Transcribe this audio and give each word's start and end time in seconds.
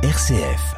RCF. 0.00 0.76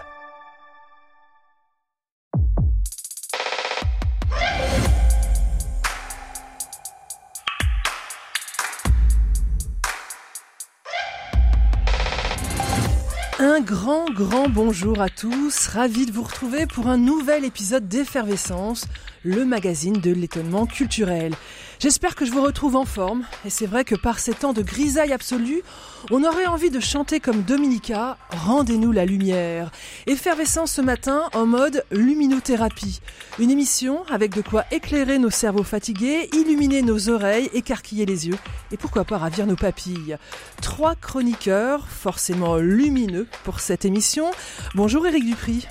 Un 13.39 13.61
grand, 13.61 14.07
grand 14.11 14.49
bonjour 14.49 15.03
à 15.03 15.11
tous. 15.11 15.67
Ravi 15.67 16.07
de 16.07 16.13
vous 16.13 16.23
retrouver 16.23 16.67
pour 16.67 16.87
un 16.87 16.97
nouvel 16.97 17.45
épisode 17.45 17.89
d'Effervescence, 17.89 18.87
le 19.23 19.45
magazine 19.45 20.01
de 20.01 20.13
l'étonnement 20.13 20.67
culturel. 20.67 21.35
J'espère 21.79 22.15
que 22.15 22.25
je 22.25 22.31
vous 22.31 22.43
retrouve 22.43 22.77
en 22.77 22.85
forme. 22.85 23.25
Et 23.45 23.51
c'est 23.51 23.67
vrai 23.67 23.85
que 23.85 23.95
par 23.95 24.19
ces 24.19 24.35
temps 24.35 24.53
de 24.53 24.63
grisaille 24.63 25.13
absolue, 25.13 25.63
on 26.11 26.25
aurait 26.25 26.47
envie 26.47 26.71
de 26.71 26.81
chanter 26.81 27.21
comme 27.21 27.43
Dominica, 27.43 28.19
Rendez-nous 28.31 28.93
la 28.93 29.05
lumière. 29.05 29.71
Effervescence 30.07 30.73
ce 30.73 30.81
matin 30.81 31.25
en 31.35 31.47
mode 31.47 31.85
luminothérapie. 31.91 33.01
Une 33.39 33.51
émission 33.51 34.05
avec 34.11 34.35
de 34.35 34.43
quoi 34.43 34.65
éclairer 34.71 35.19
nos 35.19 35.31
cerveaux 35.31 35.63
fatigués, 35.63 36.29
illuminer 36.33 36.83
nos 36.83 37.09
oreilles, 37.09 37.51
écarquiller 37.55 38.07
les 38.07 38.29
yeux 38.29 38.39
et 38.73 38.77
pourquoi 38.77 39.05
pas 39.05 39.19
ravir 39.19 39.47
nos 39.47 39.57
papilles. 39.57 40.17
Trois 40.63 40.95
chroniqueurs, 40.95 41.89
forcément 41.89 42.57
lumineux 42.57 43.27
pour 43.45 43.61
cette 43.61 43.85
émission. 43.85 44.31
Bonjour 44.75 45.07
Éric 45.07 45.25
Dupri. 45.25 45.67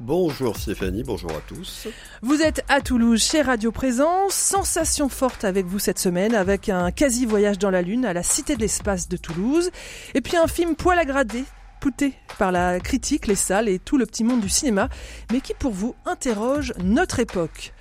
Bonjour 0.00 0.56
Stéphanie, 0.56 1.02
bonjour 1.02 1.32
à 1.32 1.40
tous. 1.48 1.88
Vous 2.22 2.40
êtes 2.40 2.64
à 2.68 2.80
Toulouse 2.80 3.20
chez 3.20 3.42
Radio 3.42 3.72
Présence. 3.72 4.32
Sensation 4.32 5.08
forte 5.08 5.42
avec 5.42 5.66
vous 5.66 5.80
cette 5.80 5.98
semaine 5.98 6.36
avec 6.36 6.68
un 6.68 6.92
quasi 6.92 7.26
voyage 7.26 7.58
dans 7.58 7.70
la 7.70 7.82
Lune 7.82 8.04
à 8.04 8.12
la 8.12 8.22
Cité 8.22 8.54
de 8.54 8.60
l'Espace 8.60 9.08
de 9.08 9.16
Toulouse. 9.16 9.70
Et 10.14 10.20
puis 10.20 10.36
un 10.36 10.46
film 10.46 10.76
poil 10.76 11.00
à 11.00 11.04
grader 11.04 11.42
pouté 11.80 12.14
par 12.38 12.52
la 12.52 12.78
critique, 12.78 13.26
les 13.26 13.34
salles 13.34 13.68
et 13.68 13.80
tout 13.80 13.98
le 13.98 14.06
petit 14.06 14.22
monde 14.22 14.40
du 14.40 14.48
cinéma, 14.48 14.88
mais 15.32 15.40
qui 15.40 15.52
pour 15.54 15.72
vous 15.72 15.96
interroge 16.06 16.74
notre 16.80 17.18
époque. 17.18 17.72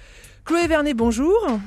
Chloé 0.43 0.67
Vernet, 0.67 0.95
bonjour. 0.95 1.59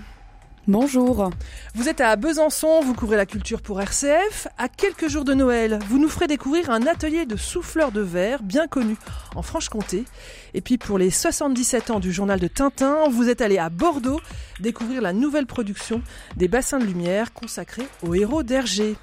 Bonjour. 0.68 1.30
Vous 1.74 1.88
êtes 1.88 2.02
à 2.02 2.14
Besançon, 2.16 2.82
vous 2.82 2.92
couvrez 2.92 3.16
la 3.16 3.24
culture 3.24 3.62
pour 3.62 3.80
RCF. 3.80 4.46
À 4.58 4.68
quelques 4.68 5.08
jours 5.08 5.24
de 5.24 5.32
Noël, 5.32 5.78
vous 5.88 5.98
nous 5.98 6.08
ferez 6.08 6.26
découvrir 6.26 6.68
un 6.68 6.86
atelier 6.86 7.24
de 7.24 7.36
souffleurs 7.36 7.92
de 7.92 8.02
verre 8.02 8.42
bien 8.42 8.68
connu 8.68 8.96
en 9.34 9.40
Franche-Comté. 9.40 10.04
Et 10.52 10.60
puis 10.60 10.76
pour 10.76 10.98
les 10.98 11.10
77 11.10 11.90
ans 11.90 11.98
du 11.98 12.12
journal 12.12 12.38
de 12.38 12.46
Tintin, 12.46 13.08
vous 13.10 13.30
êtes 13.30 13.40
allé 13.40 13.56
à 13.56 13.70
Bordeaux 13.70 14.20
découvrir 14.60 15.00
la 15.00 15.14
nouvelle 15.14 15.46
production 15.46 16.02
des 16.36 16.46
bassins 16.46 16.78
de 16.78 16.84
lumière 16.84 17.32
consacrés 17.32 17.88
aux 18.02 18.14
héros 18.14 18.42
d'Hergé. 18.42 18.96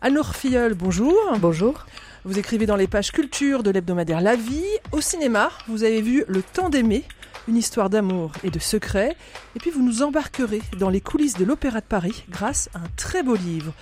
Anne-Laure 0.00 0.34
Filleul, 0.34 0.74
bonjour. 0.74 1.14
Bonjour. 1.38 1.86
Vous 2.24 2.40
écrivez 2.40 2.66
dans 2.66 2.76
les 2.76 2.88
pages 2.88 3.12
culture 3.12 3.62
de 3.62 3.70
l'hebdomadaire 3.70 4.20
La 4.20 4.34
Vie. 4.34 4.64
Au 4.90 5.00
cinéma, 5.00 5.50
vous 5.68 5.84
avez 5.84 6.02
vu 6.02 6.24
Le 6.26 6.42
temps 6.42 6.70
d'aimer, 6.70 7.04
une 7.48 7.56
histoire 7.56 7.90
d'amour 7.90 8.32
et 8.42 8.50
de 8.50 8.58
secret. 8.58 9.16
Et 9.56 9.58
puis 9.58 9.70
vous 9.70 9.82
nous 9.82 10.02
embarquerez 10.02 10.62
dans 10.78 10.90
les 10.90 11.00
coulisses 11.00 11.34
de 11.34 11.44
l'Opéra 11.44 11.80
de 11.80 11.86
Paris 11.86 12.24
grâce 12.30 12.68
à 12.74 12.78
un 12.78 12.88
très 12.96 13.22
beau 13.22 13.36
livre. 13.36 13.72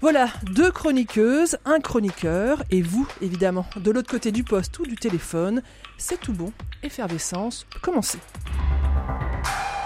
Voilà, 0.00 0.28
deux 0.42 0.70
chroniqueuses, 0.70 1.58
un 1.64 1.80
chroniqueur, 1.80 2.62
et 2.70 2.82
vous, 2.82 3.08
évidemment, 3.20 3.66
de 3.76 3.90
l'autre 3.90 4.08
côté 4.08 4.30
du 4.30 4.44
poste 4.44 4.78
ou 4.78 4.84
du 4.84 4.94
téléphone. 4.94 5.60
C'est 5.96 6.20
tout 6.20 6.32
bon, 6.32 6.52
effervescence, 6.84 7.66
commencez. 7.82 8.20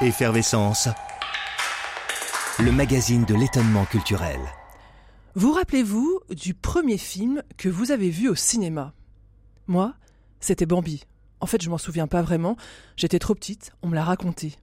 Effervescence. 0.03 0.88
Le 2.58 2.72
magazine 2.72 3.25
de 3.25 3.34
l'étonnement 3.34 3.86
culturel. 3.86 4.38
Vous 5.34 5.53
rappelez-vous 5.53 6.20
du 6.28 6.53
premier 6.53 6.98
film 6.98 7.42
que 7.56 7.70
vous 7.70 7.91
avez 7.91 8.10
vu 8.10 8.28
au 8.28 8.34
cinéma? 8.34 8.92
Moi, 9.66 9.94
c'était 10.41 10.66
Bambi. 10.66 11.05
En 11.42 11.46
fait, 11.46 11.60
je 11.60 11.68
m'en 11.68 11.76
souviens 11.76 12.06
pas 12.06 12.22
vraiment. 12.22 12.56
J'étais 12.96 13.18
trop 13.18 13.34
petite, 13.34 13.72
on 13.82 13.88
me 13.88 13.96
l'a 13.96 14.04
raconté. 14.04 14.54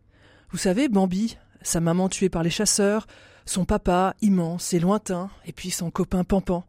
Vous 0.49 0.57
savez, 0.57 0.87
Bambi, 0.87 1.37
sa 1.61 1.81
maman 1.81 2.07
tuée 2.07 2.29
par 2.29 2.41
les 2.41 2.49
chasseurs, 2.49 3.05
son 3.45 3.65
papa 3.65 4.15
immense 4.21 4.73
et 4.73 4.79
lointain, 4.79 5.29
et 5.45 5.51
puis 5.51 5.71
son 5.71 5.91
copain 5.91 6.23
Pampan. 6.23 6.63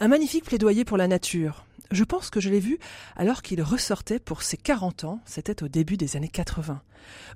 Un 0.00 0.08
magnifique 0.08 0.46
plaidoyer 0.46 0.84
pour 0.84 0.96
la 0.96 1.06
nature. 1.06 1.64
Je 1.92 2.02
pense 2.02 2.28
que 2.28 2.40
je 2.40 2.50
l'ai 2.50 2.58
vu 2.58 2.80
alors 3.14 3.40
qu'il 3.40 3.62
ressortait 3.62 4.18
pour 4.18 4.42
ses 4.42 4.56
40 4.56 5.04
ans, 5.04 5.20
c'était 5.26 5.62
au 5.62 5.68
début 5.68 5.96
des 5.96 6.16
années 6.16 6.28
80. 6.28 6.82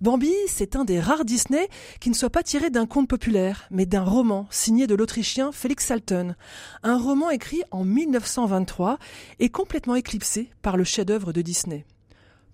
Bambi, 0.00 0.32
c'est 0.48 0.74
un 0.74 0.84
des 0.84 0.98
rares 0.98 1.24
Disney 1.24 1.68
qui 2.00 2.10
ne 2.10 2.14
soit 2.14 2.30
pas 2.30 2.42
tiré 2.42 2.70
d'un 2.70 2.86
conte 2.86 3.08
populaire, 3.08 3.68
mais 3.70 3.86
d'un 3.86 4.02
roman 4.02 4.48
signé 4.50 4.88
de 4.88 4.96
l'Autrichien 4.96 5.52
Felix 5.52 5.86
Salten. 5.86 6.34
Un 6.82 6.98
roman 6.98 7.30
écrit 7.30 7.62
en 7.70 7.84
1923 7.84 8.98
et 9.38 9.48
complètement 9.48 9.94
éclipsé 9.94 10.50
par 10.60 10.76
le 10.76 10.82
chef-d'œuvre 10.82 11.32
de 11.32 11.42
Disney. 11.42 11.86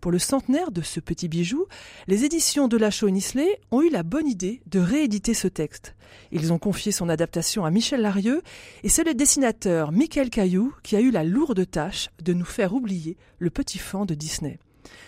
Pour 0.02 0.10
le 0.10 0.18
centenaire 0.18 0.72
de 0.72 0.82
ce 0.82 0.98
petit 0.98 1.28
bijou, 1.28 1.66
les 2.08 2.24
éditions 2.24 2.66
de 2.66 2.76
Lachaud 2.76 3.08
Nisley 3.08 3.60
ont 3.70 3.82
eu 3.82 3.88
la 3.88 4.02
bonne 4.02 4.26
idée 4.26 4.60
de 4.66 4.80
rééditer 4.80 5.32
ce 5.32 5.46
texte. 5.46 5.94
Ils 6.32 6.52
ont 6.52 6.58
confié 6.58 6.90
son 6.90 7.08
adaptation 7.08 7.64
à 7.64 7.70
Michel 7.70 8.00
Larieux 8.00 8.42
et 8.82 8.88
c'est 8.88 9.04
le 9.04 9.14
dessinateur 9.14 9.92
Michael 9.92 10.28
Caillou 10.28 10.74
qui 10.82 10.96
a 10.96 11.00
eu 11.00 11.12
la 11.12 11.22
lourde 11.22 11.70
tâche 11.70 12.10
de 12.20 12.32
nous 12.32 12.44
faire 12.44 12.74
oublier 12.74 13.16
le 13.38 13.50
petit 13.50 13.78
fan 13.78 14.04
de 14.04 14.14
Disney. 14.14 14.58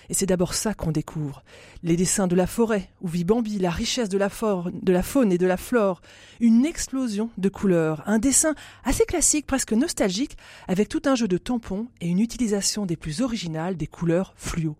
Et 0.08 0.14
c'est 0.14 0.26
d'abord 0.26 0.54
ça 0.54 0.74
qu'on 0.74 0.92
découvre. 0.92 1.42
Les 1.82 1.96
dessins 1.96 2.26
de 2.26 2.34
la 2.34 2.46
forêt, 2.46 2.90
où 3.00 3.08
vit 3.08 3.24
Bambi, 3.24 3.58
la 3.58 3.70
richesse 3.70 4.08
de 4.08 4.18
la, 4.18 4.28
faune 4.28 5.32
et 5.32 5.38
de 5.38 5.46
la 5.46 5.56
flore, 5.56 6.00
une 6.40 6.64
explosion 6.64 7.30
de 7.38 7.48
couleurs, 7.48 8.02
un 8.06 8.18
dessin 8.18 8.54
assez 8.84 9.04
classique, 9.04 9.46
presque 9.46 9.72
nostalgique, 9.72 10.36
avec 10.68 10.88
tout 10.88 11.02
un 11.06 11.14
jeu 11.14 11.28
de 11.28 11.38
tampons 11.38 11.88
et 12.00 12.08
une 12.08 12.20
utilisation 12.20 12.86
des 12.86 12.96
plus 12.96 13.20
originales 13.20 13.76
des 13.76 13.86
couleurs 13.86 14.34
fluo. 14.36 14.76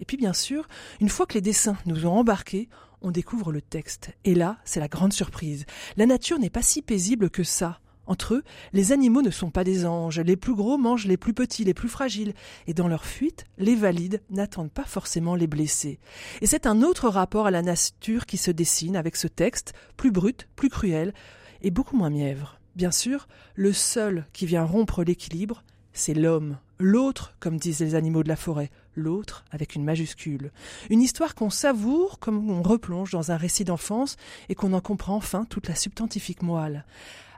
Et 0.00 0.04
puis 0.04 0.16
bien 0.16 0.32
sûr, 0.32 0.68
une 1.00 1.08
fois 1.08 1.26
que 1.26 1.34
les 1.34 1.40
dessins 1.40 1.76
nous 1.86 2.06
ont 2.06 2.18
embarqués, 2.18 2.68
on 3.00 3.10
découvre 3.10 3.52
le 3.52 3.60
texte. 3.60 4.10
Et 4.24 4.34
là, 4.34 4.58
c'est 4.64 4.80
la 4.80 4.88
grande 4.88 5.12
surprise. 5.12 5.66
La 5.96 6.06
nature 6.06 6.38
n'est 6.38 6.50
pas 6.50 6.62
si 6.62 6.82
paisible 6.82 7.30
que 7.30 7.44
ça. 7.44 7.80
Entre 8.06 8.34
eux, 8.34 8.44
les 8.72 8.92
animaux 8.92 9.22
ne 9.22 9.30
sont 9.30 9.50
pas 9.50 9.64
des 9.64 9.86
anges, 9.86 10.20
les 10.20 10.36
plus 10.36 10.54
gros 10.54 10.76
mangent 10.76 11.06
les 11.06 11.16
plus 11.16 11.34
petits, 11.34 11.64
les 11.64 11.74
plus 11.74 11.88
fragiles, 11.88 12.34
et 12.66 12.74
dans 12.74 12.88
leur 12.88 13.04
fuite, 13.04 13.44
les 13.58 13.74
valides 13.74 14.22
n'attendent 14.30 14.72
pas 14.72 14.84
forcément 14.84 15.34
les 15.34 15.46
blessés. 15.46 15.98
Et 16.40 16.46
c'est 16.46 16.66
un 16.66 16.82
autre 16.82 17.08
rapport 17.08 17.46
à 17.46 17.50
la 17.50 17.62
nature 17.62 18.26
qui 18.26 18.36
se 18.36 18.50
dessine 18.50 18.96
avec 18.96 19.16
ce 19.16 19.28
texte, 19.28 19.72
plus 19.96 20.10
brut, 20.10 20.48
plus 20.56 20.68
cruel, 20.68 21.14
et 21.62 21.70
beaucoup 21.70 21.96
moins 21.96 22.10
mièvre. 22.10 22.60
Bien 22.76 22.90
sûr, 22.90 23.28
le 23.54 23.72
seul 23.72 24.26
qui 24.32 24.46
vient 24.46 24.64
rompre 24.64 25.02
l'équilibre, 25.02 25.62
c'est 25.92 26.14
l'homme, 26.14 26.58
l'autre, 26.78 27.36
comme 27.40 27.56
disent 27.56 27.80
les 27.80 27.94
animaux 27.94 28.22
de 28.22 28.28
la 28.28 28.36
forêt, 28.36 28.70
l'autre 28.94 29.44
avec 29.50 29.74
une 29.74 29.84
majuscule. 29.84 30.50
Une 30.90 31.02
histoire 31.02 31.34
qu'on 31.34 31.50
savoure 31.50 32.18
comme 32.18 32.50
on 32.50 32.62
replonge 32.62 33.10
dans 33.10 33.30
un 33.30 33.36
récit 33.36 33.64
d'enfance 33.64 34.16
et 34.48 34.54
qu'on 34.54 34.72
en 34.72 34.80
comprend 34.80 35.16
enfin 35.16 35.44
toute 35.44 35.68
la 35.68 35.74
substantifique 35.74 36.42
moelle. 36.42 36.84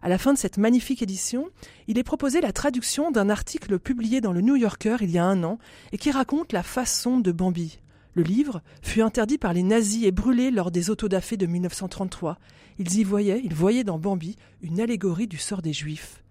À 0.02 0.08
la 0.08 0.18
fin 0.18 0.32
de 0.32 0.38
cette 0.38 0.58
magnifique 0.58 1.02
édition, 1.02 1.48
il 1.88 1.98
est 1.98 2.04
proposé 2.04 2.40
la 2.40 2.52
traduction 2.52 3.10
d'un 3.10 3.28
article 3.28 3.78
publié 3.78 4.20
dans 4.20 4.32
le 4.32 4.40
New 4.40 4.56
Yorker 4.56 4.98
il 5.00 5.10
y 5.10 5.18
a 5.18 5.24
un 5.24 5.42
an 5.42 5.58
et 5.92 5.98
qui 5.98 6.10
raconte 6.10 6.52
la 6.52 6.62
façon 6.62 7.18
de 7.18 7.32
Bambi. 7.32 7.80
Le 8.14 8.22
livre 8.22 8.62
fut 8.82 9.02
interdit 9.02 9.36
par 9.36 9.52
les 9.52 9.62
nazis 9.62 10.04
et 10.04 10.12
brûlé 10.12 10.50
lors 10.50 10.70
des 10.70 10.90
autodafés 10.90 11.36
de 11.36 11.46
1933. 11.46 12.38
Ils 12.78 12.98
y 12.98 13.04
voyaient, 13.04 13.40
ils 13.44 13.54
voyaient 13.54 13.84
dans 13.84 13.98
Bambi 13.98 14.36
une 14.62 14.80
allégorie 14.80 15.26
du 15.26 15.38
sort 15.38 15.60
des 15.60 15.72
Juifs. 15.72 16.22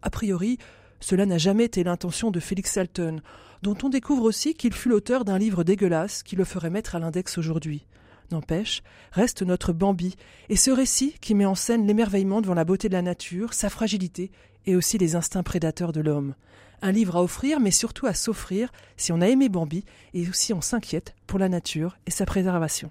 A 0.00 0.10
priori, 0.10 0.58
cela 1.00 1.26
n'a 1.26 1.36
jamais 1.36 1.64
été 1.64 1.84
l'intention 1.84 2.30
de 2.30 2.40
Félix 2.40 2.72
Salton, 2.72 3.20
dont 3.64 3.76
on 3.82 3.88
découvre 3.88 4.24
aussi 4.24 4.52
qu'il 4.52 4.74
fut 4.74 4.90
l'auteur 4.90 5.24
d'un 5.24 5.38
livre 5.38 5.64
dégueulasse 5.64 6.22
qui 6.22 6.36
le 6.36 6.44
ferait 6.44 6.68
mettre 6.68 6.96
à 6.96 6.98
l'index 6.98 7.38
aujourd'hui. 7.38 7.86
N'empêche, 8.30 8.82
reste 9.10 9.40
notre 9.40 9.72
Bambi, 9.72 10.16
et 10.50 10.56
ce 10.56 10.70
récit 10.70 11.14
qui 11.22 11.34
met 11.34 11.46
en 11.46 11.54
scène 11.54 11.86
l'émerveillement 11.86 12.42
devant 12.42 12.52
la 12.52 12.66
beauté 12.66 12.90
de 12.90 12.92
la 12.92 13.00
nature, 13.00 13.54
sa 13.54 13.70
fragilité 13.70 14.30
et 14.66 14.76
aussi 14.76 14.98
les 14.98 15.16
instincts 15.16 15.42
prédateurs 15.42 15.92
de 15.92 16.02
l'homme. 16.02 16.34
Un 16.82 16.92
livre 16.92 17.16
à 17.16 17.22
offrir, 17.22 17.58
mais 17.58 17.70
surtout 17.70 18.06
à 18.06 18.12
s'offrir 18.12 18.70
si 18.98 19.12
on 19.12 19.22
a 19.22 19.28
aimé 19.28 19.48
Bambi 19.48 19.86
et 20.12 20.28
aussi 20.28 20.52
on 20.52 20.60
s'inquiète 20.60 21.14
pour 21.26 21.38
la 21.38 21.48
nature 21.48 21.96
et 22.06 22.10
sa 22.10 22.26
préservation. 22.26 22.90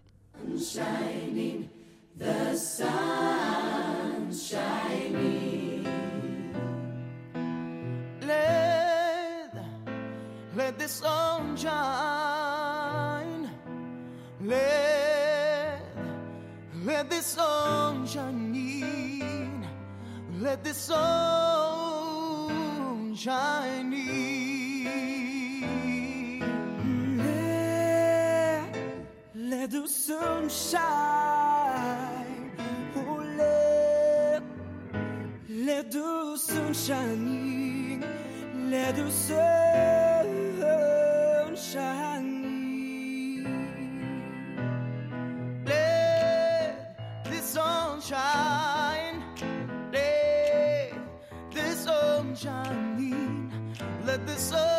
Let 10.56 10.78
the 10.78 10.88
sun 10.88 11.58
shine. 11.58 13.50
Let, 14.40 15.82
let 16.84 17.10
the 17.10 17.22
sun 17.22 18.06
shine 18.06 18.54
in. 18.54 19.66
Let 20.40 20.64
the 20.64 20.76
sun 20.76 20.94
shine 23.16 23.94
in. 23.94 24.84
Let, 27.18 28.76
let 29.34 29.72
the 29.72 29.88
sun 29.88 30.50
shine. 30.50 32.52
Oh, 32.96 33.26
let, 33.38 34.44
let 35.50 35.92
the 35.92 36.38
sun 36.38 36.74
shine 36.76 37.28
in. 37.28 38.04
Let 38.70 38.96
the 38.96 39.10
sun 39.12 40.43
let 41.54 41.62
the 47.26 47.42
sunshine. 47.42 49.22
Let 49.92 50.94
the 51.52 51.76
sunshine 51.76 52.98
in. 52.98 53.52
Let 54.04 54.26
the 54.26 54.36
sunshine. 54.36 54.73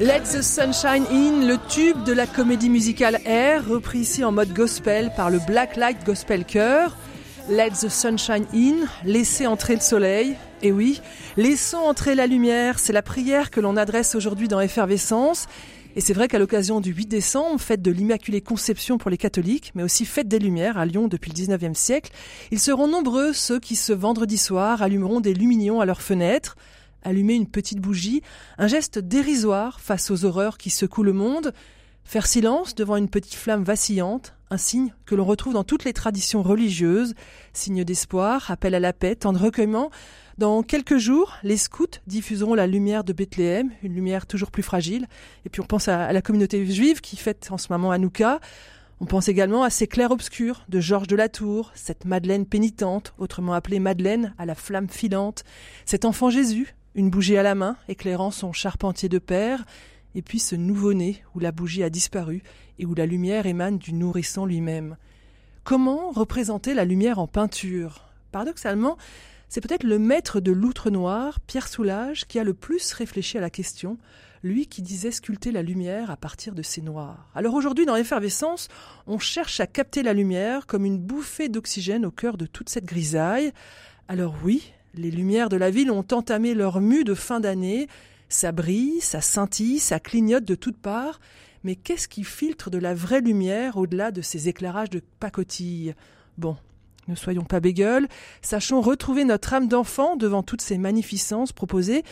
Let 0.00 0.20
the 0.32 0.42
Sunshine 0.42 1.04
In, 1.10 1.44
le 1.44 1.56
tube 1.68 2.04
de 2.04 2.12
la 2.12 2.28
comédie 2.28 2.70
musicale 2.70 3.18
Air, 3.24 3.66
repris 3.66 3.98
ici 3.98 4.22
en 4.22 4.30
mode 4.30 4.54
gospel 4.54 5.10
par 5.16 5.28
le 5.28 5.40
Black 5.44 5.74
Light 5.74 6.06
Gospel 6.06 6.44
Chœur. 6.44 6.96
Let 7.50 7.70
the 7.70 7.88
Sunshine 7.88 8.46
In, 8.54 8.86
laissez 9.04 9.48
entrer 9.48 9.74
le 9.74 9.80
soleil. 9.80 10.36
Et 10.62 10.70
oui, 10.70 11.00
laissons 11.36 11.78
entrer 11.78 12.14
la 12.14 12.28
lumière, 12.28 12.78
c'est 12.78 12.92
la 12.92 13.02
prière 13.02 13.50
que 13.50 13.58
l'on 13.58 13.76
adresse 13.76 14.14
aujourd'hui 14.14 14.46
dans 14.46 14.60
Effervescence. 14.60 15.48
Et 15.96 16.00
c'est 16.00 16.14
vrai 16.14 16.28
qu'à 16.28 16.38
l'occasion 16.38 16.80
du 16.80 16.92
8 16.92 17.06
décembre, 17.06 17.60
fête 17.60 17.82
de 17.82 17.90
l'Immaculée 17.90 18.40
Conception 18.40 18.98
pour 18.98 19.10
les 19.10 19.18
catholiques, 19.18 19.72
mais 19.74 19.82
aussi 19.82 20.04
fête 20.04 20.28
des 20.28 20.38
Lumières 20.38 20.78
à 20.78 20.86
Lyon 20.86 21.08
depuis 21.08 21.32
le 21.32 21.36
19e 21.36 21.74
siècle, 21.74 22.12
ils 22.52 22.60
seront 22.60 22.86
nombreux 22.86 23.32
ceux 23.32 23.58
qui 23.58 23.74
ce 23.74 23.92
vendredi 23.92 24.38
soir 24.38 24.80
allumeront 24.80 25.18
des 25.18 25.34
lumignons 25.34 25.80
à 25.80 25.86
leurs 25.86 26.02
fenêtres, 26.02 26.56
allumer 27.02 27.34
une 27.34 27.48
petite 27.48 27.80
bougie, 27.80 28.22
un 28.58 28.66
geste 28.66 28.98
dérisoire 28.98 29.80
face 29.80 30.10
aux 30.10 30.24
horreurs 30.24 30.58
qui 30.58 30.70
secouent 30.70 31.02
le 31.02 31.12
monde, 31.12 31.52
faire 32.04 32.26
silence 32.26 32.74
devant 32.74 32.96
une 32.96 33.10
petite 33.10 33.34
flamme 33.34 33.64
vacillante, 33.64 34.34
un 34.50 34.56
signe 34.56 34.94
que 35.04 35.14
l'on 35.14 35.24
retrouve 35.24 35.52
dans 35.52 35.64
toutes 35.64 35.84
les 35.84 35.92
traditions 35.92 36.42
religieuses, 36.42 37.14
signe 37.52 37.84
d'espoir, 37.84 38.50
appel 38.50 38.74
à 38.74 38.80
la 38.80 38.92
paix, 38.92 39.14
temps 39.14 39.32
de 39.32 39.38
recueillement. 39.38 39.90
Dans 40.38 40.62
quelques 40.62 40.98
jours, 40.98 41.36
les 41.42 41.56
scouts 41.56 41.98
diffuseront 42.06 42.54
la 42.54 42.66
lumière 42.66 43.04
de 43.04 43.12
Bethléem, 43.12 43.72
une 43.82 43.94
lumière 43.94 44.26
toujours 44.26 44.50
plus 44.50 44.62
fragile. 44.62 45.06
Et 45.44 45.48
puis 45.48 45.60
on 45.60 45.66
pense 45.66 45.88
à, 45.88 46.12
la 46.12 46.22
communauté 46.22 46.64
juive 46.66 47.00
qui 47.00 47.16
fête 47.16 47.48
en 47.50 47.58
ce 47.58 47.72
moment 47.72 47.90
Hanouka. 47.90 48.40
On 49.00 49.04
pense 49.04 49.28
également 49.28 49.62
à 49.62 49.70
ces 49.70 49.86
clairs-obscurs 49.86 50.64
de 50.68 50.80
Georges 50.80 51.06
de 51.08 51.16
la 51.16 51.28
Tour, 51.28 51.70
cette 51.74 52.04
Madeleine 52.04 52.46
pénitente, 52.46 53.14
autrement 53.18 53.52
appelée 53.52 53.80
Madeleine 53.80 54.34
à 54.38 54.46
la 54.46 54.54
flamme 54.54 54.88
filante, 54.88 55.44
cet 55.84 56.04
enfant 56.04 56.30
Jésus, 56.30 56.74
une 56.98 57.10
bougie 57.10 57.36
à 57.36 57.44
la 57.44 57.54
main, 57.54 57.76
éclairant 57.88 58.32
son 58.32 58.52
charpentier 58.52 59.08
de 59.08 59.20
père, 59.20 59.64
et 60.16 60.22
puis 60.22 60.40
ce 60.40 60.56
nouveau-né 60.56 61.22
où 61.36 61.38
la 61.38 61.52
bougie 61.52 61.84
a 61.84 61.90
disparu 61.90 62.42
et 62.80 62.86
où 62.86 62.94
la 62.94 63.06
lumière 63.06 63.46
émane 63.46 63.78
du 63.78 63.92
nourrisson 63.92 64.46
lui-même. 64.46 64.96
Comment 65.62 66.10
représenter 66.10 66.74
la 66.74 66.84
lumière 66.84 67.20
en 67.20 67.28
peinture? 67.28 68.08
Paradoxalement, 68.32 68.98
c'est 69.48 69.60
peut-être 69.60 69.84
le 69.84 70.00
maître 70.00 70.40
de 70.40 70.50
l'outre 70.50 70.90
noir, 70.90 71.38
Pierre 71.46 71.68
Soulages, 71.68 72.26
qui 72.26 72.40
a 72.40 72.44
le 72.44 72.52
plus 72.52 72.92
réfléchi 72.92 73.38
à 73.38 73.42
la 73.42 73.50
question, 73.50 73.96
lui 74.42 74.66
qui 74.66 74.82
disait 74.82 75.12
sculpter 75.12 75.52
la 75.52 75.62
lumière 75.62 76.10
à 76.10 76.16
partir 76.16 76.52
de 76.52 76.62
ces 76.62 76.82
noirs. 76.82 77.30
Alors 77.36 77.54
aujourd'hui, 77.54 77.86
dans 77.86 77.94
l'effervescence, 77.94 78.66
on 79.06 79.20
cherche 79.20 79.60
à 79.60 79.68
capter 79.68 80.02
la 80.02 80.14
lumière 80.14 80.66
comme 80.66 80.84
une 80.84 80.98
bouffée 80.98 81.48
d'oxygène 81.48 82.04
au 82.04 82.10
cœur 82.10 82.36
de 82.36 82.46
toute 82.46 82.70
cette 82.70 82.86
grisaille. 82.86 83.52
Alors 84.08 84.34
oui, 84.42 84.72
les 84.98 85.10
lumières 85.10 85.48
de 85.48 85.56
la 85.56 85.70
ville 85.70 85.90
ont 85.90 86.04
entamé 86.12 86.54
leur 86.54 86.80
mue 86.80 87.04
de 87.04 87.14
fin 87.14 87.40
d'année. 87.40 87.86
Ça 88.28 88.52
brille, 88.52 89.00
ça 89.00 89.20
scintille, 89.20 89.78
ça 89.78 90.00
clignote 90.00 90.44
de 90.44 90.56
toutes 90.56 90.76
parts. 90.76 91.20
Mais 91.62 91.76
qu'est-ce 91.76 92.08
qui 92.08 92.24
filtre 92.24 92.68
de 92.68 92.78
la 92.78 92.94
vraie 92.94 93.20
lumière 93.20 93.76
au-delà 93.76 94.10
de 94.10 94.22
ces 94.22 94.48
éclairages 94.48 94.90
de 94.90 95.00
pacotille? 95.20 95.94
Bon, 96.36 96.56
ne 97.06 97.14
soyons 97.14 97.44
pas 97.44 97.60
bégueules, 97.60 98.08
sachons 98.42 98.80
retrouver 98.80 99.24
notre 99.24 99.54
âme 99.54 99.68
d'enfant 99.68 100.16
devant 100.16 100.42
toutes 100.42 100.62
ces 100.62 100.78
magnificences 100.78 101.52
proposées, 101.52 102.02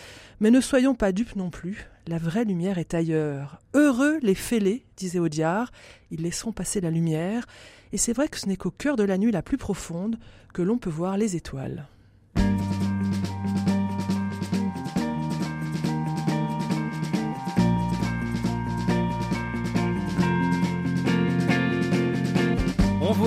mais 0.41 0.51
ne 0.51 0.61
soyons 0.61 0.95
pas 0.95 1.13
dupes 1.13 1.37
non 1.37 1.51
plus. 1.51 1.89
La 2.07 2.19
vraie 2.19 2.45
lumière 2.45 2.79
est 2.79 2.95
ailleurs. 2.95 3.61
Heureux 3.75 4.19
les 4.23 4.35
fêlés, 4.35 4.85
disait 4.97 5.19
Audiard, 5.19 5.71
ils 6.11 6.23
laisseront 6.23 6.53
passer 6.53 6.81
la 6.81 6.91
lumière, 6.91 7.47
et 7.93 7.99
c'est 7.99 8.13
vrai 8.13 8.29
que 8.29 8.39
ce 8.39 8.47
n'est 8.47 8.57
qu'au 8.57 8.71
cœur 8.71 8.97
de 8.97 9.05
la 9.05 9.19
nuit 9.19 9.33
la 9.33 9.43
plus 9.43 9.59
profonde 9.59 10.19
que 10.55 10.63
l'on 10.63 10.79
peut 10.79 10.91
voir 10.91 11.17
les 11.17 11.37
étoiles. 11.37 11.87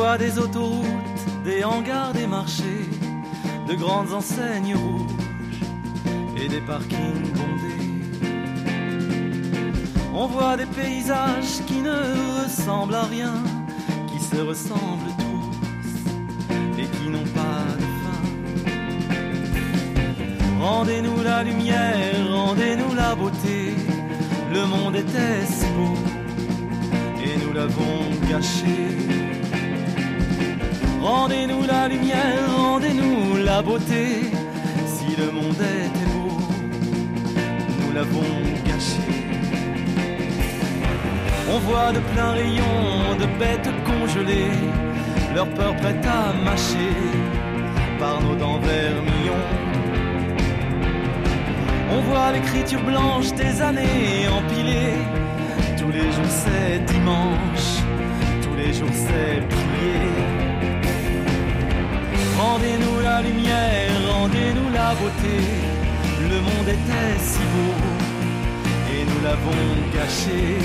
Voit 0.09 0.17
des 0.17 0.39
autoroutes, 0.39 1.23
des 1.44 1.63
hangars, 1.63 2.13
des 2.13 2.25
marchés, 2.25 2.89
de 3.67 3.75
grandes 3.75 4.11
enseignes 4.11 4.75
rouges 4.75 5.61
et 6.35 6.47
des 6.47 6.61
parkings 6.61 7.31
bondés. 7.38 7.85
On 10.15 10.25
voit 10.25 10.57
des 10.57 10.65
paysages 10.65 11.63
qui 11.67 11.81
ne 11.89 11.97
ressemblent 12.41 12.95
à 12.95 13.03
rien, 13.03 13.35
qui 14.11 14.19
se 14.19 14.41
ressemblent 14.41 15.13
tous 15.25 16.81
et 16.81 16.88
qui 16.95 17.07
n'ont 17.13 17.31
pas 17.41 17.65
de 17.81 17.88
fin. 18.01 18.21
Rendez-nous 20.59 21.21
la 21.21 21.44
lumière, 21.44 22.15
rendez-nous 22.31 22.95
la 22.95 23.13
beauté. 23.13 23.75
Le 24.55 24.65
monde 24.65 24.95
était 24.95 25.45
si 25.45 25.67
beau 25.77 25.97
et 27.23 27.38
nous 27.45 27.53
l'avons 27.53 28.00
gâché. 28.27 29.28
Rendez-nous 31.01 31.63
la 31.66 31.88
lumière, 31.88 32.44
rendez-nous 32.57 33.38
la 33.44 33.62
beauté. 33.62 34.31
Si 34.86 35.16
le 35.16 35.31
monde 35.31 35.56
était 35.56 36.06
beau, 36.13 36.38
nous 37.80 37.94
l'avons 37.94 38.36
gâché. 38.66 39.07
On 41.51 41.60
voit 41.60 41.92
de 41.94 42.00
pleins 42.13 42.31
rayons 42.31 43.16
de 43.18 43.25
bêtes 43.40 43.69
congelées, 43.86 44.60
leur 45.34 45.48
peur 45.50 45.75
prête 45.77 46.06
à 46.06 46.34
mâcher 46.44 46.94
par 47.98 48.22
nos 48.22 48.36
dents 48.36 48.60
vermillons. 48.60 49.48
On 51.91 52.01
voit 52.01 52.34
l'écriture 52.34 52.84
blanche 52.84 53.34
des 53.34 53.62
années 53.62 54.27
empilées. 54.27 55.00
Tous 55.77 55.91
les 55.91 56.12
jours 56.12 56.34
c'est 56.44 56.86
dimanche, 56.94 57.70
tous 58.44 58.56
les 58.56 58.74
jours 58.74 58.94
c'est 58.94 59.48
prier. 59.48 60.38
Rendez-nous 62.39 63.01
la 63.03 63.22
lumière, 63.22 63.91
rendez-nous 64.13 64.69
la 64.72 64.93
beauté. 64.96 65.38
Le 66.31 66.39
monde 66.39 66.69
était 66.69 67.19
si 67.19 67.43
beau 67.51 67.74
et 68.93 69.03
nous 69.10 69.22
l'avons 69.25 69.65
gâché. 69.93 70.58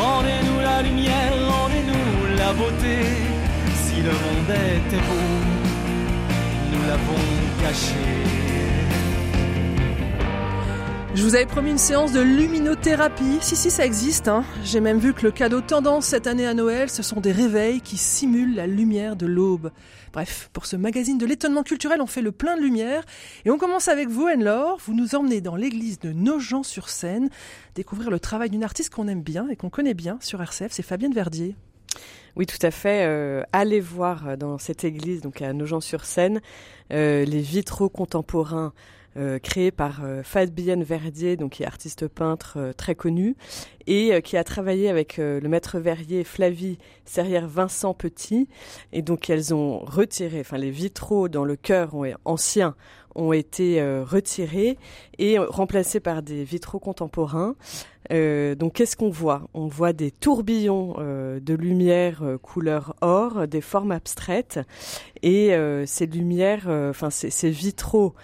Rendez-nous 0.00 0.60
la 0.60 0.80
lumière, 0.80 1.32
rendez-nous 1.54 2.36
la 2.38 2.52
beauté. 2.54 2.96
Si 3.82 3.96
le 3.96 4.12
monde 4.22 4.50
était 4.76 5.04
beau, 5.08 5.28
nous 6.72 6.82
l'avons 6.88 7.26
gâché. 7.62 8.29
Je 11.12 11.24
vous 11.24 11.34
avais 11.34 11.44
promis 11.46 11.70
une 11.70 11.78
séance 11.78 12.12
de 12.12 12.20
luminothérapie. 12.20 13.38
Si, 13.40 13.56
si, 13.56 13.72
ça 13.72 13.84
existe. 13.84 14.28
Hein. 14.28 14.44
J'ai 14.62 14.80
même 14.80 14.98
vu 14.98 15.12
que 15.12 15.24
le 15.24 15.32
cadeau 15.32 15.60
tendance 15.60 16.06
cette 16.06 16.28
année 16.28 16.46
à 16.46 16.54
Noël, 16.54 16.88
ce 16.88 17.02
sont 17.02 17.20
des 17.20 17.32
réveils 17.32 17.80
qui 17.80 17.96
simulent 17.96 18.54
la 18.54 18.68
lumière 18.68 19.16
de 19.16 19.26
l'aube. 19.26 19.72
Bref, 20.12 20.50
pour 20.52 20.66
ce 20.66 20.76
magazine 20.76 21.18
de 21.18 21.26
l'étonnement 21.26 21.64
culturel, 21.64 22.00
on 22.00 22.06
fait 22.06 22.22
le 22.22 22.30
plein 22.30 22.56
de 22.56 22.62
lumière. 22.62 23.02
Et 23.44 23.50
on 23.50 23.58
commence 23.58 23.88
avec 23.88 24.08
vous, 24.08 24.28
Anne-Laure. 24.28 24.78
Vous 24.84 24.94
nous 24.94 25.16
emmenez 25.16 25.40
dans 25.40 25.56
l'église 25.56 25.98
de 25.98 26.12
Nogent-sur-Seine, 26.12 27.28
découvrir 27.74 28.10
le 28.10 28.20
travail 28.20 28.48
d'une 28.48 28.62
artiste 28.62 28.94
qu'on 28.94 29.08
aime 29.08 29.22
bien 29.22 29.48
et 29.48 29.56
qu'on 29.56 29.70
connaît 29.70 29.94
bien 29.94 30.16
sur 30.20 30.40
RCF, 30.40 30.70
c'est 30.70 30.84
Fabienne 30.84 31.12
Verdier. 31.12 31.56
Oui, 32.36 32.46
tout 32.46 32.64
à 32.64 32.70
fait. 32.70 33.04
Euh, 33.04 33.42
allez 33.52 33.80
voir 33.80 34.28
euh, 34.28 34.36
dans 34.36 34.58
cette 34.58 34.84
église, 34.84 35.22
donc 35.22 35.42
à 35.42 35.52
Nogent-sur-Seine, 35.52 36.40
euh, 36.92 37.24
les 37.24 37.40
vitraux 37.40 37.88
contemporains 37.88 38.72
euh, 39.16 39.40
créés 39.40 39.72
par 39.72 40.04
euh, 40.04 40.22
Fabienne 40.22 40.84
Verdier, 40.84 41.36
donc 41.36 41.54
qui 41.54 41.64
est 41.64 41.66
artiste 41.66 42.06
peintre 42.06 42.54
euh, 42.58 42.72
très 42.72 42.94
connu, 42.94 43.34
et 43.88 44.22
qui 44.22 44.36
a 44.36 44.44
travaillé 44.44 44.88
avec 44.88 45.16
le 45.16 45.48
maître 45.48 45.80
verrier 45.80 46.22
Flavie 46.22 46.78
Serrière 47.04 47.48
Vincent 47.48 47.92
Petit. 47.92 48.46
Et 48.92 49.02
donc 49.02 49.28
elles 49.28 49.52
ont 49.52 49.80
retiré, 49.80 50.38
enfin 50.40 50.58
les 50.58 50.70
vitraux 50.70 51.28
dans 51.28 51.44
le 51.44 51.56
chœur 51.56 51.96
ont, 51.96 52.06
anciens 52.24 52.76
ont 53.16 53.32
été 53.32 53.82
retirés 54.02 54.78
et 55.18 55.38
remplacés 55.38 55.98
par 55.98 56.22
des 56.22 56.44
vitraux 56.44 56.78
contemporains. 56.78 57.56
Donc 58.10 58.74
qu'est-ce 58.74 58.96
qu'on 58.96 59.10
voit? 59.10 59.48
On 59.54 59.66
voit 59.66 59.92
des 59.92 60.12
tourbillons 60.12 60.94
de 60.98 61.54
lumière 61.54 62.22
couleur 62.42 62.94
or, 63.00 63.48
des 63.48 63.60
formes 63.60 63.90
abstraites 63.90 64.60
et 65.22 65.52
ces 65.86 66.06
lumières, 66.06 66.68
enfin 66.68 67.10
ces, 67.10 67.50
vitraux 67.50 68.14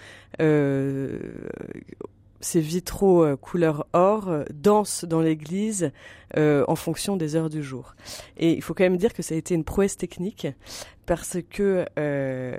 ces 2.41 2.61
vitraux 2.61 3.23
euh, 3.23 3.35
couleur 3.35 3.87
or 3.93 4.29
euh, 4.29 4.43
dansent 4.53 5.05
dans 5.05 5.21
l'église 5.21 5.91
euh, 6.37 6.63
en 6.67 6.75
fonction 6.75 7.17
des 7.17 7.35
heures 7.35 7.49
du 7.49 7.63
jour. 7.63 7.95
Et 8.37 8.53
il 8.53 8.61
faut 8.61 8.73
quand 8.73 8.83
même 8.83 8.97
dire 8.97 9.13
que 9.13 9.21
ça 9.21 9.35
a 9.35 9.37
été 9.37 9.55
une 9.55 9.63
prouesse 9.63 9.97
technique 9.97 10.47
parce 11.07 11.37
que 11.49 11.85
euh, 11.97 12.57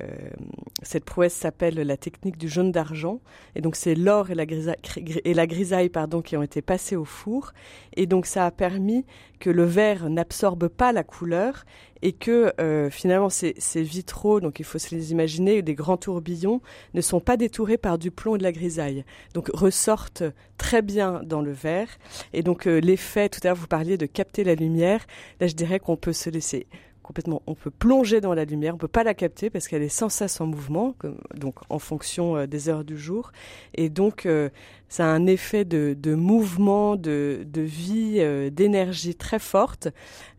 cette 0.83 1.05
prouesse 1.05 1.35
s'appelle 1.35 1.75
la 1.75 1.97
technique 1.99 2.39
du 2.39 2.49
jaune 2.49 2.73
d'argent. 2.73 3.21
Et 3.55 3.61
donc 3.61 3.77
c'est 3.77 3.95
l'or 3.95 4.31
et 4.31 4.35
la 4.35 5.47
grisaille, 5.47 5.89
pardon, 5.91 6.23
qui 6.23 6.37
ont 6.37 6.43
été 6.43 6.63
passés 6.63 6.97
au 6.97 7.05
four. 7.05 7.53
Et 7.95 8.07
donc 8.07 8.25
ça 8.25 8.47
a 8.47 8.51
permis 8.51 9.05
que 9.39 9.51
le 9.51 9.65
verre 9.65 10.09
n'absorbe 10.09 10.69
pas 10.69 10.93
la 10.93 11.05
couleur 11.05 11.65
et 12.01 12.13
que 12.13 12.53
euh, 12.61 12.91
finalement 12.91 13.29
ces, 13.29 13.55
ces, 13.59 13.83
vitraux, 13.83 14.41
donc 14.41 14.61
il 14.61 14.65
faut 14.65 14.79
se 14.79 14.95
les 14.95 15.13
imaginer, 15.13 15.63
des 15.63 15.75
grands 15.75 15.97
tourbillons, 15.97 16.61
ne 16.95 17.01
sont 17.01 17.21
pas 17.21 17.37
détourés 17.37 17.77
par 17.77 17.99
du 17.99 18.11
plomb 18.11 18.37
et 18.37 18.39
de 18.39 18.45
la 18.45 18.53
grisaille. 18.53 19.05
Donc 19.35 19.51
ressortent 19.53 20.25
très 20.57 20.81
bien 20.81 21.21
dans 21.23 21.43
le 21.43 21.53
verre. 21.53 21.89
Et 22.33 22.43
donc 22.43 22.67
euh, 22.67 22.81
l'effet, 22.81 23.29
tout 23.29 23.41
à 23.43 23.49
l'heure 23.49 23.57
vous 23.57 23.67
parliez 23.67 23.99
de 23.99 24.07
capter 24.07 24.43
la 24.43 24.55
lumière, 24.55 25.07
là 25.39 25.49
je 25.49 25.55
dirais 25.55 25.81
qu'on 25.81 25.97
peut 25.97 26.15
se 26.15 26.31
laisser 26.31 26.67
complètement, 27.09 27.41
on 27.47 27.55
peut 27.55 27.71
plonger 27.71 28.21
dans 28.21 28.35
la 28.35 28.45
lumière, 28.45 28.75
on 28.75 28.79
peut 28.79 28.87
pas 28.87 29.03
la 29.03 29.15
capter 29.15 29.49
parce 29.49 29.67
qu'elle 29.67 29.83
est 29.83 29.89
sans 29.89 30.11
cesse 30.11 30.43
en 30.43 30.47
mouvement, 30.47 30.95
donc 31.35 31.55
en 31.71 31.79
fonction 31.79 32.37
euh, 32.37 32.47
des 32.47 32.69
heures 32.69 32.85
du 32.85 32.99
jour, 32.99 33.33
et 33.75 33.89
donc 33.89 34.27
euh, 34.27 34.51
ça 34.91 35.07
a 35.07 35.09
un 35.09 35.27
effet 35.27 35.65
de, 35.65 36.15
mouvement, 36.15 36.97
de, 36.97 37.47
vie, 37.55 38.17
euh, 38.19 38.51
d'énergie 38.51 39.15
très 39.15 39.39
forte. 39.39 39.89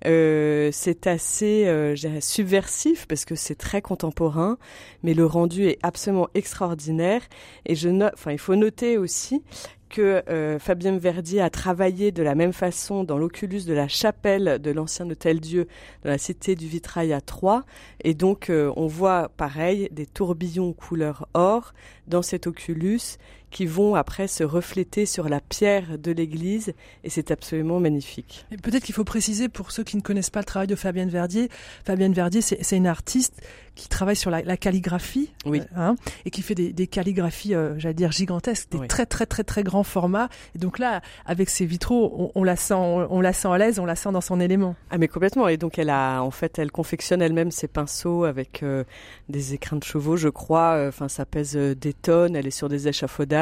C'est 0.04 1.08
assez 1.08 1.96
subversif 2.22 3.08
parce 3.08 3.26
que 3.26 3.34
c'est 3.34 3.56
très 3.56 3.82
contemporain, 3.82 4.60
mais 5.02 5.16
le 5.16 5.26
rendu 5.26 5.68
est 5.68 5.80
absolument 5.82 6.30
extraordinaire. 6.36 7.22
Et 7.66 7.76
je 7.76 7.90
note, 7.90 8.14
enfin, 8.14 8.32
il 8.32 8.40
faut 8.40 8.56
noter 8.56 8.98
aussi 8.98 9.42
que 9.90 10.24
euh, 10.30 10.60
Fabien 10.60 10.98
Verdier 10.98 11.42
a 11.42 11.50
travaillé 11.50 12.12
de 12.12 12.24
la 12.24 12.36
même 12.36 12.54
façon 12.54 13.04
dans 13.04 13.18
l'oculus 13.18 13.64
de 13.66 13.74
la 13.74 13.88
chapelle 13.88 14.60
de 14.62 14.72
l'ancien 14.72 15.10
hôtel-dieu 15.10 15.68
dans 16.04 16.12
la 16.12 16.18
cité 16.18 16.56
du 16.56 16.68
Vitrail 16.68 17.12
à 17.12 17.22
Troyes. 17.22 17.64
Et 18.04 18.14
donc, 18.14 18.50
euh, 18.50 18.72
on 18.76 18.88
voit 18.88 19.30
pareil 19.30 19.90
des 19.92 20.06
tourbillons 20.06 20.74
couleur 20.74 21.28
or 21.34 21.74
dans 22.08 22.22
cet 22.22 22.48
oculus 22.48 23.18
qui 23.52 23.66
vont 23.66 23.96
après 23.96 24.28
se 24.28 24.44
refléter 24.44 25.06
sur 25.06 25.30
la 25.30 25.40
pierre 25.42 25.98
de 25.98 26.12
l'église 26.12 26.74
et 27.04 27.10
c'est 27.10 27.32
absolument 27.32 27.80
magnifique. 27.80 28.46
Peut-être 28.62 28.84
qu'il 28.84 28.96
faut 28.96 29.04
préciser 29.04 29.50
pour 29.50 29.72
ceux 29.72 29.84
qui 29.84 29.98
ne 29.98 30.02
connaissent 30.02 30.30
pas 30.30 30.40
le 30.42 30.46
travail 30.46 30.68
de 30.68 30.76
Fabienne 30.76 31.10
Verdier, 31.10 31.50
Fabienne 31.86 32.14
Verdier 32.14 32.42
c'est 32.42 32.78
une 32.78 32.88
artiste 32.88 33.42
qui 33.76 33.88
travaille 33.88 34.16
sur 34.18 34.30
la, 34.30 34.42
la 34.42 34.58
calligraphie 34.58 35.32
oui. 35.46 35.62
euh, 35.62 35.64
hein, 35.78 35.96
et 36.26 36.32
qui 36.32 36.42
fait 36.42 36.56
des, 36.56 36.74
des 36.74 36.88
calligraphies, 36.88 37.56
euh, 37.56 37.80
j'allais 37.80 37.94
dire 37.94 38.12
gigantesques, 38.12 38.72
des 38.72 38.78
oui. 38.80 38.88
très 38.88 39.06
très 39.06 39.26
très 39.26 39.46
très 39.46 39.64
grands 39.64 39.84
formats. 39.84 40.28
Et 40.54 40.60
donc 40.60 40.80
là, 40.80 41.02
avec 41.26 41.50
ses 41.50 41.66
vitraux, 41.66 42.14
on, 42.36 42.42
on 42.42 42.44
la 42.44 42.58
sent, 42.58 42.74
on, 42.74 43.08
on, 43.10 43.22
la 43.22 43.32
sent 43.32 43.48
à 43.48 43.58
l'aise, 43.58 43.80
on 43.80 43.86
la 43.86 43.96
sent 43.96 44.12
dans 44.12 44.20
son 44.22 44.42
élément. 44.42 44.76
Ah 44.90 44.98
mais 44.98 45.08
complètement. 45.08 45.48
Et 45.48 45.56
donc 45.56 45.80
elle 45.80 45.90
a, 45.90 46.22
en 46.22 46.32
fait, 46.32 46.60
elle 46.60 46.72
confectionne 46.72 47.22
elle-même 47.22 47.52
ses 47.52 47.70
pinceaux 47.70 48.26
avec 48.26 48.64
euh, 48.64 48.84
des 49.30 49.54
écrins 49.54 49.78
de 49.78 49.84
chevaux, 49.86 50.18
je 50.18 50.28
crois. 50.28 50.84
Enfin, 50.88 51.08
ça 51.08 51.26
pèse 51.26 51.56
des 51.56 51.94
tonnes. 51.94 52.36
Elle 52.36 52.48
est 52.48 52.52
sur 52.52 52.68
des 52.68 52.90
échafaudages. 52.90 53.39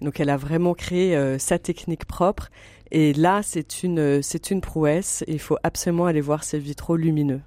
Donc 0.00 0.20
elle 0.20 0.30
a 0.30 0.36
vraiment 0.36 0.74
créé 0.74 1.16
euh, 1.16 1.38
sa 1.38 1.58
technique 1.58 2.04
propre. 2.04 2.50
Et 2.90 3.12
là, 3.12 3.40
c'est 3.42 3.82
une, 3.82 4.22
c'est 4.22 4.50
une 4.50 4.60
prouesse. 4.60 5.24
Il 5.26 5.40
faut 5.40 5.58
absolument 5.62 6.06
aller 6.06 6.20
voir 6.20 6.44
ces 6.44 6.58
vitraux 6.58 6.96
lumineux. 6.96 7.40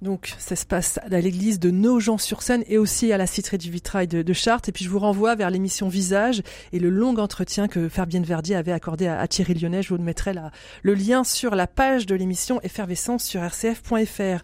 Donc 0.00 0.32
ça 0.38 0.54
se 0.54 0.64
passe 0.64 1.00
à 1.10 1.20
l'église 1.20 1.58
de 1.58 1.70
Nogent-sur-Seine 1.72 2.62
et 2.68 2.78
aussi 2.78 3.12
à 3.12 3.18
la 3.18 3.26
citerie 3.26 3.58
du 3.58 3.70
vitrail 3.70 4.06
de, 4.06 4.32
Chartres. 4.32 4.68
Et 4.68 4.72
puis 4.72 4.84
je 4.84 4.90
vous 4.90 5.00
renvoie 5.00 5.34
vers 5.34 5.50
l'émission 5.50 5.88
Visage 5.88 6.42
et 6.72 6.78
le 6.78 6.88
long 6.88 7.16
entretien 7.16 7.66
que 7.66 7.88
Fabienne 7.88 8.22
Verdier 8.22 8.54
avait 8.54 8.72
accordé 8.72 9.08
à, 9.08 9.26
Thierry 9.26 9.54
Lyonnais. 9.54 9.82
Je 9.82 9.92
vous 9.92 10.00
mettrai 10.00 10.34
le 10.82 10.94
lien 10.94 11.24
sur 11.24 11.56
la 11.56 11.66
page 11.66 12.06
de 12.06 12.14
l'émission 12.14 12.60
Effervescence 12.62 13.24
sur 13.24 13.42
rcf.fr. 13.42 14.42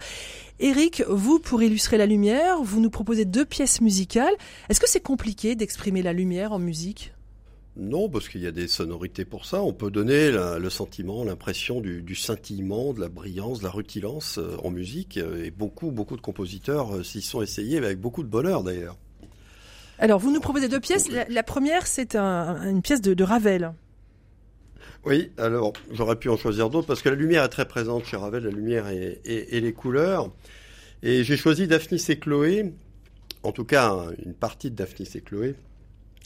Eric, 0.60 1.02
vous, 1.08 1.40
pour 1.40 1.62
illustrer 1.62 1.98
la 1.98 2.06
lumière, 2.06 2.62
vous 2.62 2.80
nous 2.80 2.90
proposez 2.90 3.24
deux 3.24 3.44
pièces 3.44 3.80
musicales. 3.80 4.34
Est-ce 4.68 4.80
que 4.80 4.88
c'est 4.88 5.00
compliqué 5.00 5.56
d'exprimer 5.56 6.02
la 6.02 6.12
lumière 6.12 6.52
en 6.52 6.58
musique? 6.58 7.12
Non, 7.76 8.08
parce 8.08 8.28
qu'il 8.28 8.40
y 8.40 8.46
a 8.46 8.52
des 8.52 8.68
sonorités 8.68 9.24
pour 9.24 9.46
ça. 9.46 9.60
On 9.60 9.72
peut 9.72 9.90
donner 9.90 10.30
la, 10.30 10.60
le 10.60 10.70
sentiment, 10.70 11.24
l'impression 11.24 11.80
du, 11.80 12.02
du, 12.02 12.14
scintillement, 12.14 12.92
de 12.92 13.00
la 13.00 13.08
brillance, 13.08 13.58
de 13.58 13.64
la 13.64 13.70
rutilance 13.70 14.38
euh, 14.38 14.56
en 14.62 14.70
musique. 14.70 15.16
Et 15.16 15.50
beaucoup, 15.50 15.90
beaucoup 15.90 16.16
de 16.16 16.20
compositeurs 16.20 16.94
euh, 16.94 17.02
s'y 17.02 17.20
sont 17.20 17.42
essayés, 17.42 17.78
avec 17.78 18.00
beaucoup 18.00 18.22
de 18.22 18.28
bonheur 18.28 18.62
d'ailleurs. 18.62 18.96
Alors, 19.98 20.20
vous 20.20 20.32
nous 20.32 20.40
proposez 20.40 20.68
deux 20.68 20.78
pièces. 20.78 21.10
La, 21.10 21.24
la 21.28 21.42
première, 21.42 21.88
c'est 21.88 22.14
un, 22.14 22.62
une 22.70 22.82
pièce 22.82 23.00
de, 23.00 23.12
de, 23.12 23.24
Ravel. 23.24 23.72
Oui, 25.06 25.30
alors 25.36 25.74
j'aurais 25.92 26.16
pu 26.16 26.30
en 26.30 26.36
choisir 26.38 26.70
d'autres 26.70 26.86
parce 26.86 27.02
que 27.02 27.10
la 27.10 27.14
lumière 27.14 27.44
est 27.44 27.48
très 27.50 27.68
présente 27.68 28.06
chez 28.06 28.16
Ravel, 28.16 28.44
la 28.44 28.50
lumière 28.50 28.88
et, 28.88 29.60
les 29.60 29.72
couleurs. 29.74 30.30
Et 31.02 31.24
j'ai 31.24 31.36
choisi 31.36 31.66
Daphnis 31.66 32.02
et 32.08 32.18
Chloé, 32.18 32.72
en 33.42 33.52
tout 33.52 33.64
cas 33.64 34.06
une 34.24 34.32
partie 34.32 34.70
de 34.70 34.76
Daphnis 34.76 35.10
et 35.14 35.20
Chloé, 35.20 35.56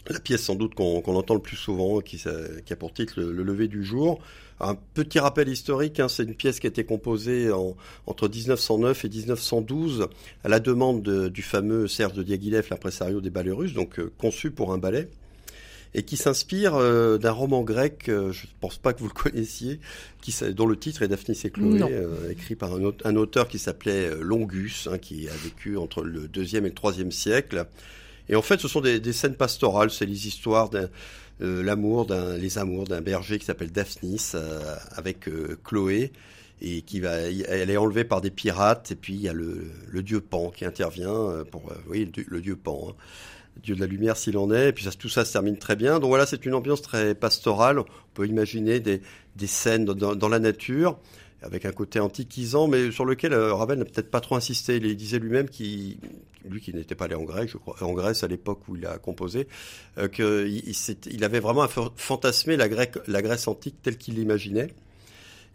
la 0.08 0.20
pièce 0.20 0.42
sans 0.44 0.54
doute 0.54 0.76
qu'on 0.76 1.02
qu 1.02 1.11
entend 1.11 1.35
le 1.35 1.40
plus 1.40 1.56
souvent, 1.56 2.00
qui, 2.00 2.23
a 2.28 2.76
pour 2.76 2.92
titre 2.92 3.14
le, 3.20 3.32
le, 3.32 3.42
lever 3.42 3.66
du 3.66 3.82
jour. 3.82 4.20
Un 4.61 4.76
petit 4.94 5.18
rappel 5.18 5.49
historique, 5.49 5.99
hein, 5.99 6.08
c'est 6.08 6.23
une 6.23 6.35
pièce 6.35 6.61
qui 6.61 6.68
a 6.68 6.70
été 6.70 6.85
composée 6.85 7.50
en, 7.50 7.76
entre 8.06 8.28
1909 8.28 9.04
et 9.04 9.08
1912 9.08 10.08
à 10.44 10.49
la 10.49 10.61
demande 10.61 11.02
de, 11.02 11.28
du 11.28 11.42
fameux 11.42 11.88
Serge 11.88 12.12
de 12.12 12.23
Diaghilev, 12.23 12.68
l'impresario 12.70 13.20
des 13.20 13.30
ballets 13.30 13.50
russes, 13.50 13.75
donc 13.75 13.99
euh, 13.99 14.12
conçu 14.18 14.52
pour 14.52 14.73
un 14.73 14.78
ballet 14.78 15.08
et 15.95 16.02
qui 16.02 16.16
s'inspire 16.16 16.75
euh, 16.75 17.18
d'un 17.18 17.33
roman 17.33 17.62
grec, 17.62 18.09
euh, 18.09 18.33
je 18.33 18.47
ne 18.47 18.52
pense 18.61 18.78
pas 18.78 18.92
que 18.92 19.00
vous 19.00 19.09
le 19.09 19.12
connaissiez, 19.23 19.80
qui, 20.21 20.35
dont 20.54 20.66
le 20.66 20.76
titre 20.76 21.02
est 21.02 21.09
Daphnis 21.09 21.40
et 21.45 21.50
Chloé, 21.50 21.83
euh, 21.83 22.30
écrit 22.30 22.54
par 22.54 22.75
un, 22.75 22.92
un, 23.04 23.16
auteur 23.16 23.49
qui 23.49 23.59
s'appelait 23.59 24.11
Longus, 24.21 24.88
hein, 24.90 24.99
qui 24.99 25.28
a 25.28 25.33
vécu 25.42 25.76
entre 25.76 26.02
le 26.02 26.28
deuxième 26.28 26.66
et 26.66 26.68
le 26.68 26.75
troisième 26.75 27.12
siècle. 27.12 27.66
Et 28.28 28.37
en 28.37 28.42
fait, 28.42 28.61
ce 28.61 28.68
sont 28.68 28.80
des, 28.80 29.00
des 29.00 29.12
scènes 29.12 29.37
pastorales, 29.37 29.90
c'est 29.90 30.07
les 30.07 30.26
histoires 30.26 30.68
d'un 30.71 30.88
l'amour 31.40 32.04
d'un 32.04 32.37
les 32.37 32.59
amours 32.59 32.83
d'un 32.83 33.00
berger 33.00 33.38
qui 33.38 33.45
s'appelle 33.45 33.71
Daphnis 33.71 34.33
avec 34.90 35.30
Chloé 35.62 36.11
et 36.61 36.83
qui 36.83 36.99
va 36.99 37.12
elle 37.12 37.71
est 37.71 37.76
enlevée 37.76 38.02
par 38.02 38.21
des 38.21 38.33
pirates 38.33 38.90
et 38.90 38.97
puis 38.97 39.14
il 39.14 39.21
y 39.21 39.28
a 39.28 39.33
le, 39.33 39.71
le 39.88 40.02
dieu 40.02 40.21
Pan 40.21 40.50
qui 40.50 40.64
intervient 40.64 41.45
pour 41.52 41.73
oui 41.87 42.11
le, 42.16 42.25
le 42.26 42.40
dieu 42.40 42.57
Pan 42.57 42.88
hein, 42.90 42.95
dieu 43.62 43.74
de 43.74 43.80
la 43.80 43.86
lumière 43.86 44.16
s'il 44.16 44.38
en 44.38 44.50
est 44.50 44.68
et 44.68 44.72
puis 44.72 44.86
tout 44.98 45.08
ça 45.08 45.24
se 45.24 45.32
termine 45.32 45.56
très 45.56 45.76
bien 45.76 45.98
donc 45.98 46.08
voilà 46.08 46.26
c'est 46.26 46.46
une 46.46 46.54
ambiance 46.54 46.82
très 46.82 47.14
pastorale 47.14 47.80
on 47.80 47.84
peut 48.14 48.26
imaginer 48.26 48.80
des, 48.80 49.00
des 49.38 49.46
scènes 49.46 49.84
dans, 49.84 50.28
la 50.28 50.38
nature 50.38 50.98
avec 51.42 51.64
un 51.64 51.72
côté 51.72 52.00
antiquisant, 52.00 52.66
mais 52.66 52.90
sur 52.90 53.04
lequel 53.04 53.32
euh, 53.32 53.54
Ravel 53.54 53.78
n'a 53.78 53.84
peut-être 53.84 54.10
pas 54.10 54.20
trop 54.20 54.34
insisté. 54.34 54.76
Il 54.76 54.96
disait 54.96 55.20
lui-même 55.20 55.46
lui 56.48 56.60
qui 56.60 56.74
n'était 56.74 56.94
pas 56.94 57.04
allé 57.04 57.14
en 57.14 57.22
Grèce, 57.22 57.50
je 57.50 57.58
crois, 57.58 57.76
en 57.80 57.92
Grèce 57.92 58.24
à 58.24 58.28
l'époque 58.28 58.60
où 58.68 58.76
il 58.76 58.84
a 58.86 58.98
composé, 58.98 59.46
euh, 59.98 60.08
qu'il 60.08 60.62
il 61.10 61.24
avait 61.24 61.40
vraiment 61.40 61.66
fantasmé 61.96 62.56
la, 62.56 62.68
Grèce, 62.68 62.88
la 63.06 63.22
Grèce 63.22 63.46
antique 63.46 63.76
telle 63.82 63.96
qu'il 63.96 64.16
l'imaginait. 64.16 64.68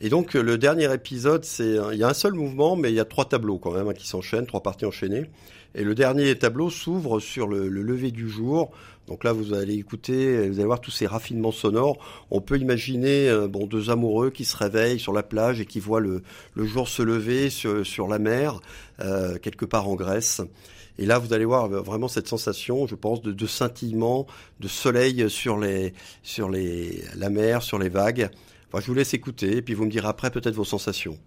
Et 0.02 0.10
donc 0.10 0.34
le 0.34 0.58
dernier 0.58 0.92
épisode, 0.94 1.46
c'est 1.46 1.76
il 1.92 1.98
y 1.98 2.04
a 2.04 2.10
un 2.10 2.14
seul 2.14 2.34
mouvement, 2.34 2.76
mais 2.76 2.90
il 2.92 2.96
y 2.96 3.00
a 3.00 3.06
trois 3.06 3.26
tableaux 3.26 3.58
quand 3.58 3.72
même 3.72 3.88
hein, 3.88 3.94
qui 3.94 4.08
s'enchaînent, 4.08 4.46
trois 4.46 4.64
parties 4.64 4.86
enchaînées. 4.86 5.30
Et 5.76 5.84
le 5.84 5.96
dernier 5.96 6.38
tableau 6.38 6.70
s'ouvre 6.70 7.20
sur 7.20 7.48
le, 7.48 7.68
le, 7.68 7.82
lever 7.82 8.12
du 8.12 8.30
jour. 8.30 8.72
Donc 9.08 9.24
là, 9.24 9.34
vous 9.34 9.54
allez 9.54 9.74
écouter, 9.74 10.48
vous 10.48 10.56
allez 10.60 10.66
voir 10.66 10.80
tous 10.80 10.92
ces 10.92 11.08
raffinements 11.08 11.52
sonores. 11.52 11.98
On 12.32 12.42
peut 12.42 12.58
imaginer 12.58 13.28
euh, 13.28 13.48
bon 13.48 13.66
deux 13.66 13.90
amoureux 13.90 14.30
qui 14.30 14.46
se 14.46 14.56
réveillent 14.56 15.00
sur 15.00 15.14
la 15.14 15.24
plage 15.24 15.60
et 15.60 15.66
qui 15.66 15.80
voient 15.80 16.00
le, 16.00 16.22
le 16.54 16.66
jour 16.66 16.88
se 16.88 17.02
lever 17.02 17.50
sur, 17.50 17.86
sur 17.86 18.08
la 18.08 18.20
mer 18.20 18.60
euh, 19.02 19.38
quelque 19.40 19.66
part 19.66 19.90
en 19.90 19.96
Grèce. 19.96 20.42
Et 21.00 21.06
là, 21.08 21.18
vous 21.18 21.34
allez 21.34 21.46
voir 21.46 21.68
vraiment 21.70 22.08
cette 22.08 22.28
sensation, 22.28 22.86
je 22.86 22.94
pense, 22.94 23.22
de, 23.24 23.32
de 23.32 23.48
scintillement, 23.48 24.28
de 24.60 24.68
soleil 24.68 25.28
sur 25.28 25.58
les 25.58 25.94
sur 26.22 26.50
les 26.50 27.04
la 27.16 27.32
mer, 27.32 27.64
sur 27.64 27.80
les 27.80 27.90
vagues. 27.90 28.30
Enfin, 28.70 28.80
je 28.80 28.88
vous 28.88 28.94
laisse 28.94 29.14
écouter, 29.16 29.58
et 29.58 29.62
puis 29.64 29.74
vous 29.74 29.86
me 29.86 29.92
direz 29.92 30.08
après 30.08 30.30
peut-être 30.30 30.56
vos 30.56 30.66
sensations. 30.66 31.18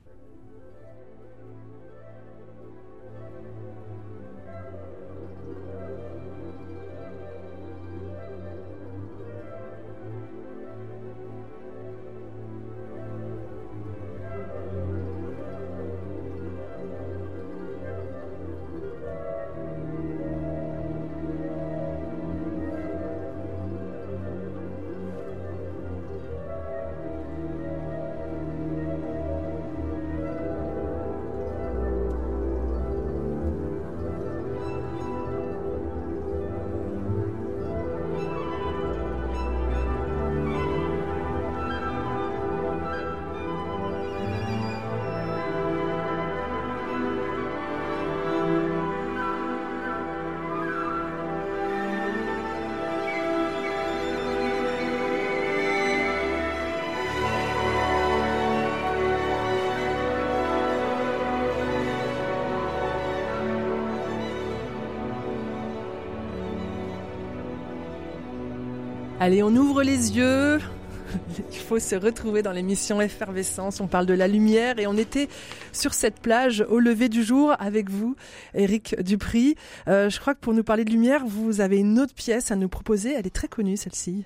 Allez, 69.26 69.42
on 69.42 69.56
ouvre 69.56 69.82
les 69.82 70.16
yeux. 70.16 70.60
Il 71.52 71.58
faut 71.58 71.80
se 71.80 71.96
retrouver 71.96 72.42
dans 72.42 72.52
l'émission 72.52 73.00
Effervescence. 73.00 73.80
On 73.80 73.88
parle 73.88 74.06
de 74.06 74.14
la 74.14 74.28
lumière 74.28 74.78
et 74.78 74.86
on 74.86 74.96
était 74.96 75.26
sur 75.72 75.94
cette 75.94 76.20
plage 76.20 76.64
au 76.68 76.78
lever 76.78 77.08
du 77.08 77.24
jour 77.24 77.52
avec 77.58 77.90
vous, 77.90 78.14
Éric 78.54 78.94
Dupri. 79.02 79.56
Euh, 79.88 80.08
je 80.10 80.20
crois 80.20 80.36
que 80.36 80.38
pour 80.38 80.52
nous 80.54 80.62
parler 80.62 80.84
de 80.84 80.92
lumière, 80.92 81.26
vous 81.26 81.60
avez 81.60 81.78
une 81.78 81.98
autre 81.98 82.14
pièce 82.14 82.52
à 82.52 82.54
nous 82.54 82.68
proposer. 82.68 83.14
Elle 83.18 83.26
est 83.26 83.34
très 83.34 83.48
connue, 83.48 83.76
celle-ci. 83.76 84.22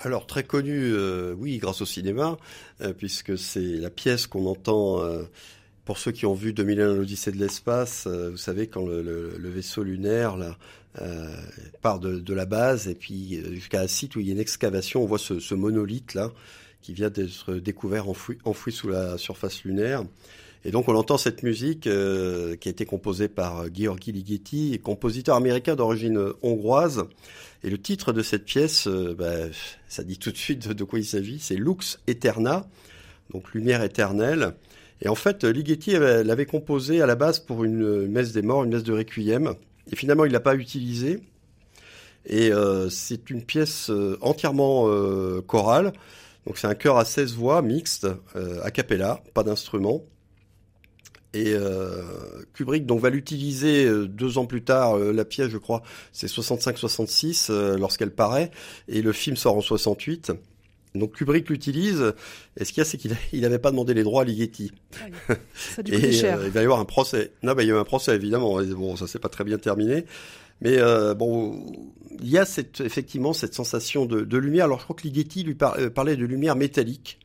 Alors 0.00 0.26
très 0.26 0.42
connue, 0.42 0.92
euh, 0.92 1.36
oui, 1.38 1.58
grâce 1.58 1.80
au 1.80 1.86
cinéma, 1.86 2.36
euh, 2.80 2.92
puisque 2.92 3.38
c'est 3.38 3.60
la 3.60 3.90
pièce 3.90 4.26
qu'on 4.26 4.46
entend 4.46 5.00
pour 5.84 5.98
ceux 5.98 6.10
qui 6.10 6.26
ont 6.26 6.34
vu 6.34 6.52
2001 6.52 6.94
l'Odyssée 6.94 7.30
de 7.30 7.38
l'espace. 7.38 8.08
vous 8.08 8.36
savez 8.38 8.66
quand 8.66 8.84
le, 8.84 9.02
le- 9.02 9.36
le 9.38 9.48
vaisseau 9.48 9.84
lunaire 9.84 10.36
là 10.36 10.56
euh, 11.00 11.34
part 11.80 12.00
de, 12.00 12.34
la 12.34 12.46
base 12.46 12.88
et 12.88 12.94
puis 12.94 13.36
euh, 13.36 13.54
jusqu'à 13.54 13.80
un 13.80 13.86
site 13.86 14.16
où 14.16 14.20
il 14.20 14.26
y 14.26 14.30
a 14.30 14.32
une 14.32 14.40
excavation, 14.40 15.02
on 15.02 15.06
voit 15.06 15.18
ce, 15.18 15.54
monolithe 15.54 16.14
là 16.14 16.32
qui 16.82 16.92
vient 16.92 17.10
d'être 17.10 17.54
découvert 17.54 18.08
enfoui, 18.08 18.72
sous 18.72 18.88
la 18.88 19.18
surface 19.18 19.64
lunaire. 19.64 20.04
Et 20.64 20.70
donc 20.70 20.88
on 20.88 20.94
entend 20.94 21.18
cette 21.18 21.42
musique 21.42 21.86
euh, 21.86 22.56
qui 22.56 22.68
a 22.68 22.70
été 22.70 22.84
composée 22.84 23.28
par 23.28 23.60
euh, 23.60 23.68
Georgi 23.72 24.12
Ligeti, 24.12 24.78
compositeur 24.82 25.36
américain 25.36 25.76
d'origine 25.76 26.32
hongroise. 26.42 27.04
Et 27.64 27.70
le 27.70 27.78
titre 27.78 28.12
de 28.12 28.22
cette 28.22 28.44
pièce, 28.44 28.86
bah, 28.86 29.32
ça 29.88 30.04
dit 30.04 30.18
tout 30.18 30.30
de 30.30 30.36
suite 30.36 30.68
de, 30.68 30.84
quoi 30.84 31.00
il 31.00 31.04
s'agit. 31.04 31.40
C'est 31.40 31.56
Lux 31.56 31.98
Eterna, 32.06 32.68
donc 33.32 33.52
lumière 33.52 33.82
éternelle. 33.82 34.54
Et 35.02 35.08
en 35.08 35.16
fait, 35.16 35.42
Ligeti 35.42 35.96
avait- 35.96 36.22
l'avait 36.22 36.46
composé 36.46 37.02
à 37.02 37.06
la 37.06 37.16
base 37.16 37.40
pour 37.40 37.64
une 37.64 38.06
messe 38.06 38.32
des 38.32 38.42
morts, 38.42 38.62
une 38.62 38.70
messe 38.70 38.84
de 38.84 38.92
requiem. 38.92 39.54
Et 39.90 39.96
finalement, 39.96 40.24
il 40.24 40.32
l'a 40.32 40.40
pas 40.40 40.54
utilisé. 40.54 41.20
Et 42.26 42.52
euh, 42.52 42.88
c'est 42.90 43.30
une 43.30 43.42
pièce 43.42 43.90
euh, 43.90 44.18
entièrement 44.20 44.88
euh, 44.88 45.40
chorale. 45.40 45.92
Donc 46.46 46.58
c'est 46.58 46.66
un 46.66 46.74
chœur 46.74 46.98
à 46.98 47.04
16 47.04 47.34
voix, 47.34 47.60
mixte, 47.60 48.06
a 48.62 48.70
cappella, 48.70 49.20
pas 49.34 49.42
d'instrument. 49.42 50.02
Et 51.34 51.54
Kubrick 52.54 52.86
donc 52.86 53.00
va 53.00 53.10
l'utiliser 53.10 53.86
deux 54.08 54.38
ans 54.38 54.46
plus 54.46 54.64
tard. 54.64 54.96
la 54.96 55.26
pièce, 55.26 55.50
je 55.50 55.58
crois, 55.58 55.82
c'est 56.10 56.26
65-66 56.26 57.48
euh, 57.50 57.76
lorsqu'elle 57.76 58.12
paraît, 58.12 58.50
et 58.88 59.02
le 59.02 59.12
film 59.12 59.36
sort 59.36 59.58
en 59.58 59.60
68. 59.60 60.32
Donc 60.94 61.16
Kubrick 61.16 61.48
l'utilise. 61.50 62.14
Et 62.56 62.64
ce 62.64 62.72
qu'il 62.72 62.80
y 62.80 62.82
a, 62.82 62.84
c'est 62.84 62.96
qu'il 62.98 63.16
il 63.32 63.40
n'avait 63.42 63.58
pas 63.58 63.70
demandé 63.70 63.94
les 63.94 64.02
droits 64.02 64.22
à 64.22 64.24
Ligeti. 64.24 64.72
Ça 65.54 65.80
a 65.80 65.82
dû 65.82 65.94
Et 65.94 66.12
cher. 66.12 66.38
euh, 66.38 66.46
il 66.46 66.50
va 66.52 66.60
y 66.60 66.64
avoir 66.64 66.80
un 66.80 66.84
procès. 66.84 67.32
Non, 67.42 67.54
il 67.58 67.66
y 67.66 67.70
a 67.70 67.74
eu 67.74 67.78
un 67.78 67.84
procès, 67.84 68.14
évidemment. 68.14 68.60
Bon, 68.62 68.96
ça 68.96 69.06
s'est 69.06 69.18
pas 69.18 69.28
très 69.28 69.44
bien 69.44 69.58
terminé. 69.58 70.04
Mais 70.60 70.78
euh, 70.78 71.14
bon, 71.14 71.64
il 72.20 72.28
y 72.28 72.38
a 72.38 72.44
cette, 72.44 72.80
effectivement 72.80 73.32
cette 73.32 73.54
sensation 73.54 74.06
de, 74.06 74.22
de 74.22 74.38
lumière. 74.38 74.64
Alors, 74.64 74.78
je 74.80 74.84
crois 74.84 74.96
que 74.96 75.02
Ligeti 75.02 75.44
lui 75.44 75.54
par- 75.54 75.78
euh, 75.78 75.90
parlait 75.90 76.16
de 76.16 76.24
lumière 76.24 76.56
métallique. 76.56 77.18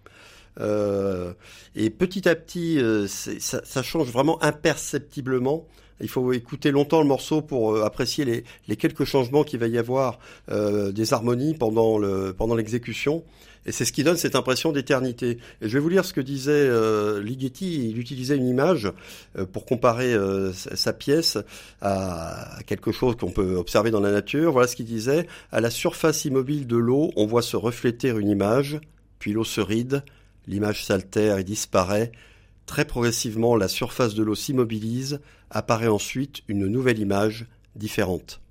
Et 1.75 1.89
petit 1.89 2.29
à 2.29 2.35
petit, 2.35 2.79
ça, 3.07 3.61
ça 3.63 3.81
change 3.83 4.09
vraiment 4.11 4.41
imperceptiblement. 4.43 5.67
Il 6.01 6.09
faut 6.09 6.33
écouter 6.33 6.71
longtemps 6.71 7.01
le 7.01 7.07
morceau 7.07 7.41
pour 7.41 7.73
euh, 7.75 7.83
apprécier 7.85 8.25
les, 8.25 8.43
les 8.67 8.75
quelques 8.75 9.05
changements 9.05 9.43
qu'il 9.43 9.59
va 9.59 9.67
y 9.67 9.77
avoir 9.77 10.19
euh, 10.49 10.91
des 10.91 11.13
harmonies 11.13 11.53
pendant 11.55 11.97
le 11.97 12.33
pendant 12.38 12.55
l'exécution. 12.55 13.23
Et 13.65 13.71
c'est 13.71 13.86
ce 13.86 13.93
qui 13.93 14.04
donne 14.04 14.17
cette 14.17 14.36
impression 14.36 14.71
d'éternité. 14.71 15.38
Et 15.62 15.69
je 15.69 15.73
vais 15.73 15.80
vous 15.80 15.89
lire 15.89 16.04
ce 16.04 16.13
que 16.13 16.21
disait 16.21 16.52
euh, 16.52 17.21
Ligeti. 17.21 17.89
Il 17.89 17.97
utilisait 17.97 18.36
une 18.36 18.47
image 18.47 18.91
euh, 19.38 19.45
pour 19.45 19.65
comparer 19.65 20.13
euh, 20.13 20.52
sa 20.54 20.93
pièce 20.93 21.38
à 21.82 22.58
quelque 22.65 22.91
chose 22.91 23.15
qu'on 23.15 23.32
peut 23.32 23.56
observer 23.56 23.91
dans 23.91 24.02
la 24.02 24.12
nature. 24.12 24.52
Voilà 24.52 24.67
ce 24.67 24.76
qu'il 24.76 24.86
disait. 24.86 25.28
À 25.52 25.62
la 25.62 25.69
surface 25.69 26.26
immobile 26.26 26.67
de 26.67 26.78
l'eau, 26.78 27.12
on 27.15 27.26
voit 27.26 27.41
se 27.41 27.56
refléter 27.56 28.10
une 28.10 28.30
image, 28.30 28.80
puis 29.19 29.32
l'eau 29.32 29.45
se 29.45 29.62
ride, 29.62 30.04
l'image 30.47 30.84
s'altère 30.84 31.38
et 31.38 31.43
disparaît. 31.43 32.12
Très 32.65 32.86
progressivement, 32.86 33.56
la 33.56 33.67
surface 33.67 34.13
de 34.13 34.23
l'eau 34.23 34.36
s'immobilise, 34.36 35.19
apparaît 35.49 35.88
ensuite 35.88 36.41
une 36.47 36.67
nouvelle 36.67 36.99
image 36.99 37.45
différente. 37.76 38.41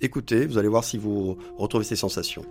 Écoutez, 0.00 0.46
vous 0.46 0.58
allez 0.58 0.68
voir 0.68 0.84
si 0.84 0.98
vous 0.98 1.38
retrouvez 1.56 1.84
ces 1.84 1.96
sensations. 1.96 2.44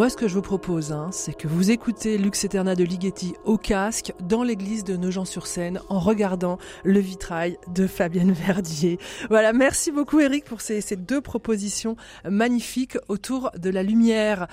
Moi, 0.00 0.08
ce 0.08 0.16
que 0.16 0.28
je 0.28 0.34
vous 0.34 0.40
propose, 0.40 0.92
hein, 0.92 1.10
c'est 1.12 1.34
que 1.34 1.46
vous 1.46 1.70
écoutez 1.70 2.16
Lux 2.16 2.42
Eterna 2.42 2.74
de 2.74 2.84
Ligeti 2.84 3.34
au 3.44 3.58
casque 3.58 4.14
dans 4.18 4.42
l'église 4.42 4.82
de 4.82 4.96
Nogent-sur-Seine 4.96 5.78
en 5.90 5.98
regardant 5.98 6.56
le 6.84 7.00
vitrail 7.00 7.58
de 7.68 7.86
Fabienne 7.86 8.32
Verdier. 8.32 8.98
Voilà, 9.28 9.52
merci 9.52 9.92
beaucoup 9.92 10.18
Eric 10.18 10.46
pour 10.46 10.62
ces, 10.62 10.80
deux 10.96 11.20
propositions 11.20 11.96
magnifiques 12.24 12.96
autour 13.08 13.50
de 13.58 13.68
la 13.68 13.82
lumière. 13.82 14.46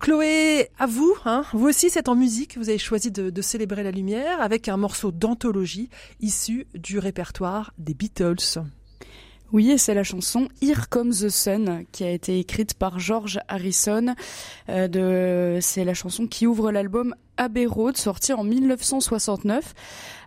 Chloé, 0.00 0.70
à 0.78 0.86
vous, 0.86 1.14
hein, 1.26 1.44
vous 1.52 1.68
aussi 1.68 1.90
c'est 1.90 2.08
en 2.08 2.14
musique, 2.14 2.56
vous 2.56 2.70
avez 2.70 2.78
choisi 2.78 3.10
de 3.10 3.42
célébrer 3.42 3.82
la 3.82 3.90
lumière 3.90 4.40
avec 4.40 4.66
un 4.66 4.78
morceau 4.78 5.12
d'anthologie 5.12 5.90
issu 6.20 6.68
du 6.72 6.98
répertoire 6.98 7.74
des 7.76 7.92
Beatles. 7.92 8.62
Oui, 9.52 9.70
et 9.70 9.78
c'est 9.78 9.94
la 9.94 10.02
chanson 10.02 10.48
Here 10.60 10.88
Comes 10.90 11.12
the 11.12 11.28
Sun 11.28 11.84
qui 11.92 12.02
a 12.02 12.10
été 12.10 12.38
écrite 12.40 12.74
par 12.74 12.98
George 12.98 13.38
Harrison. 13.46 14.14
Euh. 14.68 15.58
C'est 15.60 15.84
la 15.84 15.94
chanson 15.94 16.26
qui 16.26 16.46
ouvre 16.46 16.72
l'album 16.72 17.14
Abbey 17.36 17.66
Road, 17.66 17.96
sorti 17.96 18.32
en 18.32 18.44
1969. 18.44 19.74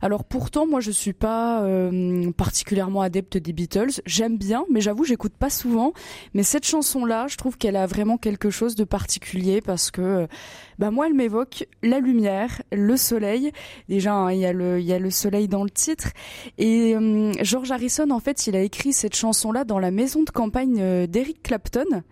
Alors 0.02 0.24
pourtant, 0.24 0.66
moi, 0.66 0.80
je 0.80 0.92
suis 0.92 1.14
pas 1.14 1.64
euh, 1.64 2.32
particulièrement 2.32 3.02
adepte 3.02 3.38
des 3.38 3.54
Beatles. 3.54 4.02
J'aime 4.06 4.38
bien, 4.38 4.66
mais 4.70 4.82
j'avoue, 4.82 5.04
j'écoute 5.04 5.34
pas 5.34 5.50
souvent. 5.50 5.94
Mais 6.34 6.44
cette 6.44 6.66
chanson-là, 6.66 7.28
je 7.28 7.36
trouve 7.36 7.58
qu'elle 7.58 7.76
a 7.76 7.86
vraiment 7.86 8.18
quelque 8.18 8.50
chose 8.50 8.76
de 8.76 8.84
particulier 8.84 9.62
parce 9.62 9.92
que, 9.92 10.28
bah 10.78 10.92
moi, 10.92 11.08
elle 11.08 11.14
m'évoque 11.14 11.68
la 11.84 12.00
lumière, 12.00 12.62
le 12.72 12.96
soleil. 12.96 13.52
Déjà, 13.90 14.14
hein, 14.14 14.32
il 14.32 14.40
y 14.40 14.46
a 14.46 14.54
le, 14.54 14.80
il 14.80 14.86
y 14.86 14.94
a 14.94 15.00
le 15.00 15.12
soleil 15.12 15.48
dans 15.48 15.64
le 15.64 15.70
titre. 15.70 16.10
Et 16.58 16.96
euh, 16.96 17.34
George 17.42 17.72
Harrison, 17.72 18.10
en 18.12 18.20
fait, 18.20 18.48
il 18.48 18.56
a 18.56 18.62
écrit 18.62 18.94
cette 18.94 19.16
chanson-là 19.16 19.66
dans 19.66 19.80
la 19.80 19.92
maison 19.92 20.24
de 20.24 20.30
campagne 20.30 20.78
euh, 20.80 21.08
d'Eric 21.08 21.44
Clapton. 21.44 22.04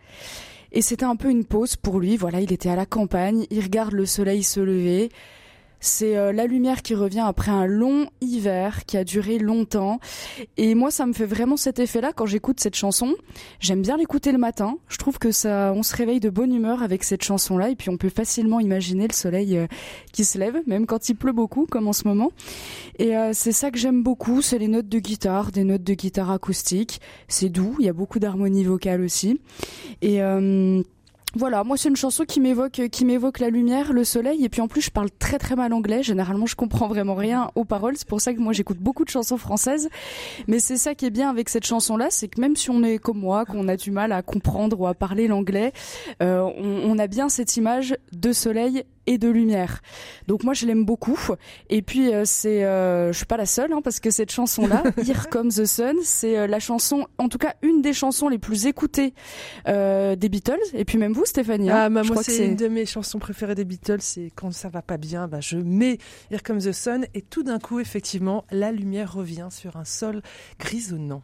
Et 0.77 0.83
c'était 0.83 1.05
un 1.05 1.15
peu 1.15 1.31
une 1.31 1.43
pause 1.43 1.75
pour 1.75 1.99
lui. 1.99 2.17
Voilà, 2.17 2.39
il 2.39 2.53
était 2.53 2.69
à 2.69 2.75
la 2.75 2.85
campagne, 2.85 3.47
il 3.49 3.63
regarde 3.63 3.93
le 3.93 4.05
soleil 4.05 4.43
se 4.43 4.59
lever. 4.59 5.09
C'est 5.79 6.17
euh, 6.17 6.31
la 6.31 6.47
lumière 6.47 6.81
qui 6.81 6.95
revient 6.95 7.23
après 7.25 7.51
un 7.51 7.65
long 7.65 8.07
hiver 8.21 8.85
qui 8.85 8.97
a 8.97 9.03
duré 9.03 9.37
longtemps. 9.37 9.99
Et 10.57 10.75
moi, 10.75 10.91
ça 10.91 11.05
me 11.05 11.13
fait 11.13 11.25
vraiment 11.25 11.57
cet 11.57 11.79
effet-là 11.79 12.13
quand 12.13 12.25
j'écoute 12.25 12.59
cette 12.59 12.75
chanson. 12.75 13.15
J'aime 13.59 13.81
bien 13.81 13.97
l'écouter 13.97 14.31
le 14.31 14.37
matin. 14.37 14.77
Je 14.87 14.97
trouve 14.97 15.19
que 15.19 15.31
ça, 15.31 15.73
on 15.75 15.83
se 15.83 15.95
réveille 15.95 16.19
de 16.19 16.29
bonne 16.29 16.53
humeur 16.53 16.81
avec 16.81 17.03
cette 17.03 17.23
chanson-là. 17.23 17.69
Et 17.69 17.75
puis, 17.75 17.89
on 17.89 17.97
peut 17.97 18.09
facilement 18.09 18.59
imaginer 18.59 19.07
le 19.07 19.13
soleil 19.13 19.57
euh, 19.57 19.67
qui 20.11 20.25
se 20.25 20.37
lève, 20.37 20.57
même 20.65 20.85
quand 20.85 21.09
il 21.09 21.15
pleut 21.15 21.33
beaucoup, 21.33 21.67
comme 21.69 21.87
en 21.87 21.93
ce 21.93 22.07
moment. 22.07 22.31
Et 22.97 23.15
euh, 23.15 23.31
c'est 23.33 23.51
ça 23.51 23.71
que 23.71 23.77
j'aime 23.77 24.03
beaucoup. 24.03 24.41
C'est 24.41 24.57
les 24.57 24.67
notes 24.67 24.89
de 24.89 24.99
guitare, 24.99 25.51
des 25.51 25.63
notes 25.63 25.83
de 25.83 25.93
guitare 25.93 26.31
acoustique. 26.31 27.01
C'est 27.27 27.49
doux. 27.49 27.75
Il 27.79 27.85
y 27.85 27.89
a 27.89 27.93
beaucoup 27.93 28.19
d'harmonie 28.19 28.63
vocale 28.63 29.01
aussi. 29.01 29.39
Et 30.01 30.21
voilà, 31.35 31.63
moi 31.63 31.77
c'est 31.77 31.89
une 31.89 31.95
chanson 31.95 32.23
qui 32.23 32.39
m'évoque 32.39 32.81
qui 32.91 33.05
m'évoque 33.05 33.39
la 33.39 33.49
lumière, 33.49 33.91
le 33.91 34.03
soleil 34.03 34.45
et 34.45 34.49
puis 34.49 34.61
en 34.61 34.67
plus 34.67 34.81
je 34.81 34.89
parle 34.89 35.09
très 35.11 35.37
très 35.37 35.55
mal 35.55 35.73
anglais, 35.73 36.01
généralement 36.01 36.45
je 36.45 36.55
comprends 36.55 36.87
vraiment 36.87 37.15
rien 37.15 37.51
aux 37.55 37.65
paroles, 37.65 37.97
c'est 37.97 38.07
pour 38.07 38.21
ça 38.21 38.33
que 38.33 38.39
moi 38.39 38.53
j'écoute 38.53 38.77
beaucoup 38.77 39.03
de 39.03 39.09
chansons 39.09 39.37
françaises. 39.37 39.89
Mais 40.47 40.59
c'est 40.59 40.77
ça 40.77 40.95
qui 40.95 41.05
est 41.05 41.09
bien 41.09 41.29
avec 41.29 41.49
cette 41.49 41.65
chanson 41.65 41.97
là, 41.97 42.07
c'est 42.09 42.27
que 42.29 42.39
même 42.39 42.55
si 42.55 42.69
on 42.69 42.81
est 42.81 42.97
comme 42.97 43.19
moi, 43.19 43.45
qu'on 43.45 43.67
a 43.67 43.75
du 43.75 43.91
mal 43.91 44.13
à 44.13 44.21
comprendre 44.21 44.79
ou 44.79 44.87
à 44.87 44.93
parler 44.93 45.27
l'anglais, 45.27 45.73
euh, 46.23 46.41
on, 46.41 46.91
on 46.91 46.97
a 46.97 47.07
bien 47.07 47.29
cette 47.29 47.57
image 47.57 47.95
de 48.13 48.31
soleil 48.31 48.83
et 49.07 49.17
de 49.17 49.27
lumière. 49.29 49.81
Donc 50.27 50.43
moi 50.43 50.53
je 50.53 50.65
l'aime 50.67 50.85
beaucoup. 50.85 51.17
Et 51.69 51.81
puis 51.81 52.13
euh, 52.13 52.23
c'est, 52.25 52.63
euh, 52.63 53.11
je 53.11 53.17
suis 53.17 53.25
pas 53.25 53.37
la 53.37 53.45
seule 53.47 53.73
hein, 53.73 53.81
parce 53.83 53.99
que 53.99 54.11
cette 54.11 54.31
chanson 54.31 54.67
là, 54.67 54.83
Here 54.97 55.27
Comes 55.29 55.49
the 55.49 55.65
Sun, 55.65 55.95
c'est 56.03 56.37
euh, 56.37 56.45
la 56.45 56.59
chanson, 56.59 57.07
en 57.17 57.29
tout 57.29 57.39
cas 57.39 57.55
une 57.63 57.81
des 57.81 57.93
chansons 57.93 58.29
les 58.29 58.37
plus 58.37 58.67
écoutées 58.67 59.13
des 59.65 60.29
Beatles. 60.29 60.59
Et 60.73 60.85
puis 60.85 60.97
même 60.97 61.13
vous 61.13 61.25
Stéphanie. 61.25 61.69
hein, 61.69 61.83
Ah, 61.85 61.89
bah, 61.89 62.03
moi, 62.03 62.21
c'est 62.23 62.45
une 62.45 62.55
de 62.55 62.67
mes 62.67 62.85
chansons 62.85 63.19
préférées 63.19 63.55
des 63.55 63.65
Beatles. 63.65 64.01
C'est 64.01 64.31
quand 64.35 64.51
ça 64.51 64.69
va 64.69 64.81
pas 64.81 64.97
bien, 64.97 65.27
bah, 65.27 65.39
je 65.39 65.57
mets 65.57 65.97
Here 66.31 66.43
Comes 66.43 66.59
the 66.59 66.71
Sun 66.71 67.05
et 67.13 67.21
tout 67.21 67.43
d'un 67.43 67.59
coup, 67.59 67.79
effectivement, 67.79 68.45
la 68.51 68.71
lumière 68.71 69.13
revient 69.13 69.47
sur 69.49 69.77
un 69.77 69.85
sol 69.85 70.21
grisonnant. 70.59 71.23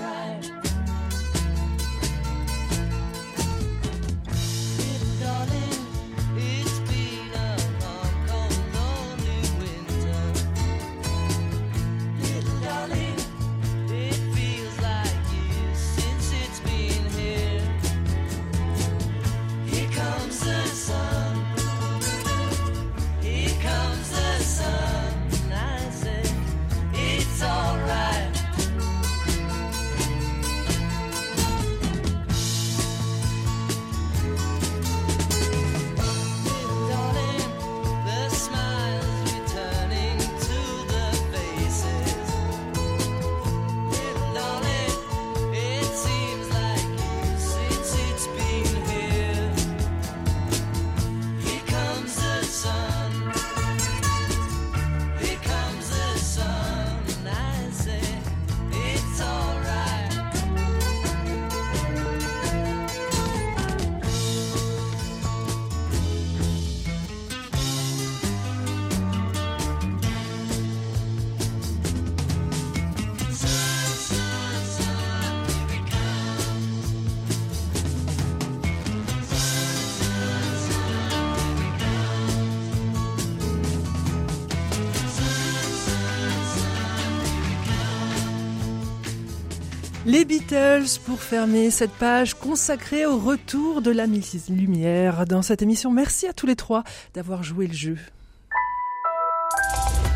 Les 90.11 90.25
Beatles 90.25 90.99
pour 91.05 91.21
fermer 91.21 91.71
cette 91.71 91.91
page 91.91 92.33
consacrée 92.33 93.05
au 93.05 93.17
retour 93.17 93.81
de 93.81 93.91
la 93.91 94.07
mi- 94.07 94.25
lumière 94.49 95.25
dans 95.25 95.41
cette 95.41 95.61
émission. 95.61 95.89
Merci 95.91 96.27
à 96.27 96.33
tous 96.33 96.45
les 96.45 96.57
trois 96.57 96.83
d'avoir 97.13 97.43
joué 97.43 97.67
le 97.67 97.73
jeu. 97.73 97.97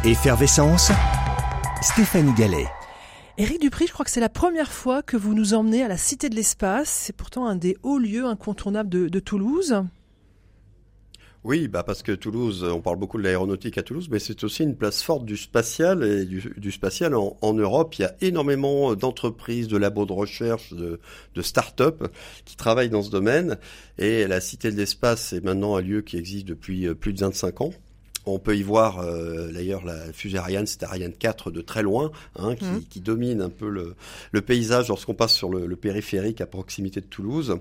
Effervescence, 0.04 0.92
Stéphanie 1.82 2.34
Gallet. 2.34 2.66
Éric 3.38 3.62
Dupri, 3.62 3.88
je 3.88 3.94
crois 3.94 4.04
que 4.04 4.12
c'est 4.12 4.20
la 4.20 4.28
première 4.30 4.72
fois 4.74 5.02
que 5.02 5.16
vous 5.16 5.34
nous 5.34 5.54
emmenez 5.54 5.82
à 5.84 5.88
la 5.88 5.98
Cité 5.98 6.28
de 6.28 6.36
l'Espace. 6.36 6.90
C'est 6.90 7.16
pourtant 7.16 7.46
un 7.48 7.56
des 7.56 7.78
hauts 7.84 7.98
lieux 8.00 8.26
incontournables 8.26 8.90
de, 8.90 9.08
de 9.08 9.20
Toulouse. 9.22 9.84
Oui, 11.46 11.68
bah 11.68 11.84
parce 11.84 12.02
que 12.02 12.12
Toulouse, 12.12 12.64
on 12.64 12.82
parle 12.82 12.98
beaucoup 12.98 13.20
de 13.20 13.24
l'aéronautique 13.24 13.78
à 13.78 13.84
Toulouse, 13.84 14.08
mais 14.10 14.18
c'est 14.18 14.44
aussi 14.44 14.64
une 14.64 14.76
place 14.76 15.04
forte 15.04 15.26
du 15.26 15.38
spatial 15.38 16.04
et 16.04 16.26
du, 16.26 16.72
spatial 16.72 17.14
en, 17.14 17.38
en 17.40 17.54
Europe. 17.54 17.94
Il 18.00 18.02
y 18.02 18.06
a 18.06 18.16
énormément 18.22 18.96
d'entreprises, 18.96 19.68
de 19.68 19.78
labos 19.78 20.08
de 20.08 20.12
recherche, 20.12 20.74
de, 20.74 21.00
de 21.36 21.42
start-up 21.44 22.04
qui 22.46 22.56
travaillent 22.56 22.90
dans 22.90 23.04
ce 23.04 23.12
domaine. 23.12 23.60
Et 24.00 24.26
la 24.26 24.42
Cité 24.42 24.72
de 24.72 24.76
l'Espace 24.76 25.34
est 25.34 25.44
maintenant 25.44 25.76
un 25.76 25.82
lieu 25.82 26.02
qui 26.02 26.18
existe 26.18 26.48
depuis 26.48 26.88
euh, 26.88 26.96
plus 26.96 27.14
de 27.14 27.20
25 27.20 27.62
ans. 27.62 27.74
On 28.28 28.40
peut 28.40 28.58
y 28.58 28.64
voir 28.64 29.00
euh, 29.00 29.52
d'ailleurs 29.52 29.86
la 29.86 30.12
fusée 30.12 30.38
Ariane, 30.38 30.66
c'est 30.66 30.82
Ariane 30.84 31.14
4 31.14 31.52
de 31.52 31.62
très 31.62 31.84
loin, 31.84 32.12
hein, 32.38 32.56
qui, 32.56 32.66
Mhm. 32.66 32.84
qui 32.90 33.00
domine 33.02 33.42
un 33.42 33.50
peu 33.50 33.70
le, 33.70 33.96
le 34.32 34.42
paysage 34.42 34.88
lorsqu'on 34.88 35.14
passe 35.14 35.34
sur 35.34 35.50
le, 35.50 35.68
le 35.68 35.76
périphérique 35.76 36.42
à 36.42 36.46
proximité 36.48 37.02
de 37.02 37.06
Toulouse. 37.06 37.58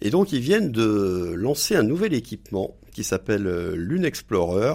Et 0.00 0.10
donc 0.10 0.32
ils 0.32 0.40
viennent 0.40 0.70
de 0.70 1.32
lancer 1.36 1.74
un 1.74 1.82
nouvel 1.82 2.14
équipement 2.14 2.76
qui 2.92 3.02
s'appelle 3.02 3.46
euh, 3.46 3.74
Lune 3.74 4.04
Explorer 4.04 4.74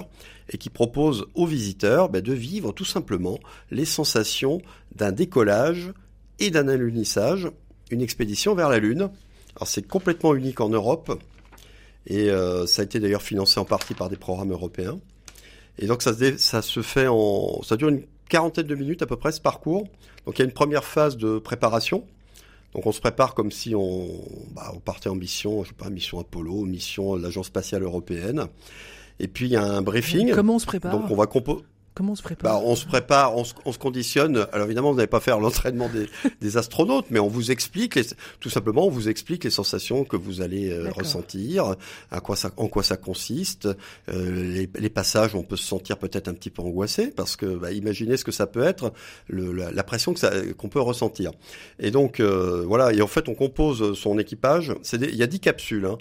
et 0.52 0.58
qui 0.58 0.70
propose 0.70 1.26
aux 1.36 1.46
visiteurs 1.46 2.10
ben, 2.10 2.22
de 2.22 2.34
vivre 2.34 2.72
tout 2.74 2.86
simplement 2.86 3.40
les 3.72 3.86
sensations 3.86 4.62
d'un 4.96 5.12
décollage 5.12 5.94
et 6.40 6.50
d'un 6.50 6.68
alunissage, 6.68 7.50
une 7.92 8.02
expédition 8.02 8.56
vers 8.56 8.68
la 8.70 8.80
Lune. 8.80 9.10
Alors 9.56 9.68
c'est 9.68 9.88
complètement 9.88 10.36
unique 10.36 10.60
en 10.60 10.70
Europe 10.70 11.18
et 12.08 12.30
euh, 12.30 12.66
ça 12.66 12.82
a 12.82 12.86
été 12.86 13.00
d'ailleurs 13.00 13.22
financé 13.22 13.60
en 13.60 13.66
partie 13.66 13.94
par 13.94 14.10
des 14.10 14.16
programmes 14.18 14.52
européens. 14.52 15.00
Et 15.80 15.88
donc 15.88 16.02
ça 16.02 16.14
se, 16.14 16.20
dé- 16.20 16.38
ça 16.38 16.62
se 16.62 16.82
fait 16.82 17.08
en, 17.08 17.62
ça 17.64 17.76
dure 17.78 17.90
une 17.90 18.04
quarantaine 18.30 18.68
de 18.68 18.76
minutes 18.76 19.02
à 19.02 19.06
peu 19.08 19.16
près 19.16 19.32
ce 19.32 19.42
parcours. 19.42 19.88
Donc 20.26 20.38
il 20.38 20.40
y 20.40 20.42
a 20.44 20.46
une 20.46 20.52
première 20.54 20.84
phase 20.84 21.18
de 21.18 21.40
préparation. 21.40 22.04
Donc 22.76 22.86
on 22.86 22.92
se 22.92 23.00
prépare 23.00 23.34
comme 23.34 23.50
si 23.52 23.74
on, 23.76 24.08
bah, 24.54 24.72
on 24.76 24.80
partait 24.80 25.10
en 25.10 25.16
mission, 25.16 25.64
je 25.64 25.70
sais 25.70 25.76
pas, 25.76 25.90
mission 25.90 26.20
Apollo, 26.20 26.66
mission 26.66 27.18
de 27.18 27.24
l'Agence 27.24 27.48
spatiale 27.48 27.82
européenne. 27.84 28.46
Et 29.20 29.28
puis 29.28 29.48
il 29.48 29.52
y 29.52 29.56
a 29.56 29.64
un 29.64 29.82
briefing. 29.82 30.32
Comment 30.32 30.56
on 30.56 30.60
se 30.60 30.66
prépare? 30.68 30.92
Donc 31.00 31.10
on 31.10 31.16
va 31.16 31.26
compo- 31.26 31.64
Comment 32.00 32.14
on 32.14 32.16
se 32.16 32.24
prépare 32.24 32.54
bah, 32.62 32.62
on 32.66 32.78
se 32.78 32.86
prépare, 32.86 33.36
on 33.36 33.44
se, 33.44 33.54
on 33.66 33.74
se 33.74 33.78
conditionne. 33.78 34.48
Alors 34.54 34.68
évidemment, 34.68 34.92
vous 34.92 34.96
n'allez 34.98 35.08
pas 35.08 35.20
faire 35.20 35.38
l'entraînement 35.42 35.90
des, 35.90 36.08
des 36.40 36.56
astronautes, 36.56 37.08
mais 37.10 37.20
on 37.20 37.28
vous 37.28 37.52
explique, 37.52 37.96
les- 37.96 38.06
tout 38.40 38.50
simplement, 38.50 38.88
on 38.88 38.90
vous 38.90 39.10
explique 39.10 39.44
les 39.44 39.50
sensations 39.50 40.06
que 40.06 40.16
vous 40.16 40.40
allez 40.40 40.72
euh, 40.72 40.90
ressentir, 40.92 41.76
à 42.10 42.22
quoi 42.22 42.38
ça, 42.38 42.52
en 42.56 42.70
quoi 42.70 42.84
ça 42.84 42.96
consiste. 42.96 43.68
Euh, 44.08 44.44
les, 44.54 44.70
les 44.80 44.90
passages, 44.90 45.36
on 45.36 45.44
peut 45.44 45.58
se 45.58 45.66
sentir 45.66 45.98
peut-être 45.98 46.30
un 46.30 46.34
petit 46.34 46.50
peu 46.50 46.62
angoissé, 46.62 47.08
parce 47.08 47.36
que 47.36 47.46
bah, 47.48 47.74
imaginez 47.74 48.16
ce 48.16 48.24
que 48.24 48.32
ça 48.32 48.48
peut 48.48 48.64
être, 48.64 48.94
le, 49.28 49.52
la, 49.52 49.70
la 49.74 49.84
pression 49.84 50.14
que 50.14 50.54
qu'on 50.54 50.70
peut 50.70 50.80
ressentir. 50.80 51.32
Et 51.80 51.92
donc 51.92 52.22
euh, 52.22 52.64
voilà, 52.66 52.94
et 52.94 53.02
en 53.02 53.08
fait, 53.08 53.28
on 53.28 53.36
compose 53.36 54.00
son 54.00 54.18
équipage. 54.20 54.74
Il 54.94 55.16
y 55.16 55.24
a 55.24 55.28
10 55.28 55.42
capsules 55.42 55.86
hein, 55.86 55.98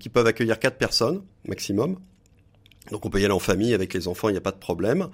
qui 0.00 0.08
peuvent 0.08 0.26
accueillir 0.26 0.58
quatre 0.58 0.78
personnes 0.78 1.22
maximum. 1.46 1.96
Donc 2.90 3.04
on 3.06 3.10
peut 3.10 3.20
y 3.20 3.24
aller 3.24 3.34
en 3.34 3.38
famille 3.38 3.74
avec 3.74 3.94
les 3.94 4.08
enfants, 4.08 4.28
il 4.28 4.32
n'y 4.32 4.38
a 4.38 4.42
pas 4.42 4.52
de 4.52 4.58
problème. 4.58 5.08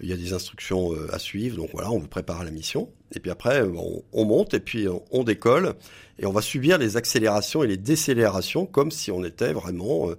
il 0.00 0.08
y 0.08 0.12
a 0.12 0.16
des 0.16 0.32
instructions 0.32 0.92
euh, 0.92 1.08
à 1.14 1.18
suivre, 1.18 1.56
donc 1.56 1.70
voilà, 1.72 1.90
on 1.90 1.98
vous 1.98 2.08
prépare 2.08 2.40
à 2.40 2.44
la 2.44 2.50
mission. 2.50 2.88
Et 3.14 3.20
puis 3.20 3.30
après, 3.30 3.62
euh, 3.62 3.72
on, 3.76 4.02
on 4.12 4.24
monte 4.24 4.54
et 4.54 4.60
puis 4.60 4.88
on, 4.88 5.02
on 5.10 5.24
décolle 5.24 5.74
et 6.18 6.26
on 6.26 6.32
va 6.32 6.42
subir 6.42 6.78
les 6.78 6.96
accélérations 6.96 7.62
et 7.62 7.66
les 7.66 7.76
décélérations 7.76 8.66
comme 8.66 8.90
si 8.90 9.10
on 9.10 9.24
était 9.24 9.52
vraiment 9.52 10.10
euh, 10.10 10.16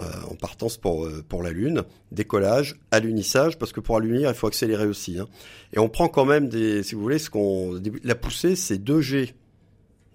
euh, 0.00 0.04
en 0.30 0.34
partance 0.34 0.76
pour, 0.76 1.04
euh, 1.06 1.24
pour 1.28 1.42
la 1.42 1.50
Lune. 1.50 1.82
Décollage, 2.12 2.78
alunissage, 2.90 3.58
parce 3.58 3.72
que 3.72 3.80
pour 3.80 3.96
allunir, 3.96 4.28
il 4.30 4.34
faut 4.34 4.46
accélérer 4.46 4.86
aussi. 4.86 5.18
hein. 5.18 5.26
Et 5.74 5.78
on 5.78 5.88
prend 5.88 6.08
quand 6.08 6.24
même 6.24 6.48
des, 6.48 6.82
si 6.82 6.94
vous 6.94 7.02
voulez, 7.02 7.18
ce 7.18 7.28
qu'on, 7.30 7.80
la 8.04 8.14
poussée, 8.14 8.56
c'est 8.56 8.78
2 8.78 9.00
G. 9.00 9.34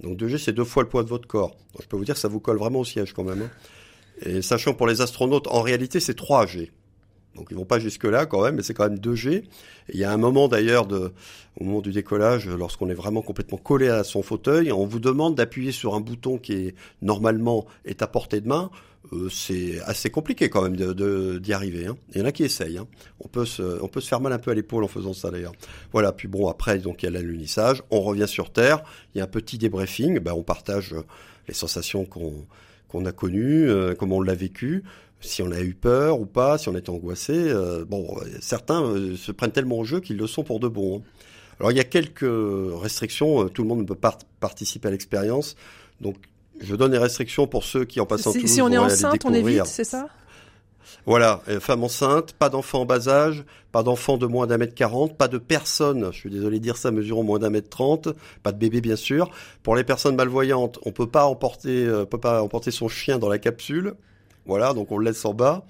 Donc 0.02 0.18
2 0.18 0.28
G, 0.28 0.38
c'est 0.38 0.54
deux 0.54 0.64
fois 0.64 0.84
le 0.84 0.90
poids 0.90 1.04
de 1.04 1.10
votre 1.10 1.28
corps. 1.28 1.56
Je 1.80 1.86
peux 1.88 1.98
vous 1.98 2.06
dire 2.06 2.18
ça 2.18 2.28
vous 2.28 2.40
colle 2.40 2.58
vraiment 2.58 2.80
au 2.80 2.86
siège 2.86 3.14
quand 3.14 3.24
même. 3.24 3.44
hein. 3.44 3.50
Et 4.22 4.42
sachant 4.42 4.74
pour 4.74 4.88
les 4.88 5.02
astronautes, 5.02 5.48
en 5.48 5.62
réalité, 5.62 6.00
c'est 6.00 6.14
3 6.14 6.46
G. 6.46 6.72
Donc 7.36 7.48
ils 7.50 7.58
vont 7.58 7.66
pas 7.66 7.80
jusque 7.80 8.04
là 8.04 8.28
quand 8.28 8.44
même, 8.44 8.56
mais 8.58 8.62
c'est 8.62 8.76
quand 8.76 8.88
même 8.88 9.00
2 9.00 9.16
G. 9.16 9.34
Et 9.38 9.44
il 9.94 10.00
y 10.00 10.04
a 10.04 10.12
un 10.12 10.18
moment 10.18 10.48
d'ailleurs 10.48 10.88
au 11.60 11.64
moment 11.64 11.82
du 11.82 11.92
décollage, 11.92 12.48
lorsqu'on 12.48 12.90
est 12.90 12.94
vraiment 12.94 13.24
complètement 13.24 13.58
collé 13.58 13.88
à 13.90 14.04
son 14.04 14.22
fauteuil, 14.22 14.72
on 14.72 14.86
vous 14.86 15.00
demande 15.00 15.34
d'appuyer 15.36 15.72
sur 15.72 15.96
un 15.96 16.00
bouton 16.00 16.38
qui 16.38 16.54
est 16.54 16.76
normalement 17.02 17.66
est 17.86 18.04
à 18.04 18.08
portée 18.08 18.40
de 18.40 18.48
main. 18.48 18.70
Euh, 19.14 19.30
c'est 19.30 19.82
assez 19.82 20.10
compliqué 20.12 20.50
quand 20.50 20.62
même 20.62 20.76
d'y 21.40 21.54
arriver. 21.54 21.88
hein. 21.88 21.98
Il 22.14 22.20
y 22.20 22.22
en 22.22 22.26
a 22.26 22.32
qui 22.32 22.44
essayent. 22.44 22.78
hein. 22.78 22.88
On 23.20 23.28
peut 23.28 23.46
se, 23.46 23.82
on 23.82 23.88
peut 23.88 24.00
se 24.00 24.08
faire 24.08 24.22
mal 24.22 24.32
un 24.32 24.40
peu 24.40 24.52
à 24.52 24.54
l'épaule 24.54 24.84
en 24.84 24.88
faisant 24.88 25.14
ça 25.14 25.32
d'ailleurs. 25.32 25.54
Voilà. 25.92 26.12
Puis 26.14 26.28
bon 26.28 26.48
après 26.48 26.78
donc 26.78 27.02
il 27.02 27.08
y 27.08 27.10
a 27.10 27.12
l'alunissage. 27.12 27.82
On 27.90 28.02
revient 28.02 28.28
sur 28.28 28.52
Terre. 28.52 28.84
Il 29.14 29.18
y 29.18 29.22
a 29.22 29.24
un 29.24 29.28
petit 29.28 29.58
débriefing. 29.58 30.20
Ben, 30.20 30.34
on 30.34 30.44
partage 30.44 30.94
euh, 30.94 31.02
les 31.48 31.54
sensations 31.56 32.06
qu'on 32.06 32.46
qu'on 32.94 33.06
a 33.06 33.12
connues, 33.12 33.70
euh, 33.70 33.96
comment 33.96 34.18
on 34.18 34.22
l'a 34.22 34.36
vécu 34.36 34.84
si 35.20 35.42
on 35.42 35.52
a 35.52 35.62
eu 35.62 35.74
peur 35.74 36.20
ou 36.20 36.26
pas, 36.26 36.58
si 36.58 36.68
on 36.70 36.76
est 36.76 36.90
angoissé. 36.90 37.34
euh, 37.34 37.86
bon, 37.86 38.06
euh, 38.22 38.26
certains 38.42 38.84
euh, 38.84 39.16
se 39.16 39.32
prennent 39.32 39.52
tellement 39.54 39.80
au 39.80 39.86
jeu 39.86 40.00
qu'ils 40.02 40.18
le 40.18 40.28
sont 40.28 40.44
pour 40.44 40.60
de 40.60 40.68
bon. 40.68 40.98
hein. 40.98 41.02
Alors 41.60 41.72
il 41.72 41.78
y 41.78 41.80
a 41.80 41.86
quelques 41.86 42.26
restrictions, 42.26 43.48
tout 43.48 43.62
le 43.62 43.68
monde 43.70 43.80
ne 43.80 43.86
peut 43.86 43.96
pas 43.96 44.18
participer 44.40 44.90
à 44.90 44.92
l'expérience, 44.92 45.56
donc 46.02 46.18
je 46.60 46.76
donne 46.76 46.92
les 46.92 46.98
restrictions 46.98 47.48
pour 47.48 47.64
ceux 47.64 47.86
qui 47.86 48.00
en 48.02 48.06
passant 48.06 48.32
Si, 48.32 48.40
Toulouse 48.40 48.54
si 48.54 48.62
on 48.62 48.70
est 48.70 48.78
enceinte, 48.78 49.24
on 49.26 49.34
évite, 49.34 49.66
c'est 49.66 49.84
ça? 49.84 50.08
Voilà, 51.06 51.42
euh, 51.50 51.60
femme 51.60 51.84
enceinte, 51.84 52.34
pas 52.34 52.50
d'enfant 52.50 52.82
en 52.82 52.86
bas 52.86 53.10
âge, 53.10 53.44
pas 53.72 53.84
d'enfant 53.84 54.18
de 54.18 54.26
moins 54.26 54.48
d'un 54.48 54.58
mètre 54.58 54.76
quarante, 54.76 55.18
pas 55.18 55.28
de 55.28 55.38
personnes, 55.38 56.10
je 56.12 56.18
suis 56.18 56.30
désolé 56.30 56.60
de 56.60 56.64
dire 56.64 56.78
ça, 56.78 56.92
mesurant 56.92 57.24
moins 57.24 57.40
d'un 57.40 57.50
mètre 57.50 57.70
trente, 57.70 58.10
pas 58.42 58.52
de 58.52 58.58
bébé 58.58 58.82
bien 58.82 58.96
sûr. 58.96 59.30
Pour 59.64 59.76
les 59.76 59.84
personnes 59.84 60.16
malvoyantes, 60.16 60.80
on 60.84 60.92
peut 60.92 61.10
euh, 61.14 62.06
peut 62.06 62.20
pas 62.20 62.42
emporter 62.42 62.72
son 62.72 62.88
chien 62.88 63.20
dans 63.20 63.30
la 63.30 63.40
capsule. 63.40 63.96
Voilà, 64.46 64.74
donc 64.74 64.92
on 64.92 64.98
le 64.98 65.06
laisse 65.06 65.26
en 65.26 65.34
bas. 65.34 65.66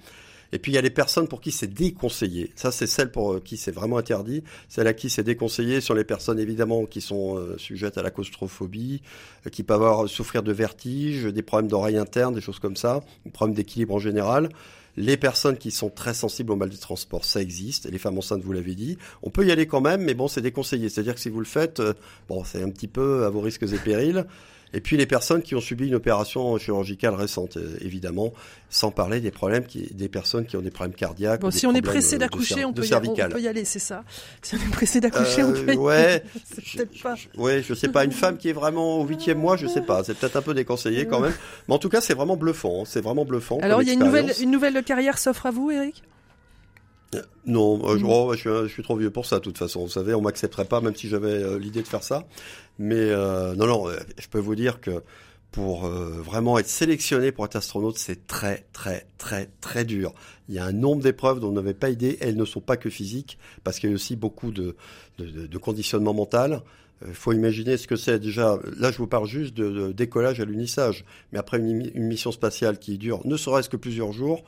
Et 0.52 0.58
puis 0.60 0.70
il 0.70 0.76
y 0.76 0.78
a 0.78 0.82
les 0.82 0.90
personnes 0.90 1.26
pour 1.26 1.40
qui 1.40 1.50
c'est 1.50 1.66
déconseillé. 1.66 2.52
Ça, 2.54 2.70
c'est 2.70 2.86
celle 2.86 3.10
pour 3.10 3.32
euh, 3.32 3.40
qui 3.40 3.56
c'est 3.56 3.72
vraiment 3.72 3.98
interdit. 3.98 4.44
Celle 4.68 4.86
à 4.86 4.92
qui 4.92 5.10
c'est 5.10 5.24
déconseillé 5.24 5.80
sont 5.80 5.94
les 5.94 6.04
personnes 6.04 6.38
évidemment 6.38 6.86
qui 6.86 7.00
sont 7.00 7.44
sujettes 7.56 7.98
à 7.98 8.02
la 8.02 8.12
claustrophobie, 8.12 9.02
qui 9.50 9.64
peuvent 9.64 9.82
avoir 9.82 10.08
souffrir 10.08 10.44
de 10.44 10.52
vertiges, 10.52 11.24
des 11.24 11.42
problèmes 11.42 11.68
d'oreille 11.68 11.96
interne, 11.96 12.34
des 12.34 12.40
choses 12.40 12.60
comme 12.60 12.76
ça, 12.76 13.02
des 13.24 13.32
problèmes 13.32 13.56
d'équilibre 13.56 13.94
en 13.94 13.98
général. 13.98 14.48
Les 14.96 15.16
personnes 15.16 15.56
qui 15.56 15.70
sont 15.70 15.90
très 15.90 16.14
sensibles 16.14 16.52
au 16.52 16.56
mal 16.56 16.68
du 16.68 16.78
transport, 16.78 17.24
ça 17.24 17.40
existe. 17.40 17.90
Les 17.90 17.98
femmes 17.98 18.18
enceintes, 18.18 18.42
vous 18.42 18.52
l'avez 18.52 18.74
dit. 18.74 18.96
On 19.22 19.30
peut 19.30 19.46
y 19.46 19.50
aller 19.50 19.66
quand 19.66 19.80
même, 19.80 20.02
mais 20.02 20.14
bon, 20.14 20.28
c'est 20.28 20.40
déconseillé. 20.40 20.88
C'est-à-dire 20.88 21.14
que 21.14 21.20
si 21.20 21.30
vous 21.30 21.40
le 21.40 21.46
faites, 21.46 21.80
euh, 21.80 21.94
bon, 22.28 22.44
c'est 22.44 22.62
un 22.62 22.70
petit 22.70 22.88
peu 22.88 23.24
à 23.24 23.30
vos 23.30 23.40
risques 23.40 23.64
et 23.64 23.78
périls. 23.78 24.24
Et 24.74 24.80
puis 24.80 24.96
les 24.96 25.06
personnes 25.06 25.40
qui 25.42 25.54
ont 25.54 25.60
subi 25.60 25.86
une 25.86 25.94
opération 25.94 26.58
chirurgicale 26.58 27.14
récente, 27.14 27.56
euh, 27.56 27.76
évidemment, 27.80 28.32
sans 28.68 28.90
parler 28.90 29.20
des 29.20 29.30
problèmes 29.30 29.64
qui, 29.64 29.88
des 29.94 30.08
personnes 30.08 30.46
qui 30.46 30.56
ont 30.56 30.60
des 30.62 30.70
problèmes 30.72 30.96
cardiaques. 30.96 31.40
Bon, 31.40 31.46
ou 31.46 31.50
des 31.52 31.58
si 31.58 31.66
on 31.66 31.74
est 31.74 31.80
pressé 31.80 32.16
euh, 32.16 32.18
d'accoucher, 32.18 32.64
on, 32.64 32.72
de 32.72 32.80
peut 32.80 32.86
y- 32.86 32.94
on- 32.94 33.28
peut 33.30 33.40
y 33.40 33.46
aller, 33.48 33.64
c'est 33.64 33.78
ça 33.78 34.02
Si 34.42 34.56
on 34.56 34.58
est 34.58 34.70
pressé 34.72 35.00
d'accoucher, 35.00 35.44
on 35.44 35.50
Euh, 35.52 35.64
peut 35.64 35.74
y 35.74 35.76
ouais, 35.76 35.94
aller. 36.04 36.22
Peut-être 36.76 37.02
pas. 37.02 37.14
je- 37.14 37.40
ouais, 37.40 37.62
je 37.62 37.72
sais 37.72 37.88
pas, 37.88 38.04
une 38.04 38.12
femme 38.12 38.36
qui 38.36 38.48
est 38.48 38.52
vraiment 38.52 38.98
au 39.00 39.06
huitième 39.06 39.38
mois, 39.38 39.56
je 39.56 39.68
sais 39.68 39.80
pas, 39.82 40.02
c'est 40.04 40.14
peut-être 40.18 40.36
un 40.36 40.42
peu 40.42 40.54
déconseillé 40.54 41.06
quand 41.06 41.20
même. 41.20 41.34
Mais 41.68 41.74
en 41.74 41.78
tout 41.78 41.88
cas, 41.88 42.00
c'est 42.00 42.14
vraiment 42.14 42.36
bluffant, 42.36 42.82
hein, 42.82 42.84
c'est 42.86 43.00
vraiment 43.00 43.24
bluffant. 43.24 43.58
Alors, 43.62 43.80
il 43.80 43.86
y 43.86 43.90
a 43.90 43.94
une 43.94 44.02
nouvelle, 44.04 44.32
une 44.40 44.50
nouvelle 44.50 44.82
carrière 44.82 45.18
s'offre 45.18 45.46
à 45.46 45.50
vous, 45.52 45.70
Eric? 45.70 46.02
Non, 47.46 47.80
euh, 47.88 47.98
je, 47.98 48.04
Mm. 48.04 48.08
oh, 48.10 48.30
je, 48.34 48.38
suis, 48.40 48.48
je 48.50 48.66
suis 48.68 48.82
trop 48.82 48.96
vieux 48.96 49.10
pour 49.10 49.26
ça, 49.26 49.36
de 49.38 49.44
toute 49.44 49.58
façon. 49.58 49.82
Vous 49.82 49.88
savez, 49.90 50.14
on 50.14 50.20
m'accepterait 50.20 50.64
pas, 50.64 50.80
même 50.80 50.96
si 50.96 51.08
j'avais 51.08 51.28
euh, 51.28 51.58
l'idée 51.58 51.82
de 51.82 51.86
faire 51.88 52.02
ça. 52.02 52.26
Mais 52.78 52.96
euh, 52.98 53.54
non, 53.54 53.66
non, 53.66 53.86
je 54.18 54.26
peux 54.28 54.40
vous 54.40 54.54
dire 54.56 54.80
que 54.80 55.02
pour 55.52 55.86
vraiment 55.86 56.58
être 56.58 56.66
sélectionné 56.66 57.30
pour 57.30 57.44
être 57.44 57.54
astronaute, 57.54 57.96
c'est 57.96 58.26
très, 58.26 58.66
très, 58.72 59.06
très, 59.18 59.48
très 59.60 59.84
dur. 59.84 60.12
Il 60.48 60.56
y 60.56 60.58
a 60.58 60.64
un 60.64 60.72
nombre 60.72 61.00
d'épreuves 61.00 61.38
dont 61.38 61.50
on 61.50 61.52
n'avait 61.52 61.74
pas 61.74 61.90
idée. 61.90 62.18
Elles 62.20 62.36
ne 62.36 62.44
sont 62.44 62.60
pas 62.60 62.76
que 62.76 62.90
physiques, 62.90 63.38
parce 63.62 63.78
qu'il 63.78 63.88
y 63.90 63.92
a 63.92 63.94
aussi 63.94 64.16
beaucoup 64.16 64.50
de, 64.50 64.74
de, 65.18 65.26
de- 65.26 65.46
de 65.46 65.58
conditionnement 65.58 66.12
mental. 66.12 66.62
Il 67.06 67.14
faut 67.14 67.32
imaginer 67.32 67.76
ce 67.76 67.86
que 67.86 67.94
c'est 67.94 68.18
déjà. 68.18 68.58
Là, 68.78 68.90
je 68.90 68.98
vous 68.98 69.06
parle 69.06 69.28
juste 69.28 69.54
de, 69.54 69.70
de 69.70 69.92
décollage 69.92 70.40
à 70.40 70.44
l'unissage, 70.44 71.04
mais 71.32 71.38
après 71.38 71.58
une 71.58 71.92
mission 72.08 72.32
spatiale 72.32 72.80
qui 72.80 72.98
dure 72.98 73.20
ne 73.24 73.36
serait-ce 73.36 73.68
que 73.68 73.76
plusieurs 73.76 74.10
jours, 74.12 74.42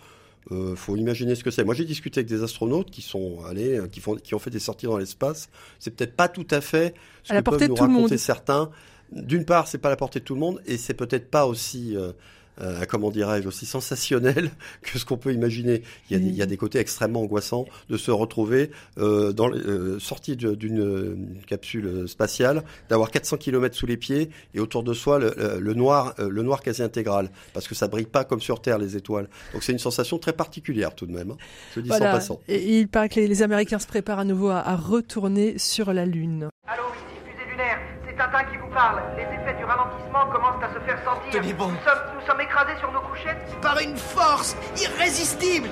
euh, 0.53 0.77
faut 0.77 0.97
imaginer 0.97 1.35
ce 1.35 1.43
que 1.43 1.51
c'est. 1.51 1.65
Moi, 1.65 1.75
j'ai 1.75 1.85
discuté 1.85 2.21
avec 2.21 2.29
des 2.29 2.43
astronautes 2.43 2.91
qui 2.91 3.03
sont 3.03 3.45
allés, 3.45 3.79
euh, 3.79 3.89
qui 3.89 4.01
font, 4.01 4.15
qui 4.15 4.35
ont 4.35 4.39
fait 4.39 4.51
des 4.51 4.61
sorties 4.61 4.87
dans 4.87 4.99
l'espace. 4.99 5.49
C'est 5.81 5.95
peut-être 5.95 6.15
pas 6.15 6.29
tout 6.29 6.47
à 6.51 6.61
fait 6.61 6.95
ce 7.25 7.33
À 7.33 7.43
que 7.43 7.51
peuvent 7.51 7.69
nous 7.69 7.75
raconter 7.75 8.19
certains. 8.19 8.71
D'une 9.11 9.45
part, 9.45 9.69
c'est 9.69 9.79
pas 9.79 9.89
à 9.89 9.91
la 9.91 9.97
portée 9.97 10.21
de 10.21 10.25
tout 10.25 10.35
le 10.35 10.41
monde, 10.41 10.61
et 10.67 10.77
c'est 10.77 10.95
peut-être 10.95 11.31
pas 11.31 11.47
aussi, 11.47 11.97
euh, 11.97 12.13
euh, 12.61 12.85
comment 12.89 13.11
dirais-je, 13.11 13.49
aussi 13.49 13.67
sensationnel 13.67 14.51
que 14.83 14.99
ce 14.99 15.05
qu'on 15.05 15.17
peut 15.17 15.33
imaginer. 15.33 15.83
Il 16.11 16.17
y, 16.17 16.17
a 16.17 16.23
des, 16.23 16.29
il 16.29 16.35
y 16.35 16.43
a 16.43 16.47
des 16.47 16.57
côtés 16.57 16.79
extrêmement 16.79 17.23
angoissants 17.23 17.67
de 17.91 17.97
se 17.97 18.11
retrouver 18.11 18.71
euh, 18.99 19.33
dans 19.33 19.51
euh, 19.53 19.99
sorti 19.99 20.37
d'une 20.37 20.81
euh, 20.81 21.17
capsule 21.47 22.09
spatiale, 22.09 22.63
d'avoir 22.89 23.11
400 23.11 23.37
km 23.37 23.75
sous 23.77 23.87
les 23.87 23.97
pieds 23.97 24.31
et 24.55 24.61
autour 24.61 24.83
de 24.83 24.93
soi 24.95 25.19
le, 25.19 25.35
le- 25.37 25.61
le 25.61 25.75
noir, 25.75 26.15
le 26.19 26.43
noir 26.43 26.63
quasi 26.63 26.83
intégral, 26.83 27.31
parce 27.53 27.69
que 27.69 27.75
ça 27.75 27.89
brille 27.89 28.07
pas 28.07 28.25
comme 28.25 28.41
sur 28.41 28.61
Terre 28.61 28.79
les 28.79 28.97
étoiles. 28.97 29.29
Donc 29.53 29.63
c'est 29.63 29.73
une 29.73 29.79
sensation 29.79 30.19
très 30.19 30.33
particulière 30.33 30.95
tout 30.95 31.07
de 31.07 31.13
même. 31.13 31.31
hein. 31.33 31.37
Je 31.75 31.81
dis 31.81 31.89
sans 31.89 31.99
passant. 32.01 32.41
Et 32.49 32.79
il 32.81 32.89
paraît 32.89 33.09
que 33.09 33.17
les, 33.21 33.27
les 33.29 33.43
Américains 33.43 33.79
se 33.79 33.87
préparent 33.87 34.19
à 34.21 34.25
nouveau 34.25 34.49
à, 34.49 34.59
à 34.61 34.77
retourner 34.77 35.59
sur 35.59 35.93
la 35.93 36.07
Lune. 36.07 36.49
Allô, 36.67 36.83
c'est 36.95 37.06
Tintin 38.27 38.45
qui 38.51 38.57
vous 38.57 38.69
parle. 38.69 39.03
Les 39.17 39.23
effets 39.23 39.55
du 39.57 39.65
ralentissement 39.65 40.27
commencent 40.33 40.63
à 40.63 40.69
se 40.75 40.81
faire 40.81 40.99
sentir. 41.05 41.31
Tenez 41.31 41.53
bon. 41.53 41.69
Nous 41.69 41.79
sommes, 41.85 42.03
nous 42.19 42.27
sommes 42.27 42.41
écrasés 42.41 42.77
sur 42.81 42.91
nos 42.91 43.01
couchettes. 43.01 43.61
Par 43.61 43.79
une 43.79 43.97
force 43.97 44.57
irrésistible 44.77 45.69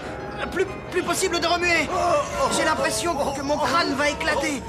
Plus, 0.52 0.66
plus 0.90 1.02
possible 1.02 1.40
de 1.40 1.46
remuer 1.46 1.88
J'ai 2.56 2.64
l'impression 2.64 3.14
que 3.14 3.42
mon 3.42 3.56
crâne 3.56 3.94
va 3.94 4.10
éclater 4.10 4.62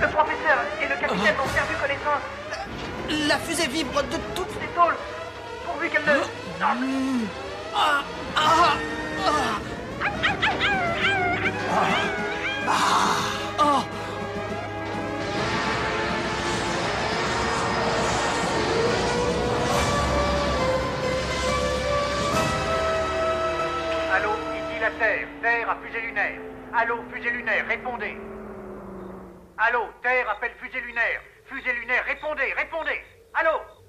Le 0.00 0.08
professeur 0.08 0.58
et 0.80 0.88
le 0.88 0.94
capitaine 1.00 1.36
ont 1.42 1.48
perdu 1.48 1.74
connaissance. 1.80 2.22
La 3.28 3.36
fusée 3.38 3.68
vibre 3.68 4.02
de 4.02 4.16
toutes 4.34 4.60
Les 4.60 4.68
tôles, 4.68 4.96
pourvu 5.66 5.88
qu'elle 5.90 6.04
ne... 6.04 6.22
Ah, 7.74 8.02
ah, 8.36 8.74
ah. 9.26 11.11
Allô, 24.12 24.30
ici 24.54 24.80
la 24.80 24.90
Terre. 24.98 25.28
Terre 25.40 25.70
à 25.70 25.76
fusée 25.76 26.00
lunaire. 26.00 26.40
Allô, 26.74 27.02
fusée 27.12 27.30
lunaire, 27.30 27.66
répondez. 27.66 28.16
Allô, 29.58 29.88
Terre 30.02 30.28
appelle 30.30 30.52
fusée 30.60 30.80
lunaire. 30.80 31.20
Fusée 31.46 31.72
lunaire, 31.72 32.04
répondez, 32.04 32.52
répondez. 32.56 33.02
Allô 33.34 33.81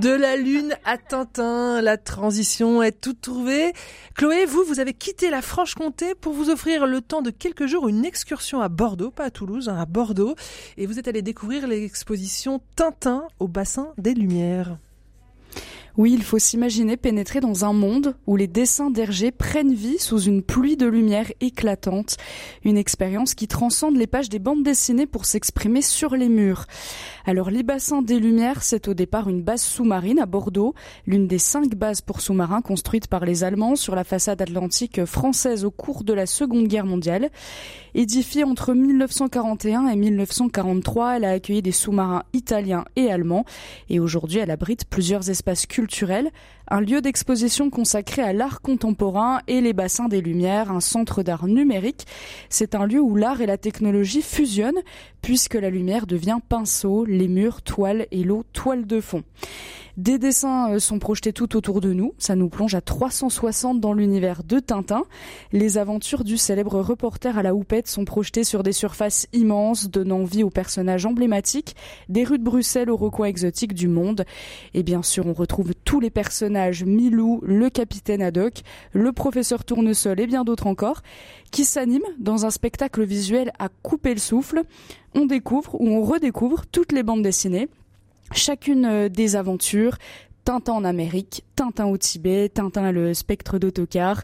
De 0.00 0.10
la 0.10 0.34
Lune 0.34 0.74
à 0.84 0.98
Tintin, 0.98 1.80
la 1.80 1.96
transition 1.96 2.82
est 2.82 3.00
toute 3.00 3.20
trouvée. 3.20 3.72
Chloé, 4.16 4.44
vous, 4.44 4.64
vous 4.64 4.80
avez 4.80 4.92
quitté 4.92 5.30
la 5.30 5.40
Franche-Comté 5.40 6.16
pour 6.16 6.32
vous 6.32 6.50
offrir 6.50 6.88
le 6.88 7.00
temps 7.00 7.22
de 7.22 7.30
quelques 7.30 7.66
jours 7.66 7.86
une 7.86 8.04
excursion 8.04 8.60
à 8.60 8.68
Bordeaux, 8.68 9.12
pas 9.12 9.26
à 9.26 9.30
Toulouse, 9.30 9.68
hein, 9.68 9.76
à 9.78 9.86
Bordeaux, 9.86 10.34
et 10.76 10.86
vous 10.86 10.98
êtes 10.98 11.06
allé 11.06 11.22
découvrir 11.22 11.68
l'exposition 11.68 12.60
Tintin 12.74 13.28
au 13.38 13.46
bassin 13.46 13.92
des 13.96 14.14
Lumières. 14.14 14.78
Oui, 15.96 16.12
il 16.12 16.24
faut 16.24 16.40
s'imaginer 16.40 16.96
pénétrer 16.96 17.40
dans 17.40 17.64
un 17.64 17.72
monde 17.72 18.16
où 18.26 18.36
les 18.36 18.48
dessins 18.48 18.90
d'Hergé 18.90 19.30
prennent 19.30 19.74
vie 19.74 19.98
sous 19.98 20.20
une 20.20 20.42
pluie 20.42 20.76
de 20.76 20.86
lumière 20.86 21.30
éclatante. 21.40 22.16
Une 22.64 22.76
expérience 22.76 23.34
qui 23.34 23.46
transcende 23.46 23.96
les 23.96 24.08
pages 24.08 24.28
des 24.28 24.40
bandes 24.40 24.64
dessinées 24.64 25.06
pour 25.06 25.24
s'exprimer 25.24 25.82
sur 25.82 26.16
les 26.16 26.28
murs. 26.28 26.66
Alors, 27.26 27.50
les 27.50 27.62
bassins 27.62 28.02
des 28.02 28.18
Lumières, 28.18 28.62
c'est 28.62 28.88
au 28.88 28.94
départ 28.94 29.28
une 29.28 29.42
base 29.42 29.62
sous-marine 29.62 30.18
à 30.18 30.26
Bordeaux, 30.26 30.74
l'une 31.06 31.26
des 31.26 31.38
cinq 31.38 31.74
bases 31.74 32.00
pour 32.00 32.20
sous-marins 32.20 32.60
construites 32.60 33.06
par 33.06 33.24
les 33.24 33.44
Allemands 33.44 33.76
sur 33.76 33.94
la 33.94 34.04
façade 34.04 34.42
atlantique 34.42 35.04
française 35.04 35.64
au 35.64 35.70
cours 35.70 36.04
de 36.04 36.12
la 36.12 36.26
Seconde 36.26 36.66
Guerre 36.66 36.86
mondiale. 36.86 37.30
Édifiée 37.94 38.44
entre 38.44 38.74
1941 38.74 39.86
et 39.86 39.96
1943, 39.96 41.16
elle 41.16 41.24
a 41.24 41.30
accueilli 41.30 41.62
des 41.62 41.72
sous-marins 41.72 42.24
italiens 42.32 42.84
et 42.96 43.10
allemands 43.10 43.44
et 43.88 44.00
aujourd'hui 44.00 44.40
elle 44.40 44.50
abrite 44.50 44.84
plusieurs 44.84 45.30
espèces 45.30 45.44
espace 45.44 45.66
un 46.68 46.80
lieu 46.80 47.00
d'exposition 47.00 47.70
consacré 47.70 48.22
à 48.22 48.32
l'art 48.32 48.60
contemporain 48.60 49.40
et 49.46 49.60
les 49.60 49.72
bassins 49.72 50.08
des 50.08 50.20
Lumières, 50.20 50.70
un 50.70 50.80
centre 50.80 51.22
d'art 51.22 51.46
numérique. 51.46 52.06
C'est 52.48 52.74
un 52.74 52.86
lieu 52.86 53.00
où 53.00 53.16
l'art 53.16 53.40
et 53.40 53.46
la 53.46 53.58
technologie 53.58 54.22
fusionnent 54.22 54.82
puisque 55.22 55.54
la 55.54 55.70
lumière 55.70 56.06
devient 56.06 56.38
pinceau, 56.48 57.04
les 57.04 57.28
murs, 57.28 57.62
toile 57.62 58.06
et 58.10 58.24
l'eau, 58.24 58.44
toile 58.52 58.86
de 58.86 59.00
fond. 59.00 59.22
Des 59.96 60.18
dessins 60.18 60.72
euh, 60.72 60.78
sont 60.80 60.98
projetés 60.98 61.32
tout 61.32 61.56
autour 61.56 61.80
de 61.80 61.92
nous. 61.92 62.14
Ça 62.18 62.34
nous 62.34 62.48
plonge 62.48 62.74
à 62.74 62.80
360 62.80 63.78
dans 63.78 63.92
l'univers 63.92 64.42
de 64.42 64.58
Tintin. 64.58 65.04
Les 65.52 65.78
aventures 65.78 66.24
du 66.24 66.36
célèbre 66.36 66.80
reporter 66.80 67.38
à 67.38 67.44
la 67.44 67.54
houppette 67.54 67.86
sont 67.86 68.04
projetées 68.04 68.42
sur 68.42 68.64
des 68.64 68.72
surfaces 68.72 69.28
immenses, 69.32 69.88
donnant 69.88 70.24
vie 70.24 70.42
aux 70.42 70.50
personnages 70.50 71.06
emblématiques, 71.06 71.76
des 72.08 72.24
rues 72.24 72.38
de 72.38 72.44
Bruxelles 72.44 72.90
aux 72.90 72.96
recoins 72.96 73.26
exotiques 73.26 73.74
du 73.74 73.86
monde. 73.86 74.24
Et 74.74 74.82
bien 74.82 75.02
sûr, 75.02 75.26
on 75.26 75.32
retrouve 75.32 75.74
tous 75.84 76.00
les 76.00 76.10
personnages 76.10 76.82
Milou, 76.82 77.40
le 77.44 77.70
capitaine 77.70 78.22
Haddock, 78.22 78.62
le 78.92 79.12
professeur 79.12 79.64
Tournesol 79.64 80.18
et 80.18 80.26
bien 80.26 80.42
d'autres 80.42 80.66
encore, 80.66 81.02
qui 81.52 81.64
s'animent 81.64 82.02
dans 82.18 82.46
un 82.46 82.50
spectacle 82.50 83.04
visuel 83.04 83.52
à 83.60 83.68
couper 83.68 84.12
le 84.12 84.20
souffle. 84.20 84.62
On 85.14 85.26
découvre 85.26 85.80
ou 85.80 85.86
on 85.88 86.02
redécouvre 86.02 86.66
toutes 86.66 86.90
les 86.90 87.04
bandes 87.04 87.22
dessinées 87.22 87.68
chacune 88.32 88.84
euh, 88.84 89.08
des 89.08 89.36
aventures, 89.36 89.98
Tintin 90.44 90.74
en 90.74 90.84
Amérique, 90.84 91.44
Tintin 91.56 91.86
au 91.86 91.96
Tibet, 91.96 92.48
Tintin 92.48 92.92
le 92.92 93.14
spectre 93.14 93.58
d'autocar. 93.58 94.22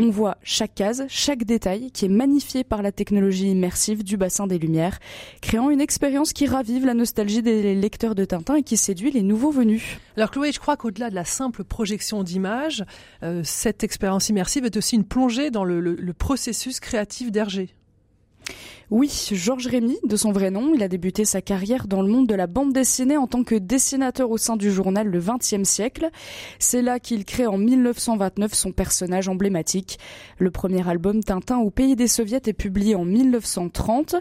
On 0.00 0.10
voit 0.10 0.38
chaque 0.44 0.76
case, 0.76 1.04
chaque 1.08 1.42
détail 1.42 1.90
qui 1.90 2.04
est 2.04 2.08
magnifié 2.08 2.62
par 2.62 2.82
la 2.82 2.92
technologie 2.92 3.50
immersive 3.50 4.04
du 4.04 4.16
bassin 4.16 4.46
des 4.46 4.58
Lumières, 4.58 5.00
créant 5.40 5.70
une 5.70 5.80
expérience 5.80 6.32
qui 6.32 6.46
ravive 6.46 6.86
la 6.86 6.94
nostalgie 6.94 7.42
des 7.42 7.74
lecteurs 7.74 8.14
de 8.14 8.24
Tintin 8.24 8.54
et 8.56 8.62
qui 8.62 8.76
séduit 8.76 9.10
les 9.10 9.22
nouveaux 9.22 9.50
venus. 9.50 9.98
Alors 10.16 10.30
Chloé, 10.30 10.52
je 10.52 10.60
crois 10.60 10.76
qu'au-delà 10.76 11.10
de 11.10 11.16
la 11.16 11.24
simple 11.24 11.64
projection 11.64 12.22
d'images, 12.22 12.84
euh, 13.24 13.40
cette 13.42 13.82
expérience 13.82 14.28
immersive 14.28 14.64
est 14.64 14.76
aussi 14.76 14.94
une 14.94 15.04
plongée 15.04 15.50
dans 15.50 15.64
le, 15.64 15.80
le, 15.80 15.96
le 15.96 16.12
processus 16.12 16.78
créatif 16.78 17.32
d'Hergé. 17.32 17.74
Oui, 18.90 19.12
Georges 19.32 19.66
Rémy, 19.66 19.98
de 20.04 20.16
son 20.16 20.32
vrai 20.32 20.50
nom, 20.50 20.72
il 20.74 20.82
a 20.82 20.88
débuté 20.88 21.26
sa 21.26 21.42
carrière 21.42 21.86
dans 21.86 22.00
le 22.00 22.08
monde 22.08 22.26
de 22.26 22.34
la 22.34 22.46
bande 22.46 22.72
dessinée 22.72 23.18
en 23.18 23.26
tant 23.26 23.44
que 23.44 23.54
dessinateur 23.54 24.30
au 24.30 24.38
sein 24.38 24.56
du 24.56 24.70
journal 24.70 25.06
Le 25.06 25.20
XXe 25.20 25.68
siècle. 25.68 26.08
C'est 26.58 26.80
là 26.80 26.98
qu'il 26.98 27.26
crée 27.26 27.46
en 27.46 27.58
1929 27.58 28.54
son 28.54 28.72
personnage 28.72 29.28
emblématique. 29.28 29.98
Le 30.38 30.50
premier 30.50 30.88
album 30.88 31.22
Tintin 31.22 31.58
au 31.58 31.68
pays 31.68 31.96
des 31.96 32.08
soviets 32.08 32.40
est 32.46 32.54
publié 32.54 32.94
en 32.94 33.04
1930. 33.04 34.16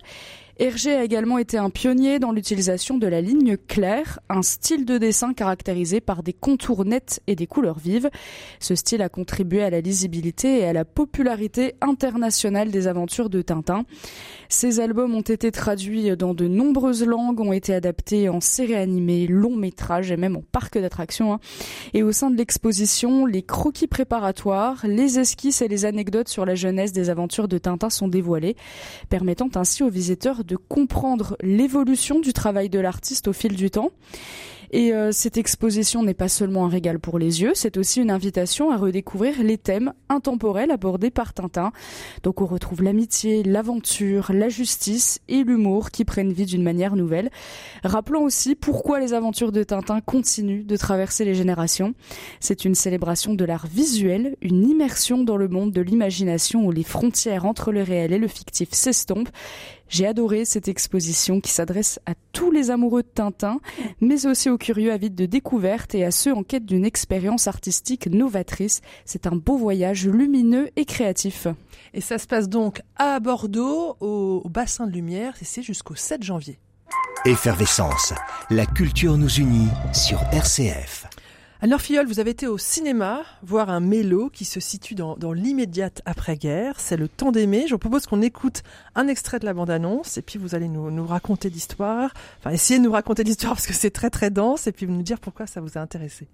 Hergé 0.60 0.95
a 0.95 1.03
également 1.03 1.38
été 1.38 1.60
un 1.60 1.69
pionnier 1.69 2.17
dans 2.17 2.32
l'utilisation 2.32 2.97
de 2.97 3.06
la 3.06 3.21
ligne 3.21 3.58
claire, 3.58 4.19
un 4.27 4.41
style 4.41 4.86
de 4.86 4.97
dessin 4.97 5.34
caractérisé 5.34 6.01
par 6.01 6.23
des 6.23 6.34
contours 6.34 6.84
nets 6.84 7.21
et 7.27 7.36
des 7.36 7.45
couleurs 7.45 7.77
vives. 7.77 8.10
Ce 8.60 8.73
style 8.73 9.03
a 9.03 9.10
contribué 9.10 9.62
à 9.62 9.69
la 9.69 9.82
lisibilité 9.82 10.60
et 10.60 10.65
à 10.65 10.73
la 10.73 10.84
popularité 10.84 11.75
internationale 11.80 12.71
des 12.71 12.88
aventures 12.88 13.30
de 13.30 13.43
Tintin. 13.43 13.86
Ces 14.59 14.79
albums 14.79 15.13
ont 15.13 15.21
été 15.21 15.51
traduits 15.51 16.17
dans 16.17 16.33
de 16.33 16.47
nombreuses 16.47 17.05
langues, 17.05 17.39
ont 17.41 17.53
été 17.53 17.75
adaptés 17.75 18.27
en 18.27 18.41
séries 18.41 18.73
animées, 18.73 19.27
longs 19.27 19.55
métrages 19.55 20.09
et 20.09 20.17
même 20.17 20.35
en 20.35 20.41
parc 20.41 20.79
d'attractions. 20.79 21.33
Hein. 21.33 21.39
Et 21.93 22.01
au 22.01 22.11
sein 22.11 22.31
de 22.31 22.37
l'exposition, 22.37 23.27
les 23.27 23.43
croquis 23.43 23.85
préparatoires, 23.85 24.83
les 24.87 25.19
esquisses 25.19 25.61
et 25.61 25.67
les 25.67 25.85
anecdotes 25.85 26.27
sur 26.27 26.43
la 26.43 26.55
jeunesse 26.55 26.91
des 26.91 27.11
aventures 27.11 27.47
de 27.47 27.59
Tintin 27.59 27.91
sont 27.91 28.07
dévoilés, 28.07 28.55
permettant 29.09 29.49
ainsi 29.53 29.83
aux 29.83 29.91
visiteurs 29.91 30.43
de 30.43 30.55
comprendre 30.55 31.37
l'évolution 31.43 32.19
du 32.19 32.33
travail 32.33 32.67
de 32.69 32.79
l'artiste 32.79 33.27
au 33.27 33.33
fil 33.33 33.55
du 33.55 33.69
temps. 33.69 33.91
Et 34.71 34.93
euh, 34.93 35.12
cette 35.12 35.38
exposition 35.38 36.03
n'est 36.03 36.13
pas 36.13 36.27
seulement 36.27 36.65
un 36.65 36.69
régal 36.69 36.99
pour 36.99 37.19
les 37.19 37.41
yeux, 37.41 37.51
c'est 37.53 37.77
aussi 37.77 38.01
une 38.01 38.12
invitation 38.12 38.71
à 38.71 38.77
redécouvrir 38.77 39.41
les 39.41 39.58
thèmes 39.58 39.93
intemporels 40.10 40.71
abordés 40.71 41.10
par 41.10 41.34
Tintin. 41.34 41.71
Donc 42.23 42.41
on 42.41 42.45
retrouve 42.45 42.84
l'amitié, 42.84 43.43
l'aventure, 43.43 44.32
la 44.34 44.49
justice 44.49 45.19
et 45.27 45.43
l'humour 45.43 45.91
qui 45.91 46.06
prennent 46.06 46.34
vie 46.34 46.45
d'une 46.45 46.63
manière 46.63 46.95
nouvelle. 46.95 47.30
Rappelons 47.84 48.23
aussi 48.23 48.56
pourquoi 48.56 48.99
les 48.99 49.13
aventures 49.13 49.51
de 49.51 49.63
Tintin 49.63 50.01
continuent 50.01 50.65
de 50.65 50.77
traverser 50.77 51.23
les 51.25 51.36
générations. 51.36 51.93
C'est 52.39 52.65
une 52.65 52.75
célébration 52.75 53.34
de 53.34 53.45
l'art 53.45 53.67
visuel, 53.67 54.36
une 54.41 54.69
immersion 54.69 55.23
dans 55.23 55.38
le 55.38 55.47
monde 55.47 55.71
de 55.71 55.82
l'imagination 55.82 56.65
où 56.65 56.71
les 56.71 56.84
frontières 56.84 57.45
entre 57.45 57.71
le 57.71 57.84
réel 57.84 58.13
et 58.13 58.17
le 58.17 58.27
fictif 58.27 58.69
s'estompent 58.71 59.30
j'ai 59.89 60.06
adoré 60.06 60.45
cette 60.45 60.67
exposition 60.67 61.39
qui 61.39 61.52
s'adresse 61.52 62.00
à 62.06 62.13
tous 62.34 62.52
les 62.52 62.71
amoureux 62.71 63.04
de 63.04 63.08
Tintin, 63.08 63.60
mais 64.02 64.26
aussi 64.26 64.50
aux 64.50 64.58
curieux 64.58 64.91
avides 64.91 65.15
de 65.15 65.26
découverte 65.26 65.95
et 65.95 66.04
à 66.04 66.12
ceux 66.12 66.34
en 66.34 66.43
quête 66.43 66.65
d'une 66.65 66.86
expérience 66.86 67.47
artistique 67.47 68.08
novatrice. 68.08 68.82
C'est 69.06 69.28
un 69.28 69.36
beau 69.36 69.58
voyage 69.58 70.08
lumineux 70.08 70.69
et 70.76 70.86
créatif. 70.86 71.47
Et 71.93 72.02
ça 72.02 72.17
se 72.17 72.28
passe 72.28 72.50
donc 72.50 72.82
à 72.95 73.19
Bordeaux, 73.19 73.95
au, 74.00 74.43
bassin 74.50 74.88
de 74.88 74.91
lumière, 74.91 75.36
et 75.41 75.45
c'est 75.45 75.63
jusqu'au 75.63 75.95
7 75.95 76.23
janvier. 76.23 76.60
Effervescence, 77.26 78.13
la 78.50 78.65
culture 78.65 79.17
nous 79.17 79.34
unit 79.36 79.69
sur 79.93 80.21
RCF. 80.32 81.08
Alors 81.59 81.81
Filleul, 81.81 82.05
vous 82.05 82.19
avez 82.19 82.29
été 82.29 82.45
au 82.45 82.59
cinéma 82.59 83.23
voir 83.41 83.71
un 83.71 83.79
mélo 83.79 84.29
qui 84.29 84.45
se 84.45 84.59
situe 84.59 84.93
dans, 84.93 85.17
dans 85.17 85.33
l'immédiate 85.33 86.03
après-guerre. 86.05 86.79
C'est 86.79 86.97
le 86.97 87.07
temps 87.07 87.31
d'aimer. 87.31 87.65
Je 87.67 87.73
vous 87.73 87.79
propose 87.79 88.05
qu'on 88.05 88.21
écoute 88.21 88.61
un 88.93 89.07
extrait 89.07 89.39
de 89.39 89.45
la 89.45 89.55
bande-annonce 89.55 90.19
et 90.19 90.21
puis 90.21 90.37
vous 90.37 90.53
allez 90.53 90.67
nous, 90.67 90.91
nous 90.91 91.07
raconter 91.07 91.49
l'histoire. 91.49 92.11
Enfin, 92.39 92.51
essayer 92.51 92.79
de 92.79 92.85
nous 92.85 92.91
raconter 92.91 93.23
l'histoire 93.23 93.53
parce 93.53 93.65
que 93.65 93.73
c'est 93.73 93.89
très 93.89 94.11
très 94.11 94.29
dense 94.29 94.67
et 94.67 94.71
puis 94.71 94.85
nous 94.85 95.01
dire 95.01 95.19
pourquoi 95.19 95.47
ça 95.47 95.59
vous 95.59 95.79
a 95.79 95.81
intéressé. 95.81 96.27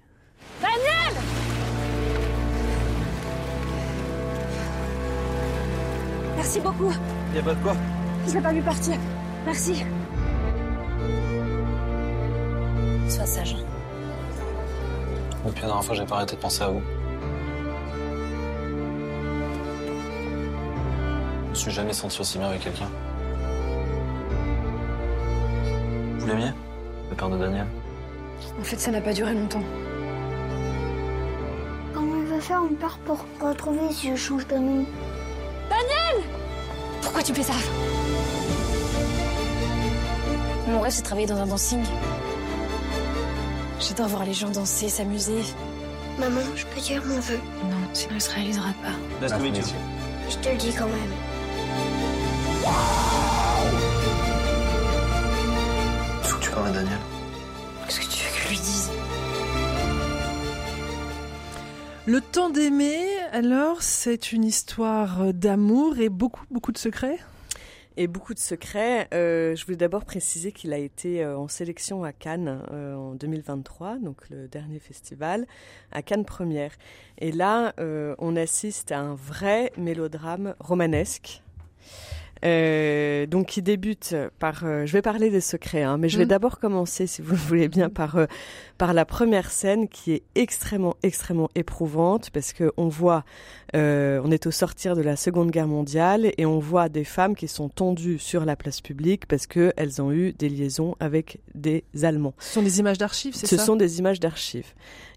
Daniel 0.62 1.24
Merci 6.36 6.60
beaucoup. 6.60 6.92
Y 7.34 7.40
a 7.40 7.44
pas 7.44 7.56
de 7.56 7.64
quoi 7.64 7.76
Je 8.28 8.34
l'ai 8.34 8.42
pas 8.42 8.52
vu 8.52 8.62
partir. 8.62 8.98
Merci. 9.46 9.86
Sois 13.08 13.26
sage. 13.26 13.56
Depuis 15.46 15.62
la 15.62 15.68
dernière 15.68 15.84
fois, 15.84 15.96
j'ai 15.96 16.06
pas 16.06 16.16
arrêté 16.16 16.36
de 16.36 16.42
penser 16.42 16.64
à 16.64 16.70
vous. 16.70 16.82
Je 21.46 21.50
me 21.50 21.56
suis 21.56 21.72
jamais 21.72 21.94
senti 21.94 22.22
aussi 22.22 22.38
bien 22.38 22.48
avec 22.48 22.62
quelqu'un. 22.62 22.90
Vous 26.18 26.28
l'aimiez 26.28 26.52
Le 27.10 27.16
père 27.16 27.30
de 27.30 27.38
Daniel? 27.38 27.68
En 28.60 28.64
fait, 28.64 28.80
ça 28.80 28.92
n'a 28.92 29.02
pas 29.02 29.14
duré 29.14 29.34
longtemps. 29.34 29.64
Comment 31.94 32.16
il 32.16 32.28
va 32.28 32.40
faire 32.40 32.62
mon 32.62 32.76
père 32.76 32.98
pour 33.06 33.26
retrouver 33.42 33.92
si 33.92 34.12
je 34.12 34.16
change 34.16 34.48
de 34.48 34.56
nom? 34.56 34.86
Daniel 35.70 36.24
Pourquoi 37.02 37.22
tu 37.22 37.34
fais 37.34 37.44
ça? 37.44 37.54
Mon 40.68 40.80
rêve, 40.80 40.92
c'est 40.92 41.02
de 41.02 41.06
travailler 41.06 41.28
dans 41.28 41.38
un 41.38 41.46
dancing. 41.46 41.84
J'adore 43.86 44.08
voir 44.08 44.24
les 44.26 44.34
gens 44.34 44.50
danser, 44.50 44.88
s'amuser. 44.88 45.42
Maman, 46.18 46.42
je 46.56 46.66
peux 46.68 46.80
dire 46.80 47.04
mon 47.06 47.20
vœu 47.20 47.38
Non, 47.64 47.76
sinon 47.92 48.14
il 48.16 48.22
se 48.22 48.32
réalisera 48.34 48.70
pas. 48.82 48.94
Je 49.22 50.38
te 50.38 50.50
le 50.50 50.56
dis 50.56 50.74
quand 50.74 50.86
même. 50.86 51.14
Faut 56.22 56.38
que 56.38 56.44
tu 56.44 56.50
parles 56.52 56.68
à 56.68 56.72
Daniel? 56.72 56.98
Qu'est-ce 57.86 58.00
que 58.00 58.06
tu 58.06 58.24
veux 58.26 58.32
que 58.32 58.44
je 58.44 58.50
lui 58.50 58.58
dise? 58.58 58.90
Le 62.06 62.22
temps 62.22 62.50
d'aimer, 62.50 63.06
alors, 63.34 63.82
c'est 63.82 64.32
une 64.32 64.46
histoire 64.46 65.34
d'amour 65.34 65.98
et 66.00 66.08
beaucoup, 66.08 66.46
beaucoup 66.52 66.72
de 66.72 66.78
secrets? 66.78 67.20
Et 67.98 68.08
beaucoup 68.08 68.34
de 68.34 68.40
secrets. 68.40 69.08
Euh, 69.14 69.56
je 69.56 69.66
voulais 69.66 69.78
d'abord 69.78 70.06
préciser 70.06 70.52
qu'il 70.52 70.74
a 70.74 70.78
été 70.78 71.24
euh, 71.24 71.38
en 71.38 71.48
sélection 71.48 72.04
à 72.04 72.12
Cannes 72.12 72.64
euh, 72.72 72.96
en 72.96 73.16
2023, 73.16 73.98
donc 73.98 74.30
le 74.30 74.48
dernier 74.48 74.80
festival, 74.80 75.46
à 75.92 76.02
Cannes 76.02 76.26
Première. 76.26 76.72
Et 77.18 77.32
là, 77.32 77.74
on 77.78 78.36
assiste 78.36 78.92
à 78.92 79.00
un 79.00 79.16
vrai 79.16 79.72
mélodrame 79.78 80.56
romanesque. 80.60 81.42
Euh, 82.44 83.26
donc 83.26 83.48
qui 83.48 83.62
débute 83.62 84.16
par, 84.40 84.64
euh, 84.66 84.86
je 84.86 84.92
vais 84.94 85.02
parler 85.02 85.30
des 85.30 85.40
secrets, 85.42 85.84
hein, 85.84 85.98
mais 85.98 86.10
je 86.10 86.18
vais 86.18 86.26
Mm. 86.26 86.30
d'abord 86.30 86.60
commencer, 86.60 87.08
si 87.08 87.22
vous 87.22 87.32
le 87.32 87.38
voulez 87.38 87.68
bien, 87.70 87.90
par 87.90 88.18
euh, 88.18 88.26
par 88.78 88.94
la 88.94 89.06
première 89.06 89.50
scène 89.52 89.88
qui 89.88 90.12
est 90.14 90.24
extrêmement 90.36 90.96
extrêmement 91.04 91.50
éprouvante 91.56 92.30
parce 92.32 92.52
que 92.52 92.72
on 92.76 92.90
voit, 92.90 93.24
euh, 93.76 94.20
on 94.26 94.32
est 94.32 94.46
au 94.46 94.52
sortir 94.52 94.96
de 94.96 95.02
la 95.02 95.16
Seconde 95.16 95.52
Guerre 95.52 95.68
mondiale 95.68 96.32
et 96.38 96.46
on 96.46 96.60
voit 96.60 96.90
des 96.90 97.06
femmes 97.06 97.36
qui 97.36 97.48
sont 97.48 97.70
tendues 97.70 98.20
sur 98.20 98.44
la 98.46 98.56
place 98.56 98.82
publique 98.82 99.26
parce 99.28 99.48
que 99.48 99.72
elles 99.78 100.02
ont 100.02 100.12
eu 100.12 100.34
des 100.34 100.50
liaisons 100.50 100.96
avec 101.00 101.40
des 101.56 101.86
Allemands. 102.04 102.34
Ce 102.40 102.54
sont 102.56 102.62
des 102.64 102.80
images 102.80 102.98
d'archives, 102.98 103.36
c'est 103.36 103.48
Ce 103.48 103.56
ça? 103.58 103.66
sont 103.66 103.76
des 103.78 104.00
images 104.00 104.20
d'archives. 104.20 104.74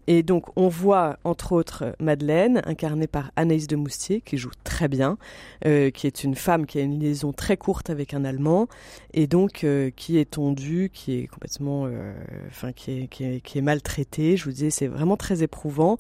Et 0.07 0.23
donc, 0.23 0.47
on 0.57 0.69
voit 0.69 1.19
entre 1.25 1.53
autres 1.53 1.95
Madeleine, 1.99 2.63
incarnée 2.65 3.07
par 3.07 3.33
Anaïs 3.37 3.67
de 3.67 3.77
Moustier, 3.77 4.21
qui 4.21 4.37
joue 4.37 4.51
très 4.65 4.89
bien, 4.89 5.19
euh, 5.65 5.91
qui 5.91 6.07
est 6.07 6.23
une 6.23 6.35
femme 6.35 6.67
qui 6.67 6.79
a 6.79 6.83
une 6.83 7.01
liaison 7.01 7.33
très 7.33 7.57
courte 7.57 7.91
avec 7.91 8.15
un 8.15 8.25
Allemand, 8.25 8.69
et 9.15 9.27
donc 9.27 9.65
euh, 9.65 9.91
qui 9.95 10.19
est 10.19 10.31
tondue, 10.33 10.91
qui 10.93 11.19
est 11.19 11.27
complètement, 11.27 11.87
euh, 11.87 12.15
enfin, 12.49 12.73
qui 12.73 13.03
est, 13.03 13.07
qui 13.09 13.25
est, 13.25 13.41
qui 13.41 13.59
est 13.59 13.63
maltraitée. 13.63 14.37
Je 14.37 14.45
vous 14.45 14.53
disais, 14.53 14.71
c'est 14.71 14.87
vraiment 14.87 15.17
très 15.17 15.43
éprouvant, 15.43 15.99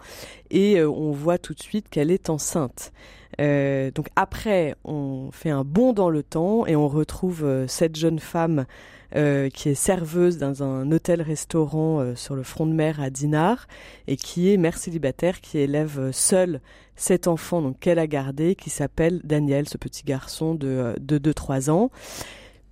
et 0.50 0.78
euh, 0.78 0.88
on 0.88 1.12
voit 1.12 1.38
tout 1.38 1.54
de 1.54 1.62
suite 1.62 1.88
qu'elle 1.88 2.10
est 2.10 2.30
enceinte. 2.30 2.92
Euh, 3.40 3.90
donc 3.90 4.08
après, 4.16 4.74
on 4.84 5.30
fait 5.32 5.50
un 5.50 5.64
bond 5.64 5.92
dans 5.92 6.10
le 6.10 6.22
temps 6.22 6.66
et 6.66 6.76
on 6.76 6.88
retrouve 6.88 7.44
euh, 7.44 7.66
cette 7.66 7.96
jeune 7.96 8.18
femme 8.18 8.66
euh, 9.14 9.50
qui 9.50 9.68
est 9.68 9.74
serveuse 9.74 10.38
dans 10.38 10.62
un 10.62 10.90
hôtel-restaurant 10.90 12.00
euh, 12.00 12.14
sur 12.14 12.34
le 12.34 12.42
front 12.42 12.66
de 12.66 12.72
mer 12.72 13.00
à 13.00 13.10
Dinard 13.10 13.68
et 14.08 14.16
qui 14.16 14.52
est 14.52 14.56
mère 14.56 14.78
célibataire 14.78 15.40
qui 15.40 15.58
élève 15.58 16.10
seule 16.12 16.60
cet 16.96 17.28
enfant 17.28 17.62
donc 17.62 17.78
qu'elle 17.78 17.98
a 17.98 18.06
gardé 18.06 18.54
qui 18.54 18.70
s'appelle 18.70 19.20
Daniel, 19.22 19.68
ce 19.68 19.78
petit 19.78 20.02
garçon 20.02 20.54
de 20.54 20.94
2-3 21.00 21.70
ans. 21.70 21.90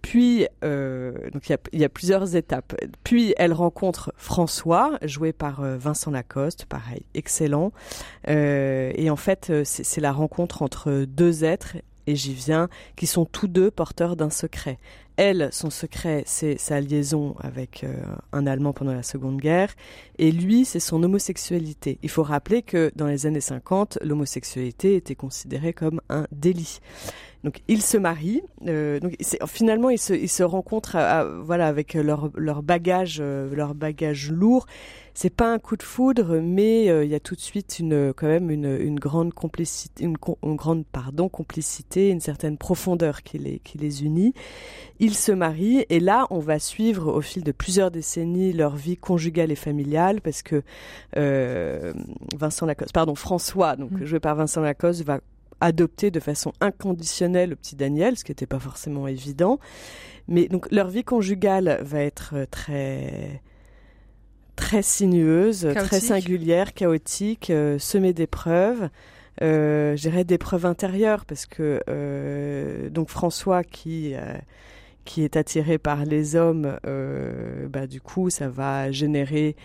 Puis, 0.04 0.46
euh, 0.62 1.12
donc 1.32 1.48
il 1.48 1.80
y, 1.80 1.84
a, 1.84 1.88
plusieurs 1.88 2.36
étapes. 2.36 2.74
Puis, 3.04 3.32
elle 3.38 3.54
rencontre 3.54 4.12
François, 4.18 4.98
joué 5.02 5.32
par 5.32 5.62
euh, 5.62 5.78
Vincent 5.78 6.10
Lacoste, 6.10 6.66
pareil, 6.66 7.06
excellent. 7.14 7.72
Euh, 8.28 8.92
et 8.96 9.08
en 9.08 9.16
fait, 9.16 9.50
c'est 9.64 10.02
la 10.02 10.12
rencontre 10.12 10.60
entre 10.60 11.06
deux 11.08 11.42
êtres, 11.44 11.78
et 12.06 12.16
j'y 12.16 12.34
viens, 12.34 12.68
qui 12.96 13.06
sont 13.06 13.24
tous 13.24 13.48
deux 13.48 13.70
porteurs 13.70 14.14
d'un 14.14 14.28
secret. 14.28 14.78
Elle, 15.16 15.48
son 15.52 15.70
secret, 15.70 16.24
c'est 16.26 16.58
sa 16.58 16.80
liaison 16.80 17.36
avec 17.40 17.84
euh, 17.84 17.94
un 18.32 18.46
Allemand 18.46 18.72
pendant 18.72 18.92
la 18.92 19.04
Seconde 19.04 19.38
Guerre, 19.38 19.74
et 20.18 20.32
lui, 20.32 20.64
c'est 20.64 20.80
son 20.80 21.02
homosexualité. 21.02 21.98
Il 22.02 22.10
faut 22.10 22.24
rappeler 22.24 22.62
que 22.62 22.90
dans 22.96 23.06
les 23.06 23.26
années 23.26 23.40
50, 23.40 23.98
l'homosexualité 24.02 24.96
était 24.96 25.14
considérée 25.14 25.72
comme 25.72 26.00
un 26.08 26.26
délit. 26.32 26.80
Donc 27.44 27.60
ils 27.68 27.82
se 27.82 27.98
marient. 27.98 28.42
Euh, 28.66 28.98
finalement 29.46 29.90
ils 29.90 29.98
se, 29.98 30.42
rencontrent, 30.42 30.96
à, 30.96 31.24
voilà, 31.24 31.68
avec 31.68 31.92
leur 31.92 32.62
bagage, 32.62 33.18
euh, 33.20 33.54
leur 33.54 33.74
bagage 33.74 34.30
lourd. 34.30 34.66
C'est 35.12 35.30
pas 35.30 35.52
un 35.52 35.58
coup 35.58 35.76
de 35.76 35.82
foudre, 35.82 36.40
mais 36.42 36.88
euh, 36.88 37.04
il 37.04 37.10
y 37.10 37.14
a 37.14 37.20
tout 37.20 37.36
de 37.36 37.40
suite 37.40 37.78
une 37.78 38.12
quand 38.16 38.26
même 38.26 38.50
une, 38.50 38.80
une 38.80 38.98
grande 38.98 39.32
complicité, 39.34 40.04
une, 40.04 40.16
une, 40.42 40.56
grande 40.56 40.84
pardon 40.86 41.28
complicité, 41.28 42.08
une 42.08 42.20
certaine 42.20 42.56
profondeur 42.56 43.22
qui 43.22 43.38
les 43.38 43.58
qui 43.58 43.76
les 43.76 44.04
unit. 44.04 44.32
Ils 45.04 45.14
se 45.14 45.32
marient 45.32 45.84
et 45.90 46.00
là 46.00 46.26
on 46.30 46.38
va 46.38 46.58
suivre 46.58 47.12
au 47.12 47.20
fil 47.20 47.44
de 47.44 47.52
plusieurs 47.52 47.90
décennies 47.90 48.54
leur 48.54 48.74
vie 48.74 48.96
conjugale 48.96 49.52
et 49.52 49.54
familiale 49.54 50.22
parce 50.22 50.42
que 50.42 50.62
euh, 51.18 51.92
Vincent 52.34 52.64
Lacoste, 52.64 52.94
pardon 52.94 53.14
François, 53.14 53.76
donc 53.76 53.90
mmh. 53.90 54.06
joué 54.06 54.18
par 54.18 54.34
Vincent 54.34 54.62
Lacoste, 54.62 55.02
va 55.04 55.20
adopter 55.60 56.10
de 56.10 56.20
façon 56.20 56.54
inconditionnelle 56.62 57.50
le 57.50 57.56
petit 57.56 57.76
Daniel, 57.76 58.16
ce 58.16 58.24
qui 58.24 58.30
n'était 58.30 58.46
pas 58.46 58.58
forcément 58.58 59.06
évident. 59.06 59.58
Mais 60.26 60.48
donc 60.48 60.72
leur 60.72 60.88
vie 60.88 61.04
conjugale 61.04 61.80
va 61.82 62.00
être 62.00 62.46
très 62.50 63.42
très 64.56 64.80
sinueuse, 64.80 65.64
chaotique. 65.64 65.82
très 65.82 66.00
singulière, 66.00 66.72
chaotique, 66.72 67.50
euh, 67.50 67.78
semée 67.78 68.14
d'épreuves. 68.14 68.88
Euh, 69.42 69.96
J'irais 69.96 70.24
d'épreuves 70.24 70.64
intérieures 70.64 71.26
parce 71.26 71.44
que 71.44 71.82
euh, 71.90 72.88
donc 72.88 73.10
François 73.10 73.64
qui 73.64 74.14
euh, 74.14 74.38
qui 75.04 75.22
est 75.22 75.36
attiré 75.36 75.78
par 75.78 76.04
les 76.04 76.36
hommes, 76.36 76.78
euh, 76.86 77.68
bah 77.68 77.86
du 77.86 78.00
coup 78.00 78.30
ça 78.30 78.48
va 78.48 78.90
générer 78.90 79.56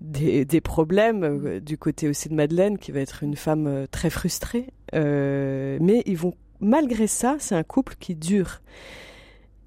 des, 0.00 0.44
des, 0.44 0.60
problèmes 0.60 1.24
euh, 1.24 1.60
du 1.60 1.76
côté 1.76 2.08
aussi 2.08 2.28
de 2.28 2.34
Madeleine, 2.34 2.78
qui 2.78 2.92
va 2.92 3.00
être 3.00 3.22
une 3.22 3.36
femme 3.36 3.66
euh, 3.66 3.86
très 3.90 4.10
frustrée. 4.10 4.72
Euh, 4.94 5.78
mais 5.80 6.02
ils 6.06 6.16
vont, 6.16 6.34
malgré 6.60 7.06
ça, 7.06 7.36
c'est 7.38 7.54
un 7.54 7.62
couple 7.62 7.96
qui 8.00 8.14
dure. 8.14 8.60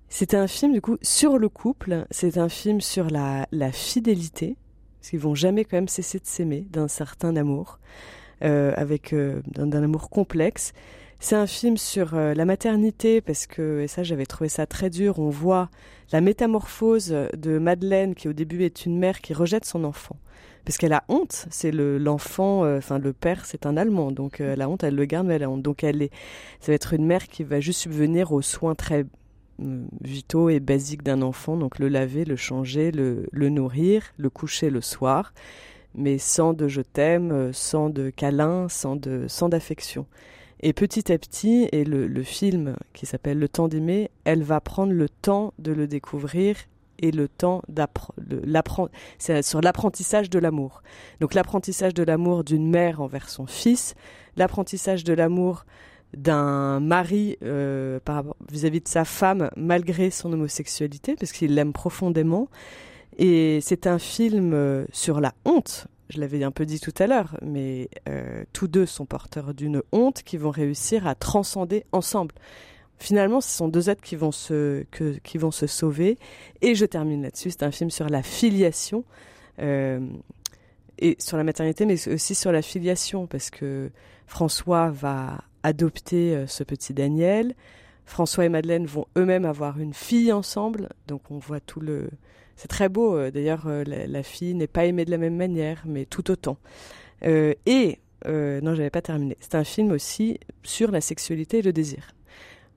C'est 0.10 0.34
un 0.34 0.48
film, 0.48 0.74
du 0.74 0.82
coup, 0.82 0.98
sur 1.02 1.38
le 1.38 1.50
couple. 1.50 2.06
C'est 2.12 2.38
un 2.38 2.50
film 2.50 2.82
sur 2.82 3.10
la, 3.10 3.48
la 3.52 3.72
fidélité. 3.72 4.56
Parce 5.00 5.10
qu'ils 5.10 5.20
vont 5.20 5.36
jamais 5.36 5.66
quand 5.66 5.78
même 5.78 5.88
cesser 5.88 6.20
de 6.20 6.26
s'aimer 6.26 6.66
d'un 6.72 6.88
certain 6.88 7.36
amour, 7.36 7.80
euh, 8.44 8.74
avec 8.78 9.14
d'un 9.14 9.84
amour 9.84 10.10
complexe. 10.10 10.72
C'est 11.24 11.38
un 11.38 11.48
film 11.48 11.78
sur 11.78 12.16
euh, 12.16 12.34
la 12.34 12.44
maternité 12.44 13.22
parce 13.22 13.48
que, 13.48 13.80
et 13.80 13.88
ça 13.88 14.04
j'avais 14.04 14.26
trouvé 14.26 14.50
ça 14.50 14.66
très 14.66 14.90
dur, 14.90 15.20
on 15.20 15.30
voit 15.30 15.70
la 16.12 16.20
métamorphose 16.20 17.16
de 17.34 17.60
Madeleine 17.60 18.14
qui 18.14 18.28
au 18.28 18.34
début 18.34 18.64
est 18.66 18.86
une 18.86 19.00
mère 19.00 19.22
qui 19.22 19.34
rejette 19.34 19.64
son 19.64 19.86
enfant. 19.86 20.18
Parce 20.66 20.78
qu'elle 20.78 20.92
a 20.92 21.06
honte, 21.08 21.46
c'est 21.50 21.72
l'enfant, 21.72 22.66
le, 22.66 22.76
enfin 22.76 22.98
euh, 22.98 23.00
le 23.00 23.14
père 23.14 23.46
c'est 23.46 23.66
un 23.66 23.78
Allemand, 23.78 24.12
donc 24.12 24.42
euh, 24.42 24.52
elle 24.52 24.62
a 24.62 24.68
honte, 24.68 24.84
elle 24.84 24.96
le 24.96 25.06
garde 25.06 25.28
mais 25.28 25.36
elle 25.36 25.44
a 25.44 25.50
honte. 25.50 25.62
Donc 25.62 25.86
elle 25.86 26.02
est, 26.02 26.12
ça 26.60 26.74
va 26.74 26.76
être 26.76 26.94
une 26.94 27.06
mère 27.06 27.30
qui 27.30 27.46
va 27.46 27.62
juste 27.62 27.80
subvenir 27.80 28.34
aux 28.34 28.42
soins 28.42 28.76
très 28.76 29.06
euh, 29.62 29.86
vitaux 30.02 30.50
et 30.50 30.60
basiques 30.60 31.04
d'un 31.04 31.22
enfant, 31.22 31.56
donc 31.56 31.80
le 31.80 31.88
laver, 31.88 32.26
le 32.26 32.36
changer, 32.36 32.92
le, 32.92 33.28
le 33.32 33.48
nourrir, 33.48 34.04
le 34.18 34.30
coucher 34.30 34.70
le 34.70 34.82
soir, 34.82 35.34
mais 35.96 36.18
sans 36.18 36.52
de 36.52 36.68
je 36.68 36.82
t'aime, 36.82 37.54
sans 37.54 37.90
de 37.90 38.10
câlin, 38.10 38.68
sans 38.68 38.98
de 38.98 39.24
sans 39.30 39.48
d'affection. 39.48 40.06
Et 40.66 40.72
petit 40.72 41.12
à 41.12 41.18
petit, 41.18 41.68
et 41.74 41.84
le, 41.84 42.24
film 42.24 42.78
qui 42.94 43.06
s'appelle 43.06 43.38
Le 43.38 43.50
temps 43.50 43.68
d'aimer, 43.68 44.10
elle 44.24 44.44
va 44.44 44.62
prendre 44.62 44.94
le 44.94 45.10
temps 45.10 45.54
de 45.60 45.74
le 45.74 45.88
découvrir 45.88 46.56
et 47.00 47.12
le 47.12 47.28
temps 47.28 47.62
d'apprendre. 47.68 48.90
Sur 49.42 49.60
l'apprentissage 49.60 50.30
de 50.30 50.40
l'amour. 50.40 50.82
Donc 51.20 51.34
l'apprentissage 51.34 51.94
de 51.94 52.04
l'amour 52.04 52.46
d'une 52.46 52.70
mère 52.70 53.02
envers 53.02 53.28
son 53.28 53.46
fils, 53.46 53.94
l'apprentissage 54.38 55.04
de 55.04 55.12
l'amour 55.12 55.66
d'un 56.16 56.80
mari 56.80 57.38
euh, 57.44 58.00
vis-à-vis 58.50 58.80
-vis 58.80 58.84
de 58.84 58.88
sa 58.88 59.04
femme 59.04 59.50
malgré 59.58 60.12
son 60.12 60.32
homosexualité, 60.32 61.18
parce 61.20 61.34
qu'il 61.34 61.56
l'aime 61.56 61.74
profondément. 61.74 62.48
Et 63.18 63.60
c'est 63.62 63.86
un 63.86 64.00
film 64.00 64.54
euh, 64.54 64.86
sur 64.94 65.20
la 65.20 65.34
honte 65.44 65.88
je 66.14 66.20
l'avais 66.20 66.44
un 66.44 66.52
peu 66.52 66.66
dit 66.66 66.80
tout 66.80 66.94
à 67.00 67.08
l'heure, 67.08 67.38
mais 67.42 67.90
euh, 68.08 68.44
tous 68.54 68.68
deux 68.68 68.86
sont 68.86 69.06
porteurs 69.06 69.54
d'une 69.54 69.82
honte 69.92 70.24
qui 70.24 70.38
vont 70.38 70.52
réussir 70.52 71.08
à 71.08 71.16
transcender 71.16 71.86
ensemble. 71.92 72.36
Finalement, 72.98 73.42
ce 73.42 73.50
sont 73.50 73.68
deux 73.68 73.90
êtres 73.90 74.04
qui 74.04 74.16
vont 74.16 74.32
se, 74.32 74.84
qui 75.24 75.38
vont 75.38 75.52
se 75.52 75.68
sauver. 75.68 76.18
Et 76.62 76.76
je 76.76 76.86
termine 76.86 77.24
là-dessus. 77.24 77.52
C'est 77.52 77.64
un 77.64 77.72
film 77.72 77.90
sur 77.90 78.08
la 78.08 78.22
filiation 78.22 79.04
euh, 79.60 80.00
et 81.00 81.18
sur 81.20 81.38
la 81.38 81.44
maternité, 81.44 81.86
mais 81.86 82.08
aussi 82.08 82.36
sur 82.36 82.52
la 82.52 82.62
filiation, 82.62 83.26
parce 83.26 83.50
que 83.50 83.90
François 84.28 84.92
va 84.92 85.44
adopter 85.64 86.36
euh, 86.36 86.48
ce 86.48 86.64
petit 86.64 86.94
Daniel. 86.94 87.56
François 88.06 88.46
et 88.46 88.50
Madeleine 88.50 88.86
vont 88.86 89.08
eux-mêmes 89.18 89.46
avoir 89.46 89.80
une 89.80 89.94
fille 89.94 90.32
ensemble, 90.32 90.90
donc 91.08 91.32
on 91.32 91.40
voit 91.40 91.62
tout 91.62 91.80
le, 91.80 92.10
c'est 92.56 92.68
très 92.68 92.90
beau. 92.90 93.16
Euh, 93.16 93.32
d'ailleurs, 93.32 93.68
euh, 93.68 93.84
la, 93.86 94.08
la, 94.08 94.24
fille 94.24 94.54
n'est 94.54 94.68
pas 94.68 94.86
aimée 94.86 95.06
de 95.06 95.12
la 95.12 95.18
même 95.18 95.36
manière, 95.36 95.84
mais 95.86 96.06
tout 96.06 96.32
autant. 96.32 96.58
Euh, 97.26 97.54
et, 97.66 98.00
euh, 98.26 98.62
non, 98.62 98.76
j'avais 98.76 98.90
pas 98.90 99.02
terminé. 99.02 99.38
C'est 99.40 99.56
un 99.56 99.64
film 99.64 99.92
aussi 99.92 100.40
sur 100.64 100.92
la 100.92 101.02
sexualité 101.02 101.60
et 101.60 101.62
le 101.62 101.74
désir. 101.74 102.14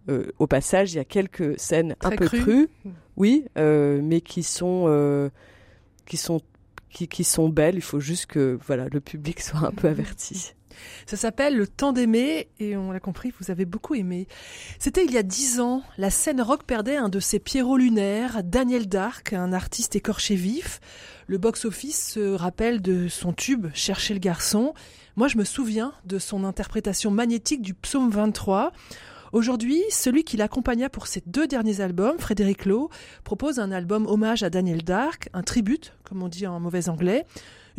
Euh, 0.09 0.31
au 0.39 0.47
passage, 0.47 0.93
il 0.93 0.97
y 0.97 1.01
a 1.01 1.05
quelques 1.05 1.59
scènes 1.59 1.97
très 1.99 2.15
un 2.15 2.17
peu 2.17 2.27
crues, 2.27 2.41
crues 2.41 2.69
oui, 3.17 3.47
mais 3.57 4.21
qui 4.21 4.43
sont, 4.43 5.31
qui 6.07 6.17
sont, 6.17 6.41
qui, 6.91 7.09
qui 7.09 7.25
sont 7.25 7.49
belles. 7.49 7.77
Il 7.77 7.83
faut 7.83 8.01
juste 8.01 8.27
que, 8.27 8.59
voilà, 8.67 8.87
le 8.91 9.01
public 9.01 9.41
soit 9.43 9.67
un 9.67 9.73
peu 9.73 9.89
averti. 9.89 10.55
Ça 11.07 11.17
s'appelle 11.17 11.57
Le 11.57 11.67
temps 11.67 11.93
d'aimer 11.93 12.49
et 12.59 12.77
on 12.77 12.93
l'a 12.93 13.01
compris, 13.01 13.33
vous 13.41 13.51
avez 13.51 13.65
beaucoup 13.65 13.95
aimé. 13.95 14.27
C'était 14.79 15.05
il 15.05 15.13
y 15.13 15.19
a 15.19 15.23
dix 15.23 15.61
ans, 15.61 15.83
la 15.99 16.11
scène 16.11 16.41
rock 16.41 16.65
perdait 16.65 16.97
un 16.97 17.09
de 17.09 17.21
ses 17.21 17.39
Pierrot 17.39 17.77
lunaires, 17.77 18.43
Daniel 18.45 18.89
Dark, 18.89 19.33
un 19.33 19.53
artiste 19.53 19.97
écorché 19.97 20.35
vif. 20.35 20.81
Le 21.27 21.39
box-office 21.39 22.13
se 22.13 22.35
rappelle 22.35 22.81
de 22.81 23.09
son 23.09 23.33
tube 23.33 23.67
Chercher 23.75 24.15
le 24.15 24.21
garçon. 24.21 24.75
Moi, 25.17 25.29
je 25.29 25.39
me 25.39 25.45
souviens 25.45 25.93
de 26.05 26.19
son 26.19 26.45
interprétation 26.45 27.11
magnétique 27.11 27.63
du 27.63 27.75
psaume 27.75 28.11
23. 28.11 28.73
Aujourd'hui, 29.33 29.83
celui 29.91 30.25
qui 30.25 30.37
l'accompagna 30.37 30.89
pour 30.89 31.07
ses 31.07 31.23
deux 31.27 31.47
derniers 31.47 31.81
albums, 31.81 32.19
Frédéric 32.19 32.65
Lowe, 32.65 32.91
propose 33.25 33.59
un 33.59 33.73
album 33.73 34.07
hommage 34.07 34.43
à 34.43 34.51
Daniel 34.51 34.85
Dark, 34.85 35.29
un 35.33 35.43
tribute, 35.43 35.93
comme 36.05 36.23
on 36.23 36.29
dit 36.29 36.47
en 36.47 36.61
mauvais 36.61 36.89
anglais. 36.89 37.27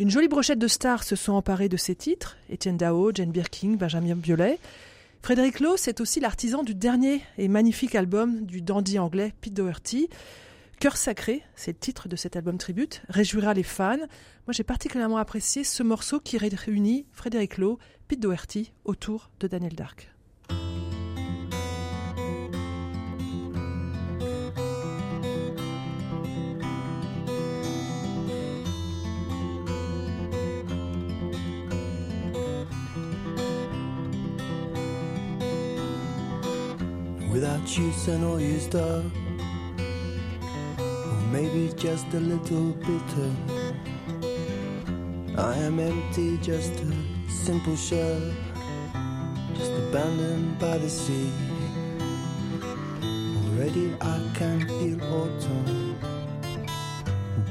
Une 0.00 0.10
jolie 0.10 0.28
brochette 0.28 0.60
de 0.60 0.68
stars 0.68 1.02
se 1.02 1.16
sont 1.16 1.32
emparés 1.32 1.68
de 1.68 1.76
ces 1.76 1.96
titres, 1.96 2.36
Étienne 2.50 2.76
Dao, 2.76 3.10
Jane 3.12 3.32
Birkin, 3.32 3.70
Benjamin 3.70 4.14
Biolay. 4.14 4.60
Frédéric 5.22 5.58
Lowe, 5.58 5.76
c'est 5.76 6.00
aussi 6.00 6.20
l'artisan 6.20 6.62
du 6.62 6.72
dernier 6.72 7.20
et 7.36 7.48
magnifique 7.48 7.96
album 7.96 8.46
du 8.46 8.62
dandy 8.62 9.00
anglais 9.00 9.34
Pete 9.40 9.54
Doherty. 9.54 10.08
Cœur 10.78 10.96
sacré, 10.96 11.42
c'est 11.56 11.72
le 11.72 11.78
titre 11.78 12.08
de 12.08 12.14
cet 12.14 12.36
album 12.36 12.58
tribute, 12.58 13.02
réjouira 13.08 13.54
les 13.54 13.64
fans. 13.64 13.96
Moi, 13.96 14.52
j'ai 14.52 14.62
particulièrement 14.62 15.16
apprécié 15.16 15.64
ce 15.64 15.82
morceau 15.82 16.20
qui 16.20 16.38
réunit 16.38 17.04
Frédéric 17.12 17.58
Lowe, 17.58 17.80
Pete 18.06 18.20
Doherty 18.20 18.70
autour 18.84 19.30
de 19.40 19.48
Daniel 19.48 19.74
Dark. 19.74 20.12
Juice 37.64 38.08
and 38.08 38.24
all 38.24 38.40
used 38.40 38.74
up. 38.74 39.04
Or 40.78 41.20
maybe 41.30 41.72
just 41.76 42.06
a 42.14 42.20
little 42.20 42.72
bitter. 42.72 43.30
I 45.36 45.54
am 45.58 45.78
empty, 45.78 46.38
just 46.38 46.72
a 46.80 46.92
simple 47.30 47.76
shell. 47.76 48.20
Just 49.54 49.72
abandoned 49.72 50.58
by 50.58 50.78
the 50.78 50.88
sea. 50.88 51.30
Already 53.46 53.94
I 54.00 54.30
can 54.34 54.66
feel 54.66 55.00
autumn. 55.04 55.96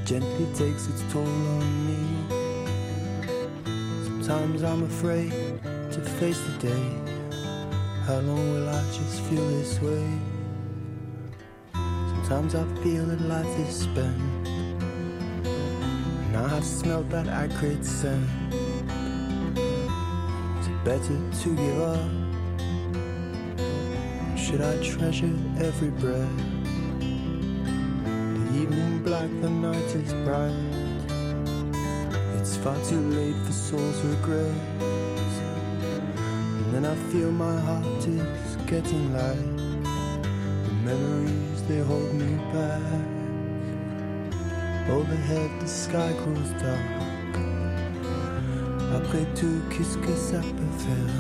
Gently 0.04 0.48
takes 0.54 0.88
its 0.88 1.04
toll 1.14 1.24
on 1.24 1.88
me. 1.88 2.02
Sometimes 4.04 4.64
I'm 4.64 4.84
afraid 4.84 5.32
to 5.92 6.02
face 6.20 6.42
the 6.42 6.68
day. 6.68 7.07
How 8.08 8.20
long 8.20 8.53
will 8.53 8.70
I 8.70 8.82
just 8.93 9.22
feel 9.24 9.45
this 9.49 9.82
way? 9.82 10.08
Sometimes 11.74 12.55
I 12.55 12.64
feel 12.82 13.05
that 13.05 13.20
life 13.20 13.60
is 13.60 13.82
spent. 13.82 14.47
And 15.43 16.38
I 16.38 16.47
have 16.47 16.64
smelled 16.64 17.10
that 17.10 17.28
acrid 17.28 17.84
scent. 17.84 18.26
Is 20.62 20.68
it 20.70 20.84
better 20.86 21.20
to 21.41 21.55
give 21.58 21.82
up? 21.82 22.10
Should 24.39 24.62
I 24.62 24.82
treasure 24.82 25.36
every 25.60 25.89
breath? 25.89 26.38
The 27.28 28.45
evening 28.55 29.03
black, 29.03 29.30
the 29.41 29.49
night 29.49 29.95
is 29.95 30.14
bright. 30.24 30.55
It's 32.39 32.55
far 32.55 32.78
too 32.86 33.01
late 33.01 33.36
for 33.45 33.51
soul's 33.51 34.01
regrets. 34.05 35.07
And 36.78 36.86
I 36.86 36.95
feel 37.11 37.32
my 37.32 37.59
heart 37.61 38.07
is 38.07 38.55
getting 38.67 39.11
light. 39.11 39.57
The 40.63 40.73
memories 40.86 41.63
they 41.67 41.80
hold 41.80 42.13
me 42.13 42.36
back. 42.53 42.84
Overhead 44.88 45.49
the 45.59 45.67
sky 45.67 46.13
grows 46.23 46.51
dark. 46.61 47.34
Après 48.93 49.25
tout, 49.34 49.59
qu'est-ce 49.71 49.97
que 49.97 50.15
ça 50.15 50.39
peut 50.39 50.78
faire? 50.78 51.13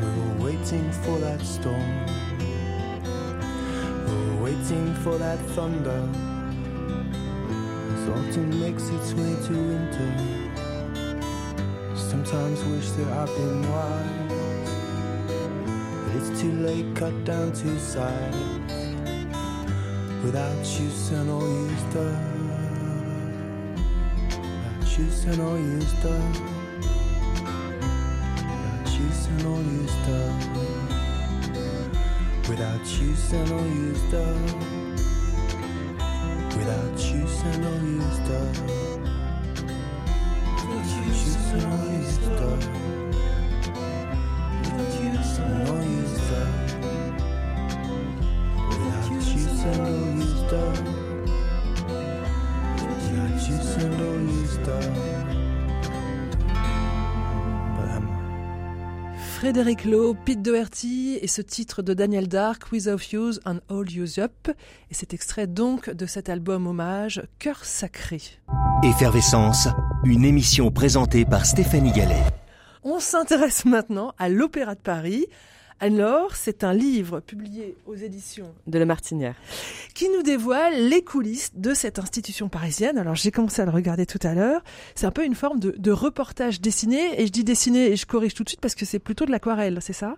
We 0.00 0.08
were 0.18 0.46
waiting 0.46 0.90
for 1.04 1.20
that 1.20 1.40
storm. 1.40 2.06
We 4.04 4.12
were 4.16 4.42
waiting 4.46 4.94
for 5.04 5.16
that 5.16 5.38
thunder. 5.54 6.08
As 7.94 8.08
autumn 8.08 8.50
makes 8.58 8.88
its 8.88 9.14
way 9.14 9.36
to 9.46 9.52
winter. 9.52 10.39
Sometimes 12.30 12.62
wish 12.66 12.90
that 12.92 13.08
I've 13.08 13.26
been 13.34 13.68
wise. 13.72 14.30
But 16.04 16.14
it's 16.14 16.30
too 16.40 16.52
late, 16.62 16.94
cut 16.94 17.24
down 17.24 17.50
to 17.50 17.80
size. 17.80 18.34
Without 20.22 20.64
you, 20.78 20.90
and 21.10 21.28
all 21.28 21.48
used 21.66 21.96
up. 21.96 22.18
Without 24.30 24.96
you, 24.96 25.06
and 25.26 25.40
all 25.40 25.58
used 25.58 26.06
up. 26.06 26.36
Without 28.48 28.94
use 29.00 29.26
and 29.26 29.46
all 29.46 29.62
used 29.64 30.08
up. 30.08 30.34
Without 32.48 32.86
you, 33.00 33.10
and 33.32 33.50
all 33.50 33.66
used 33.66 34.14
up. 34.14 34.38
Without 36.56 36.96
use 37.12 37.42
and 37.42 37.64
all 37.66 37.82
used 37.82 38.30
up. 38.30 38.89
Frédéric 59.40 59.86
Lowe, 59.86 60.12
Pete 60.12 60.42
Doherty 60.42 61.18
et 61.22 61.26
ce 61.26 61.40
titre 61.40 61.80
de 61.80 61.94
Daniel 61.94 62.28
Dark, 62.28 62.70
Without 62.72 62.98
Use 63.10 63.40
and 63.46 63.60
All 63.70 63.90
Use 63.90 64.18
Up. 64.18 64.50
Et 64.90 64.94
cet 64.94 65.14
extrait 65.14 65.46
donc 65.46 65.88
de 65.88 66.04
cet 66.04 66.28
album 66.28 66.66
hommage 66.66 67.22
Cœur 67.38 67.64
Sacré. 67.64 68.20
Effervescence, 68.82 69.66
une 70.04 70.26
émission 70.26 70.70
présentée 70.70 71.24
par 71.24 71.46
Stéphanie 71.46 71.92
Gallet. 71.92 72.22
On 72.84 73.00
s'intéresse 73.00 73.64
maintenant 73.64 74.12
à 74.18 74.28
l'Opéra 74.28 74.74
de 74.74 74.80
Paris. 74.80 75.24
Alors, 75.82 76.36
c'est 76.36 76.62
un 76.62 76.74
livre 76.74 77.20
publié 77.20 77.74
aux 77.86 77.94
éditions 77.94 78.52
De 78.66 78.78
la 78.78 78.84
Martinière. 78.84 79.34
qui 79.94 80.10
nous 80.10 80.22
dévoile 80.22 80.88
les 80.88 81.02
coulisses 81.02 81.52
de 81.54 81.72
cette 81.72 81.98
institution 81.98 82.50
parisienne. 82.50 82.98
Alors, 82.98 83.14
j'ai 83.14 83.30
commencé 83.30 83.62
à 83.62 83.64
le 83.64 83.70
regarder 83.70 84.04
tout 84.04 84.18
à 84.22 84.34
l'heure. 84.34 84.62
C'est 84.94 85.06
un 85.06 85.10
peu 85.10 85.24
une 85.24 85.34
forme 85.34 85.58
de, 85.58 85.74
de 85.78 85.90
reportage 85.90 86.60
dessiné. 86.60 87.18
Et 87.18 87.26
je 87.26 87.32
dis 87.32 87.44
dessiné 87.44 87.92
et 87.92 87.96
je 87.96 88.04
corrige 88.04 88.34
tout 88.34 88.44
de 88.44 88.50
suite 88.50 88.60
parce 88.60 88.74
que 88.74 88.84
c'est 88.84 88.98
plutôt 88.98 89.24
de 89.24 89.30
l'aquarelle, 89.30 89.78
c'est 89.80 89.94
ça? 89.94 90.16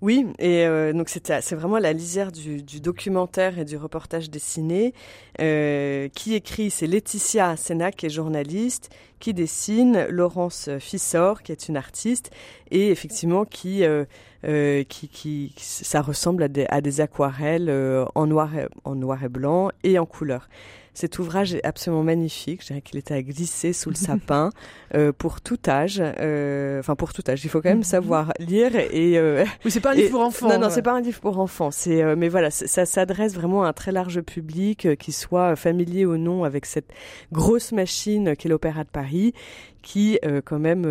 Oui, 0.00 0.26
et 0.40 0.66
euh, 0.66 0.92
donc 0.92 1.08
c'était 1.08 1.40
c'est 1.42 1.54
vraiment 1.54 1.78
la 1.78 1.92
lisière 1.92 2.32
du, 2.32 2.60
du 2.60 2.80
documentaire 2.80 3.60
et 3.60 3.64
du 3.64 3.76
reportage 3.76 4.30
dessiné. 4.30 4.94
Euh, 5.40 6.08
qui 6.08 6.34
écrit, 6.34 6.70
c'est 6.70 6.88
Laetitia 6.88 7.56
Sénac, 7.56 7.94
qui 7.94 8.06
est 8.06 8.10
journaliste, 8.10 8.90
qui 9.20 9.32
dessine 9.32 10.06
Laurence 10.08 10.70
Fissor, 10.80 11.44
qui 11.44 11.52
est 11.52 11.68
une 11.68 11.76
artiste, 11.76 12.32
et 12.72 12.90
effectivement 12.90 13.44
qui 13.44 13.84
euh, 13.84 14.04
euh, 14.44 14.82
qui, 14.84 15.08
qui, 15.08 15.52
ça 15.56 16.00
ressemble 16.02 16.42
à 16.42 16.48
des, 16.48 16.66
à 16.68 16.80
des 16.80 17.00
aquarelles 17.00 17.68
euh, 17.68 18.04
en 18.14 18.26
noir 18.26 18.56
et, 18.56 18.66
en 18.84 18.94
noir 18.94 19.22
et 19.24 19.28
blanc 19.28 19.70
et 19.84 19.98
en 19.98 20.06
couleur. 20.06 20.48
Cet 20.94 21.18
ouvrage 21.18 21.54
est 21.54 21.64
absolument 21.64 22.02
magnifique. 22.02 22.60
Je 22.60 22.66
dirais 22.66 22.82
qu'il 22.82 22.98
était 22.98 23.14
à 23.14 23.22
glisser 23.22 23.72
sous 23.72 23.88
le 23.88 23.94
sapin 24.08 24.50
euh, 24.94 25.10
pour 25.16 25.40
tout 25.40 25.58
âge. 25.66 26.00
Enfin, 26.00 26.94
pour 26.96 27.14
tout 27.14 27.22
âge. 27.28 27.42
Il 27.44 27.48
faut 27.48 27.62
quand 27.62 27.70
même 27.70 27.82
savoir 27.84 28.32
lire 28.38 28.76
et. 28.76 29.18
Oui, 29.64 29.70
c'est 29.70 29.80
pas 29.80 29.92
un 29.92 29.94
et- 29.94 30.02
livre 30.02 30.10
pour 30.10 30.20
enfants. 30.20 30.48
Non, 30.48 30.58
non, 30.58 30.66
ouais. 30.66 30.72
c'est 30.72 30.82
pas 30.82 30.92
un 30.92 31.00
livre 31.00 31.20
pour 31.20 31.38
enfants. 31.38 31.70
C'est, 31.70 32.14
mais 32.16 32.28
voilà, 32.28 32.50
ça 32.50 32.84
s'adresse 32.84 33.34
vraiment 33.34 33.64
à 33.64 33.68
un 33.68 33.72
très 33.72 33.90
large 33.92 34.20
public, 34.20 34.96
qui 34.98 35.12
soit 35.12 35.56
familier 35.56 36.04
ou 36.04 36.18
non 36.18 36.44
avec 36.44 36.66
cette 36.66 36.92
grosse 37.32 37.72
machine 37.72 38.36
qu'est 38.36 38.50
l'Opéra 38.50 38.84
de 38.84 38.90
Paris, 38.90 39.32
qui 39.80 40.18
quand 40.44 40.58
même 40.58 40.84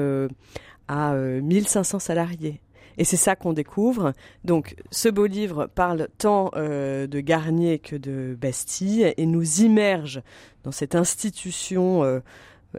a 0.92 1.14
euh, 1.14 1.42
1500 1.42 2.00
salariés. 2.00 2.60
Et 2.98 3.04
c'est 3.04 3.18
ça 3.18 3.36
qu'on 3.36 3.54
découvre. 3.54 4.14
Donc, 4.44 4.76
ce 4.92 5.10
beau 5.10 5.26
livre 5.26 5.68
parle 5.74 6.08
tant 6.18 6.52
euh, 6.56 7.08
de 7.08 7.20
Garnier 7.20 7.80
que 7.80 7.96
de 7.96 8.38
Bastille 8.40 9.14
et 9.18 9.26
nous 9.26 9.62
immerge 9.62 10.22
dans 10.64 10.72
cette 10.72 10.96
institution. 10.96 12.04
euh, 12.04 12.20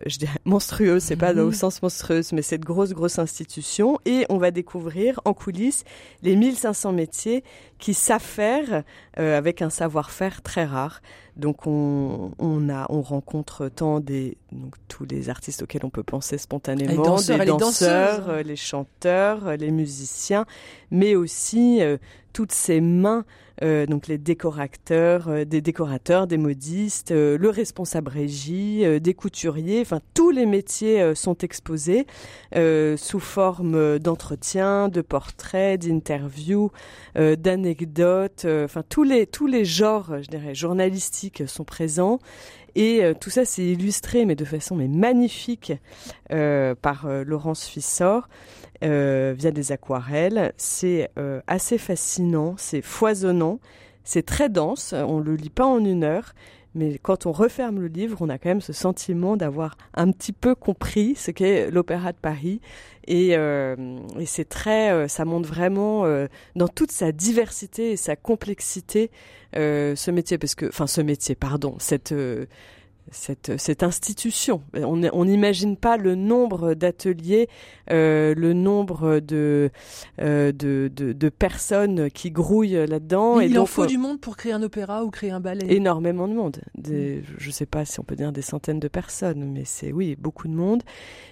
je 0.07 0.17
dirais 0.17 0.39
monstrueuse, 0.47 1.03
c'est 1.03 1.17
pas 1.17 1.35
Mhm. 1.35 1.41
au 1.41 1.53
sens 1.53 1.83
monstrueuse, 1.83 2.33
mais 2.33 2.41
cette 2.41 2.63
grosse, 2.65 2.93
grosse 2.95 3.19
institution. 3.19 3.99
Et 4.07 4.25
on 4.31 4.39
va 4.39 4.51
découvrir 4.51 5.21
en 5.27 5.35
coulisses 5.35 5.85
les 6.23 6.35
1500 6.35 6.93
métiers 6.93 7.45
qui 7.79 7.93
s'affairent 7.93 8.85
euh, 9.19 9.37
avec 9.37 9.61
un 9.61 9.69
savoir-faire 9.69 10.41
très 10.41 10.65
rare. 10.65 11.03
Donc 11.37 11.67
on, 11.67 12.33
on, 12.39 12.69
a, 12.69 12.87
on 12.91 13.01
rencontre 13.01 13.69
tant 13.69 14.01
des, 14.01 14.37
donc, 14.53 14.75
tous 14.89 15.05
les 15.05 15.31
artistes 15.31 15.63
auxquels 15.63 15.85
on 15.85 15.91
peut 15.91 16.03
penser 16.03 16.37
spontanément, 16.37 16.91
Les 16.91 16.97
danseurs 16.97 17.39
les 17.39 17.47
danseurs, 17.47 18.29
euh, 18.29 18.43
les 18.43 18.57
chanteurs, 18.57 19.47
euh, 19.47 19.57
les 19.57 19.71
musiciens, 19.71 20.45
mais 20.91 21.17
aussi 21.17 21.81
euh, 21.81 21.97
toutes 22.33 22.53
ces 22.53 22.81
mains, 22.81 23.25
euh, 23.63 23.85
donc 23.87 24.07
les 24.07 24.17
décorateurs, 24.17 25.29
euh, 25.29 25.45
des 25.45 25.61
décorateurs, 25.61 26.27
des 26.27 26.39
modistes, 26.39 27.13
le 27.13 27.49
responsable 27.49 28.11
régie, 28.11 28.85
des 29.01 29.15
couturiers, 29.15 29.81
enfin 29.81 30.01
tous 30.15 30.31
les 30.31 30.47
métiers 30.47 31.15
sont 31.15 31.37
exposés 31.39 32.07
sous 32.55 33.21
forme 33.21 33.99
d'entretiens, 33.99 34.89
de 34.89 35.01
portraits, 35.01 35.81
d'interviews, 35.81 36.71
d'anecdotes, 37.15 38.47
enfin 38.47 38.83
tous 38.89 39.03
les 39.03 39.27
tous 39.27 39.47
les 39.47 39.65
genres, 39.65 40.23
je 40.23 40.29
dirais, 40.29 40.55
journalistiques 40.55 41.22
sont 41.47 41.65
présents. 41.65 42.19
Et 42.75 43.05
euh, 43.05 43.15
tout 43.15 43.31
ça, 43.31 43.45
c'est 43.45 43.65
illustré, 43.65 44.25
mais 44.25 44.35
de 44.35 44.45
façon 44.45 44.77
mais 44.77 44.89
magnifique, 44.89 45.73
euh, 46.33 46.75
par 46.75 47.07
euh, 47.07 47.25
Laurence 47.25 47.67
Fissor 47.67 48.29
via 48.81 49.53
des 49.53 49.71
aquarelles. 49.71 50.53
C'est 50.57 51.09
assez 51.47 51.79
fascinant, 51.79 52.57
c'est 52.59 52.83
foisonnant, 52.83 53.61
c'est 54.03 54.27
très 54.27 54.49
dense. 54.49 54.93
On 54.93 55.21
le 55.21 55.37
lit 55.37 55.51
pas 55.51 55.67
en 55.67 55.85
une 55.85 56.03
heure, 56.03 56.35
mais 56.75 56.99
quand 56.99 57.27
on 57.27 57.33
referme 57.33 57.81
le 57.81 57.89
livre, 57.89 58.19
on 58.21 58.29
a 58.29 58.39
quand 58.39 58.49
même 58.49 58.61
ce 58.61 58.73
sentiment 58.73 59.37
d'avoir 59.37 59.77
un 59.95 60.11
petit 60.11 60.33
peu 60.33 60.55
compris 60.55 61.15
ce 61.17 61.31
qu'est 61.31 61.71
l'Opéra 61.71 62.13
de 62.13 62.19
Paris. 62.19 62.61
Et, 63.07 63.37
euh, 63.37 63.77
et 64.19 64.27
c'est 64.27 64.49
très, 64.49 64.93
euh, 64.93 65.09
ça 65.09 65.25
montre 65.25 65.49
vraiment 65.49 66.05
euh, 66.05 66.29
dans 66.55 66.69
toute 66.69 66.93
sa 66.93 67.13
diversité 67.13 67.93
et 67.93 67.97
sa 67.97 68.17
complexité 68.17 69.11
euh, 69.57 69.97
ce 69.97 70.11
métier, 70.11 70.39
parce 70.39 70.55
que, 70.55 70.67
enfin, 70.67 70.87
ce 70.87 71.01
métier, 71.01 71.35
pardon, 71.35 71.77
cette 71.79 72.13
euh, 72.13 72.47
cette, 73.13 73.59
cette 73.59 73.83
institution. 73.83 74.63
On 74.75 75.25
n'imagine 75.25 75.77
pas 75.77 75.97
le 75.97 76.15
nombre 76.15 76.75
d'ateliers, 76.75 77.49
euh, 77.91 78.35
le 78.35 78.53
nombre 78.53 79.21
de, 79.21 79.71
euh, 80.21 80.53
de, 80.53 80.91
de, 80.95 81.13
de, 81.13 81.29
personnes 81.29 82.11
qui 82.11 82.31
grouillent 82.31 82.87
là-dedans. 82.87 83.41
Il 83.41 83.59
en 83.59 83.67
faut 83.67 83.87
du 83.87 83.99
monde 83.99 84.21
pour 84.21 84.37
créer 84.37 84.53
un 84.53 84.63
opéra 84.63 85.05
ou 85.05 85.11
créer 85.11 85.31
un 85.31 85.41
ballet. 85.41 85.67
Énormément 85.69 86.29
de 86.29 86.35
monde. 86.35 86.61
Des. 86.77 87.23
Je 87.39 87.47
ne 87.47 87.53
sais 87.53 87.67
pas 87.67 87.85
si 87.85 88.01
on 88.01 88.05
peut 88.05 88.17
dire 88.17 88.33
des 88.33 88.43
centaines 88.43 88.81
de 88.81 88.89
personnes, 88.89 89.45
mais 89.53 89.65
c'est 89.65 89.93
oui, 89.93 90.17
beaucoup 90.19 90.49
de 90.49 90.55
monde. 90.55 90.83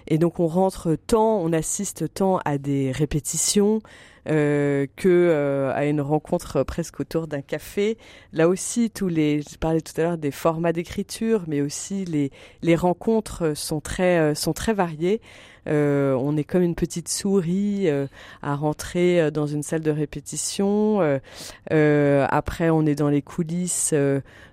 Et 0.07 0.17
donc 0.17 0.39
on 0.39 0.47
rentre 0.47 0.95
tant, 0.95 1.39
on 1.39 1.51
assiste 1.53 2.13
tant 2.13 2.39
à 2.45 2.57
des 2.57 2.91
répétitions, 2.91 3.81
euh, 4.27 4.85
que 4.97 5.09
euh, 5.09 5.73
à 5.73 5.85
une 5.85 5.99
rencontre 5.99 6.61
presque 6.61 6.99
autour 6.99 7.25
d'un 7.27 7.41
café. 7.41 7.97
Là 8.33 8.47
aussi, 8.47 8.91
tous 8.91 9.07
les, 9.07 9.41
je 9.41 9.57
parlais 9.57 9.81
tout 9.81 9.99
à 9.99 10.03
l'heure 10.03 10.17
des 10.19 10.29
formats 10.29 10.73
d'écriture, 10.73 11.43
mais 11.47 11.61
aussi 11.61 12.05
les 12.05 12.31
les 12.61 12.75
rencontres 12.75 13.53
sont 13.55 13.81
très 13.81 14.19
euh, 14.19 14.35
sont 14.35 14.53
très 14.53 14.73
variées. 14.73 15.21
On 15.67 16.37
est 16.37 16.43
comme 16.43 16.63
une 16.63 16.75
petite 16.75 17.07
souris 17.07 17.87
à 18.41 18.55
rentrer 18.55 19.29
dans 19.31 19.45
une 19.45 19.61
salle 19.61 19.81
de 19.81 19.91
répétition. 19.91 20.99
après, 21.69 22.69
on 22.71 22.85
est 22.87 22.95
dans 22.95 23.09
les 23.09 23.21
coulisses 23.21 23.93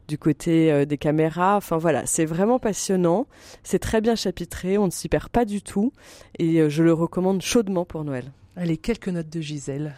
du 0.06 0.18
côté 0.18 0.84
des 0.84 0.98
caméras. 0.98 1.56
Enfin 1.56 1.78
voilà, 1.78 2.04
c'est 2.04 2.26
vraiment 2.26 2.58
passionnant. 2.58 3.26
C'est 3.62 3.78
très 3.78 4.02
bien 4.02 4.16
chapitré. 4.16 4.76
On 4.76 4.86
ne 4.86 4.90
s'y 4.90 5.08
perd 5.08 5.30
pas 5.30 5.46
du 5.46 5.62
tout. 5.62 5.94
Et 6.38 6.68
je 6.68 6.82
le 6.82 6.92
recommande 6.92 7.40
chaudement 7.40 7.86
pour 7.86 8.04
Noël. 8.04 8.30
Allez, 8.60 8.76
quelques 8.76 9.06
notes 9.06 9.30
de 9.30 9.40
Gisèle. 9.40 9.94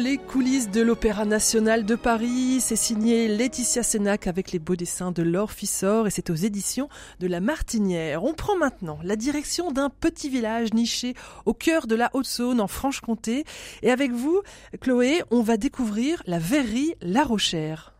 Les 0.00 0.16
coulisses 0.16 0.70
de 0.70 0.80
l'Opéra 0.80 1.26
national 1.26 1.84
de 1.84 1.94
Paris, 1.94 2.60
c'est 2.60 2.74
signé 2.74 3.28
Laetitia 3.28 3.82
Sénac 3.82 4.26
avec 4.26 4.50
les 4.50 4.58
beaux 4.58 4.74
dessins 4.74 5.12
de 5.12 5.22
Laure 5.22 5.52
Fissor 5.52 6.06
et 6.06 6.10
c'est 6.10 6.30
aux 6.30 6.34
éditions 6.34 6.88
de 7.18 7.26
La 7.26 7.40
Martinière. 7.40 8.24
On 8.24 8.32
prend 8.32 8.56
maintenant 8.56 8.98
la 9.02 9.16
direction 9.16 9.72
d'un 9.72 9.90
petit 9.90 10.30
village 10.30 10.72
niché 10.72 11.12
au 11.44 11.52
cœur 11.52 11.86
de 11.86 11.94
la 11.96 12.08
Haute-Saône 12.14 12.62
en 12.62 12.66
Franche-Comté 12.66 13.44
et 13.82 13.90
avec 13.90 14.12
vous, 14.12 14.40
Chloé, 14.80 15.22
on 15.30 15.42
va 15.42 15.58
découvrir 15.58 16.22
la 16.26 16.38
verrerie 16.38 16.94
La 17.02 17.22
Rochère. 17.22 17.92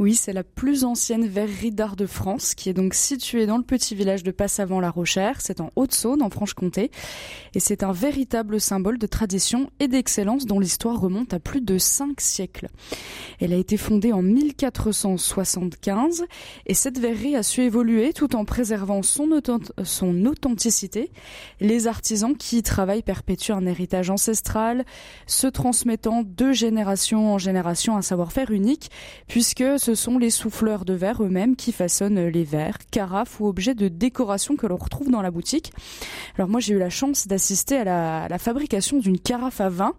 Oui, 0.00 0.14
c'est 0.14 0.32
la 0.32 0.44
plus 0.44 0.84
ancienne 0.84 1.26
verrerie 1.26 1.72
d'art 1.72 1.94
de 1.94 2.06
France, 2.06 2.54
qui 2.54 2.70
est 2.70 2.72
donc 2.72 2.94
située 2.94 3.44
dans 3.44 3.58
le 3.58 3.62
petit 3.62 3.94
village 3.94 4.22
de 4.22 4.30
Passavant-la-Rochère. 4.30 5.42
C'est 5.42 5.60
en 5.60 5.70
Haute-Saône, 5.76 6.22
en 6.22 6.30
Franche-Comté. 6.30 6.90
Et 7.54 7.60
c'est 7.60 7.82
un 7.82 7.92
véritable 7.92 8.62
symbole 8.62 8.96
de 8.96 9.06
tradition 9.06 9.70
et 9.78 9.88
d'excellence 9.88 10.46
dont 10.46 10.58
l'histoire 10.58 10.98
remonte 10.98 11.34
à 11.34 11.38
plus 11.38 11.60
de 11.60 11.76
cinq 11.76 12.22
siècles. 12.22 12.68
Elle 13.40 13.52
a 13.52 13.56
été 13.56 13.76
fondée 13.76 14.14
en 14.14 14.22
1475 14.22 16.24
et 16.64 16.72
cette 16.72 16.98
verrerie 16.98 17.36
a 17.36 17.42
su 17.42 17.60
évoluer 17.60 18.14
tout 18.14 18.36
en 18.36 18.46
préservant 18.46 19.02
son, 19.02 19.28
son 19.84 20.24
authenticité. 20.24 21.10
Les 21.60 21.88
artisans 21.88 22.38
qui 22.38 22.56
y 22.56 22.62
travaillent 22.62 23.02
perpétuent 23.02 23.52
un 23.52 23.66
héritage 23.66 24.08
ancestral, 24.08 24.86
se 25.26 25.46
transmettant 25.46 26.22
de 26.24 26.52
génération 26.52 27.34
en 27.34 27.36
génération 27.36 27.98
un 27.98 28.02
savoir-faire 28.02 28.50
unique, 28.50 28.90
puisque 29.28 29.78
ce 29.78 29.89
ce 29.90 29.96
sont 29.96 30.18
les 30.18 30.30
souffleurs 30.30 30.84
de 30.84 30.92
verre 30.92 31.20
eux-mêmes 31.20 31.56
qui 31.56 31.72
façonnent 31.72 32.28
les 32.28 32.44
verres, 32.44 32.78
carafes 32.92 33.40
ou 33.40 33.48
objets 33.48 33.74
de 33.74 33.88
décoration 33.88 34.54
que 34.54 34.68
l'on 34.68 34.76
retrouve 34.76 35.10
dans 35.10 35.20
la 35.20 35.32
boutique. 35.32 35.72
Alors 36.38 36.48
moi 36.48 36.60
j'ai 36.60 36.74
eu 36.74 36.78
la 36.78 36.90
chance 36.90 37.26
d'assister 37.26 37.76
à 37.76 38.28
la, 38.28 38.38
fabrication 38.38 39.00
d'une 39.00 39.18
carafe 39.18 39.60
à 39.60 39.68
vin. 39.68 39.94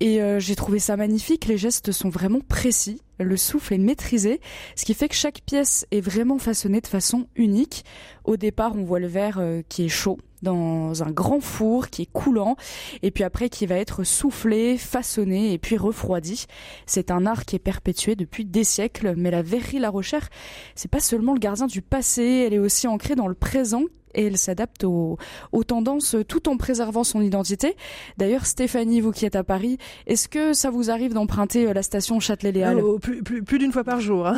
Et 0.00 0.20
euh, 0.20 0.40
j'ai 0.40 0.56
trouvé 0.56 0.80
ça 0.80 0.96
magnifique, 0.96 1.46
les 1.46 1.56
gestes 1.56 1.92
sont 1.92 2.08
vraiment 2.08 2.40
précis, 2.40 3.00
le 3.20 3.36
souffle 3.36 3.74
est 3.74 3.78
maîtrisé, 3.78 4.40
ce 4.74 4.84
qui 4.84 4.94
fait 4.94 5.08
que 5.08 5.14
chaque 5.14 5.42
pièce 5.46 5.86
est 5.92 6.00
vraiment 6.00 6.38
façonnée 6.38 6.80
de 6.80 6.88
façon 6.88 7.28
unique. 7.36 7.84
Au 8.24 8.36
départ, 8.36 8.74
on 8.74 8.82
voit 8.82 8.98
le 8.98 9.06
verre 9.06 9.38
euh, 9.38 9.62
qui 9.68 9.84
est 9.84 9.88
chaud 9.88 10.18
dans 10.42 11.02
un 11.02 11.10
grand 11.10 11.40
four 11.40 11.88
qui 11.88 12.02
est 12.02 12.12
coulant 12.12 12.56
et 13.02 13.10
puis 13.10 13.24
après 13.24 13.48
qui 13.48 13.66
va 13.66 13.76
être 13.76 14.04
soufflé, 14.04 14.78
façonné 14.78 15.52
et 15.52 15.58
puis 15.58 15.76
refroidi. 15.76 16.46
C'est 16.86 17.10
un 17.10 17.26
art 17.26 17.44
qui 17.44 17.56
est 17.56 17.60
perpétué 17.60 18.16
depuis 18.16 18.44
des 18.44 18.64
siècles, 18.64 19.14
mais 19.16 19.30
la 19.30 19.42
verrerie 19.42 19.78
La 19.78 19.90
Rochère, 19.90 20.28
c'est 20.74 20.90
pas 20.90 21.00
seulement 21.00 21.34
le 21.34 21.40
gardien 21.40 21.66
du 21.66 21.82
passé, 21.82 22.44
elle 22.46 22.54
est 22.54 22.58
aussi 22.58 22.86
ancrée 22.86 23.14
dans 23.14 23.28
le 23.28 23.34
présent 23.34 23.82
et 24.14 24.26
elle 24.26 24.38
s'adapte 24.38 24.84
aux, 24.84 25.18
tendances 25.66 26.16
tout 26.26 26.48
en 26.48 26.56
préservant 26.56 27.04
son 27.04 27.20
identité. 27.20 27.76
D'ailleurs, 28.18 28.46
Stéphanie, 28.46 29.00
vous 29.00 29.12
qui 29.12 29.24
êtes 29.24 29.36
à 29.36 29.44
Paris, 29.44 29.78
est-ce 30.06 30.28
que 30.28 30.52
ça 30.52 30.70
vous 30.70 30.90
arrive 30.90 31.14
d'emprunter 31.14 31.68
euh, 31.68 31.72
la 31.72 31.82
station 31.82 32.18
Châtelet-Léal? 32.18 32.80
Oh, 32.82 32.98
Plus, 32.98 33.22
plus, 33.22 33.42
plus 33.42 33.58
d'une 33.58 33.72
fois 33.72 33.84
par 33.84 34.00
jour. 34.00 34.26
Hein 34.26 34.36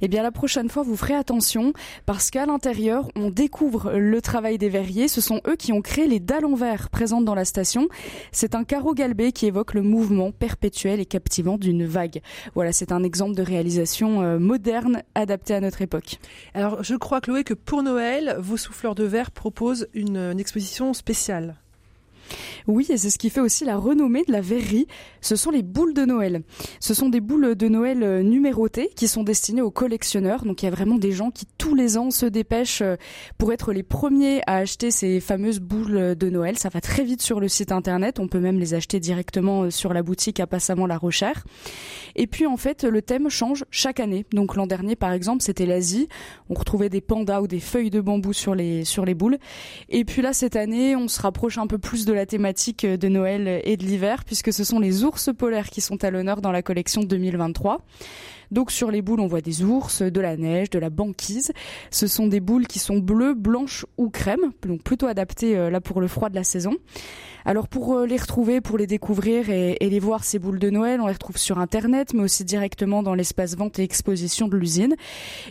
eh 0.00 0.08
bien 0.08 0.22
la 0.22 0.32
prochaine 0.32 0.68
fois 0.68 0.82
vous 0.82 0.96
ferez 0.96 1.14
attention 1.14 1.72
parce 2.06 2.30
qu'à 2.30 2.46
l'intérieur 2.46 3.08
on 3.16 3.30
découvre 3.30 3.92
le 3.92 4.20
travail 4.20 4.58
des 4.58 4.68
verriers. 4.68 5.08
Ce 5.08 5.20
sont 5.20 5.40
eux 5.46 5.56
qui 5.56 5.72
ont 5.72 5.82
créé 5.82 6.06
les 6.06 6.20
dalles 6.20 6.44
en 6.44 6.54
verre 6.54 6.90
présentes 6.90 7.24
dans 7.24 7.34
la 7.34 7.44
station. 7.44 7.88
C'est 8.32 8.54
un 8.54 8.64
carreau 8.64 8.94
galbé 8.94 9.32
qui 9.32 9.46
évoque 9.46 9.74
le 9.74 9.82
mouvement 9.82 10.32
perpétuel 10.32 11.00
et 11.00 11.06
captivant 11.06 11.58
d'une 11.58 11.86
vague. 11.86 12.20
Voilà, 12.54 12.72
c'est 12.72 12.92
un 12.92 13.02
exemple 13.02 13.34
de 13.34 13.42
réalisation 13.42 14.22
euh, 14.22 14.38
moderne 14.38 15.02
adaptée 15.14 15.54
à 15.54 15.60
notre 15.60 15.82
époque. 15.82 16.18
Alors 16.54 16.82
je 16.82 16.94
crois 16.94 17.20
Chloé 17.20 17.44
que 17.44 17.54
pour 17.54 17.82
Noël, 17.82 18.36
vos 18.38 18.56
souffleurs 18.56 18.94
de 18.94 19.04
verre 19.04 19.30
proposent 19.30 19.88
une 19.94 20.38
exposition 20.38 20.92
spéciale. 20.92 21.56
Oui, 22.68 22.86
et 22.88 22.96
c'est 22.96 23.10
ce 23.10 23.18
qui 23.18 23.30
fait 23.30 23.40
aussi 23.40 23.64
la 23.64 23.76
renommée 23.76 24.24
de 24.24 24.32
la 24.32 24.40
verrerie. 24.40 24.86
Ce 25.20 25.36
sont 25.36 25.50
les 25.50 25.62
boules 25.62 25.94
de 25.94 26.04
Noël. 26.04 26.42
Ce 26.80 26.94
sont 26.94 27.08
des 27.08 27.20
boules 27.20 27.54
de 27.54 27.68
Noël 27.68 28.02
euh, 28.02 28.22
numérotées 28.22 28.90
qui 28.94 29.08
sont 29.08 29.24
destinées 29.24 29.62
aux 29.62 29.70
collectionneurs. 29.70 30.44
Donc 30.44 30.62
il 30.62 30.66
y 30.66 30.68
a 30.68 30.70
vraiment 30.70 30.96
des 30.96 31.12
gens 31.12 31.30
qui 31.30 31.46
tous 31.58 31.74
les 31.74 31.98
ans 31.98 32.10
se 32.10 32.26
dépêchent 32.26 32.82
euh, 32.82 32.96
pour 33.38 33.52
être 33.52 33.72
les 33.72 33.82
premiers 33.82 34.42
à 34.46 34.56
acheter 34.56 34.90
ces 34.90 35.20
fameuses 35.20 35.60
boules 35.60 36.14
de 36.14 36.30
Noël. 36.30 36.58
Ça 36.58 36.68
va 36.68 36.80
très 36.80 37.04
vite 37.04 37.22
sur 37.22 37.40
le 37.40 37.48
site 37.48 37.72
internet. 37.72 38.20
On 38.20 38.28
peut 38.28 38.40
même 38.40 38.58
les 38.58 38.74
acheter 38.74 39.00
directement 39.00 39.64
euh, 39.64 39.70
sur 39.70 39.92
la 39.92 40.02
boutique 40.02 40.38
à 40.38 40.46
Passamment 40.46 40.86
la 40.86 40.98
Rochère. 40.98 41.44
Et 42.14 42.26
puis 42.26 42.46
en 42.46 42.56
fait, 42.56 42.84
le 42.84 43.02
thème 43.02 43.28
change 43.28 43.64
chaque 43.70 44.00
année. 44.00 44.24
Donc 44.32 44.54
l'an 44.54 44.66
dernier, 44.66 44.94
par 44.96 45.12
exemple, 45.12 45.42
c'était 45.42 45.66
l'Asie. 45.66 46.08
On 46.48 46.54
retrouvait 46.54 46.88
des 46.88 47.00
pandas 47.00 47.40
ou 47.40 47.48
des 47.48 47.60
feuilles 47.60 47.90
de 47.90 48.00
bambou 48.00 48.32
sur 48.32 48.54
les 48.54 48.84
sur 48.84 49.04
les 49.04 49.14
boules. 49.14 49.38
Et 49.88 50.04
puis 50.04 50.22
là, 50.22 50.32
cette 50.32 50.56
année, 50.56 50.94
on 50.94 51.08
se 51.08 51.20
rapproche 51.20 51.58
un 51.58 51.66
peu 51.66 51.78
plus 51.78 52.04
de 52.04 52.12
de 52.12 52.16
la 52.22 52.26
thématique 52.26 52.86
de 52.86 53.08
Noël 53.08 53.60
et 53.64 53.76
de 53.76 53.82
l'hiver, 53.82 54.24
puisque 54.24 54.52
ce 54.52 54.62
sont 54.62 54.78
les 54.78 55.02
ours 55.02 55.30
polaires 55.36 55.70
qui 55.70 55.80
sont 55.80 56.04
à 56.04 56.10
l'honneur 56.12 56.40
dans 56.40 56.52
la 56.52 56.62
collection 56.62 57.02
2023. 57.02 57.80
Donc 58.52 58.70
sur 58.70 58.92
les 58.92 59.02
boules, 59.02 59.18
on 59.18 59.26
voit 59.26 59.40
des 59.40 59.64
ours, 59.64 60.02
de 60.02 60.20
la 60.20 60.36
neige, 60.36 60.70
de 60.70 60.78
la 60.78 60.88
banquise. 60.88 61.50
Ce 61.90 62.06
sont 62.06 62.28
des 62.28 62.38
boules 62.38 62.68
qui 62.68 62.78
sont 62.78 62.98
bleues, 62.98 63.34
blanches 63.34 63.86
ou 63.98 64.08
crème, 64.08 64.52
donc 64.64 64.84
plutôt 64.84 65.08
adaptées 65.08 65.56
euh, 65.56 65.68
là 65.68 65.80
pour 65.80 66.00
le 66.00 66.06
froid 66.06 66.28
de 66.28 66.36
la 66.36 66.44
saison. 66.44 66.76
Alors 67.44 67.68
pour 67.68 67.94
euh, 67.94 68.06
les 68.06 68.16
retrouver, 68.16 68.60
pour 68.60 68.78
les 68.78 68.86
découvrir 68.86 69.50
et, 69.50 69.76
les 69.80 69.98
voir 69.98 70.24
ces 70.24 70.38
boules 70.38 70.58
de 70.58 70.70
Noël, 70.70 71.00
on 71.00 71.06
les 71.06 71.12
retrouve 71.12 71.36
sur 71.36 71.58
internet, 71.58 72.14
mais 72.14 72.22
aussi 72.22 72.44
directement 72.44 73.02
dans 73.02 73.14
l'espace 73.14 73.56
vente 73.56 73.78
et 73.78 73.82
exposition 73.82 74.48
de 74.48 74.56
l'usine. 74.56 74.94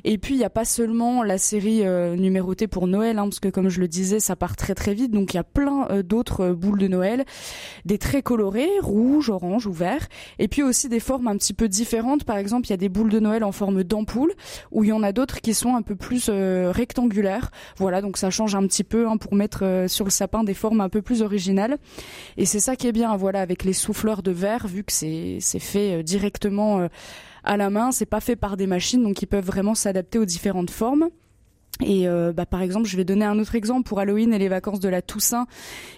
Et 0.03 0.17
puis 0.17 0.35
il 0.35 0.37
n'y 0.37 0.45
a 0.45 0.49
pas 0.49 0.65
seulement 0.65 1.23
la 1.23 1.37
série 1.37 1.85
euh, 1.85 2.15
numérotée 2.15 2.67
pour 2.67 2.87
Noël, 2.87 3.19
hein, 3.19 3.23
parce 3.23 3.39
que 3.39 3.49
comme 3.49 3.69
je 3.69 3.79
le 3.79 3.87
disais, 3.87 4.19
ça 4.19 4.35
part 4.35 4.55
très 4.55 4.75
très 4.75 4.93
vite. 4.93 5.11
Donc 5.11 5.33
il 5.33 5.37
y 5.37 5.39
a 5.39 5.43
plein 5.43 5.87
euh, 5.89 6.03
d'autres 6.03 6.41
euh, 6.41 6.53
boules 6.61 6.79
de 6.79 6.87
Noël, 6.87 7.25
des 7.85 7.97
très 7.97 8.21
colorées, 8.21 8.69
rouge, 8.81 9.29
orange 9.29 9.67
ou 9.67 9.73
vert, 9.73 10.07
et 10.39 10.47
puis 10.47 10.63
aussi 10.63 10.87
des 10.87 11.01
formes 11.01 11.27
un 11.27 11.35
petit 11.35 11.53
peu 11.53 11.67
différentes. 11.67 12.23
Par 12.23 12.37
exemple, 12.37 12.67
il 12.67 12.69
y 12.69 12.73
a 12.73 12.77
des 12.77 12.89
boules 12.89 13.09
de 13.09 13.19
Noël 13.19 13.43
en 13.43 13.51
forme 13.51 13.83
d'ampoule, 13.83 14.33
ou 14.71 14.83
il 14.83 14.89
y 14.89 14.93
en 14.93 15.03
a 15.03 15.11
d'autres 15.11 15.41
qui 15.41 15.53
sont 15.53 15.75
un 15.75 15.81
peu 15.81 15.95
plus 15.95 16.29
rectangulaires. 16.29 17.51
Voilà, 17.77 18.01
donc 18.01 18.17
ça 18.17 18.29
change 18.29 18.55
un 18.55 18.65
petit 18.67 18.83
peu 18.83 19.09
hein, 19.09 19.17
pour 19.17 19.35
mettre 19.35 19.85
sur 19.87 20.05
le 20.05 20.11
sapin 20.11 20.43
des 20.43 20.53
formes 20.53 20.81
un 20.81 20.89
peu 20.89 21.01
plus 21.01 21.21
originales. 21.21 21.77
Et 22.37 22.45
c'est 22.45 22.59
ça 22.59 22.75
qui 22.75 22.87
est 22.87 22.91
bien, 22.91 23.15
voilà, 23.17 23.41
avec 23.41 23.63
les 23.63 23.73
souffleurs 23.73 24.23
de 24.23 24.31
verre, 24.31 24.67
vu 24.67 24.83
que 24.83 24.91
c'est 24.91 25.39
fait 25.59 25.99
euh, 25.99 26.03
directement 26.03 26.81
euh, 26.81 26.87
à 27.43 27.57
la 27.57 27.69
main, 27.69 27.91
c'est 27.91 28.05
pas 28.05 28.19
fait 28.19 28.35
par 28.35 28.57
des 28.57 28.67
machines, 28.67 29.03
donc 29.03 29.21
ils 29.21 29.27
peuvent 29.27 29.45
vraiment 29.45 29.75
s'adapter 29.75 30.19
aux 30.19 30.25
différentes 30.25 30.69
formes. 30.69 31.09
Et 31.79 32.07
euh, 32.07 32.31
bah, 32.33 32.45
par 32.45 32.61
exemple, 32.61 32.87
je 32.87 32.97
vais 32.97 33.05
donner 33.05 33.25
un 33.25 33.39
autre 33.39 33.55
exemple 33.55 33.87
pour 33.87 33.99
Halloween 33.99 34.33
et 34.33 34.37
les 34.37 34.49
vacances 34.49 34.79
de 34.79 34.89
la 34.89 35.01
Toussaint. 35.01 35.47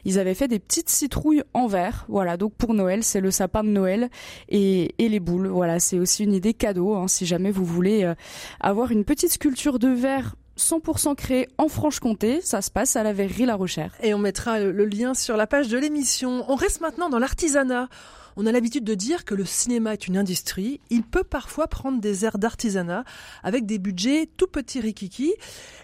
Ils 0.05 0.19
avaient 0.19 0.34
fait 0.34 0.47
des 0.47 0.59
petites 0.59 0.89
citrouilles 0.89 1.43
en 1.53 1.67
verre. 1.67 2.05
Voilà, 2.07 2.38
donc 2.38 2.53
pour 2.53 2.74
Noël, 2.74 3.03
c'est 3.03 3.21
le 3.21 3.32
sapin 3.32 3.63
de 3.63 3.69
Noël 3.69 4.09
et, 4.49 4.93
et 4.97 5.09
les 5.09 5.19
boules. 5.19 5.47
Voilà, 5.47 5.80
c'est 5.80 5.99
aussi 5.99 6.24
une 6.24 6.34
idée 6.34 6.53
cadeau 6.53 6.95
hein, 6.95 7.07
si 7.07 7.26
jamais 7.26 7.51
vous 7.51 7.65
voulez 7.65 8.03
euh, 8.03 8.15
avoir 8.59 8.91
une 8.91 9.03
petite 9.03 9.32
sculpture 9.32 9.80
de 9.80 9.89
verre 9.89 10.36
100% 10.57 11.15
créé 11.15 11.47
en 11.57 11.67
Franche-Comté. 11.67 12.39
Ça 12.41 12.61
se 12.61 12.71
passe 12.71 12.95
à 12.95 13.03
la 13.03 13.11
verrerie 13.11 13.45
La 13.45 13.55
Rochère. 13.55 13.93
Et 14.01 14.13
on 14.13 14.19
mettra 14.19 14.59
le 14.59 14.86
lien 14.86 15.13
sur 15.13 15.36
la 15.36 15.47
page 15.47 15.67
de 15.67 15.78
l'émission. 15.78 16.45
On 16.47 16.55
reste 16.55 16.82
maintenant 16.82 17.09
dans 17.09 17.19
l'artisanat. 17.19 17.89
On 18.36 18.45
a 18.45 18.51
l'habitude 18.51 18.84
de 18.84 18.95
dire 18.95 19.25
que 19.25 19.36
le 19.36 19.45
cinéma 19.45 19.93
est 19.93 20.07
une 20.07 20.17
industrie. 20.17 20.79
Il 20.89 21.03
peut 21.03 21.23
parfois 21.23 21.67
prendre 21.67 21.99
des 21.99 22.25
airs 22.25 22.38
d'artisanat 22.38 23.03
avec 23.43 23.65
des 23.65 23.79
budgets 23.79 24.27
tout 24.38 24.47
petits 24.47 24.79
rikiki. 24.79 25.34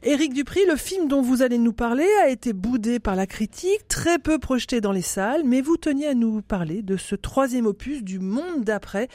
Éric 0.04 0.34
Dupri, 0.34 0.62
le 0.68 0.76
film 0.76 1.08
dont 1.08 1.22
vous 1.22 1.42
allez 1.42 1.58
nous 1.58 1.74
parler 1.74 2.08
a 2.24 2.30
été 2.30 2.54
boudé 2.54 3.00
par 3.00 3.16
la 3.16 3.28
critique, 3.28 3.88
très 3.88 4.20
peu 4.20 4.40
projeté 4.40 4.82
dans 4.82 4.92
les 4.92 5.02
salles, 5.02 5.44
mais 5.46 5.62
vous 5.62 5.78
teniez 5.78 6.08
à 6.08 6.14
nous 6.16 6.42
parler 6.42 6.82
de 6.82 6.98
ce 6.98 7.16
troisième 7.16 7.66
opus 7.68 8.04
du 8.04 8.20
monde 8.20 8.64
d'après, 8.64 9.10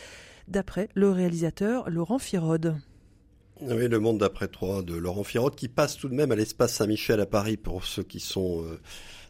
d'après 0.49 0.89
le 0.95 1.11
réalisateur 1.11 1.91
Laurent 1.91 2.19
Firode. 2.19 2.77
Oui, 3.61 3.89
le 3.89 4.01
monde 4.01 4.19
d'après 4.19 4.49
3 4.49 4.83
de 4.83 4.95
Laurent 4.95 5.23
Firode 5.23 5.55
qui 5.55 5.69
passe 5.69 5.97
tout 5.97 6.09
de 6.09 6.15
même 6.15 6.33
à 6.33 6.37
l'espace 6.37 6.75
Saint-Michel 6.75 7.21
à 7.21 7.27
Paris 7.27 7.57
pour 7.57 7.85
ceux 7.85 8.03
qui 8.03 8.19
sont 8.19 8.63
euh, 8.63 8.81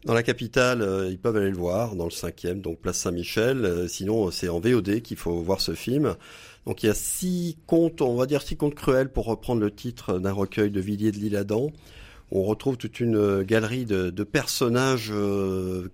dans 0.05 0.15
la 0.15 0.23
capitale, 0.23 0.83
euh, 0.83 1.09
ils 1.11 1.19
peuvent 1.19 1.37
aller 1.37 1.51
le 1.51 1.57
voir 1.57 1.97
dans 1.97 2.05
le 2.05 2.11
cinquième, 2.11 2.61
donc 2.61 2.79
place 2.79 2.99
Saint-Michel. 2.99 3.65
Euh, 3.65 3.89
sinon, 3.89 4.31
c'est 4.31 4.49
en 4.49 4.61
VOD 4.61 5.01
qu'il 5.01 5.17
faut 5.17 5.41
voir 5.41 5.61
ce 5.61 5.73
film. 5.73 6.17
Donc 6.67 6.83
il 6.83 6.87
y 6.87 6.89
a 6.89 6.95
six 6.95 7.57
contes, 7.67 8.01
on 8.01 8.17
va 8.17 8.27
dire 8.27 8.43
six 8.43 8.57
contes 8.57 8.75
cruels 8.75 9.11
pour 9.11 9.27
reprendre 9.27 9.61
le 9.61 9.71
titre 9.71 10.19
d'un 10.19 10.33
recueil 10.33 10.71
de 10.71 10.81
Villiers 10.81 11.13
de 11.13 11.19
l'Isle-Adam. 11.19 11.71
On 12.31 12.43
retrouve 12.43 12.77
toute 12.77 13.01
une 13.01 13.43
galerie 13.43 13.85
de, 13.85 14.11
personnages 14.25 15.11
euh, 15.13 15.89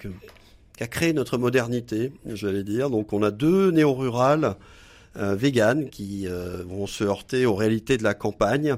qu'a 0.76 0.86
créé 0.86 1.12
notre 1.12 1.38
modernité, 1.38 2.12
j'allais 2.26 2.62
dire. 2.62 2.88
Donc 2.88 3.12
on 3.12 3.22
a 3.22 3.30
deux 3.30 3.70
néo-rurales 3.70 4.56
euh, 5.16 5.34
véganes 5.34 5.90
qui 5.90 6.28
euh, 6.28 6.62
vont 6.64 6.86
se 6.86 7.02
heurter 7.02 7.44
aux 7.44 7.56
réalités 7.56 7.98
de 7.98 8.04
la 8.04 8.14
campagne 8.14 8.76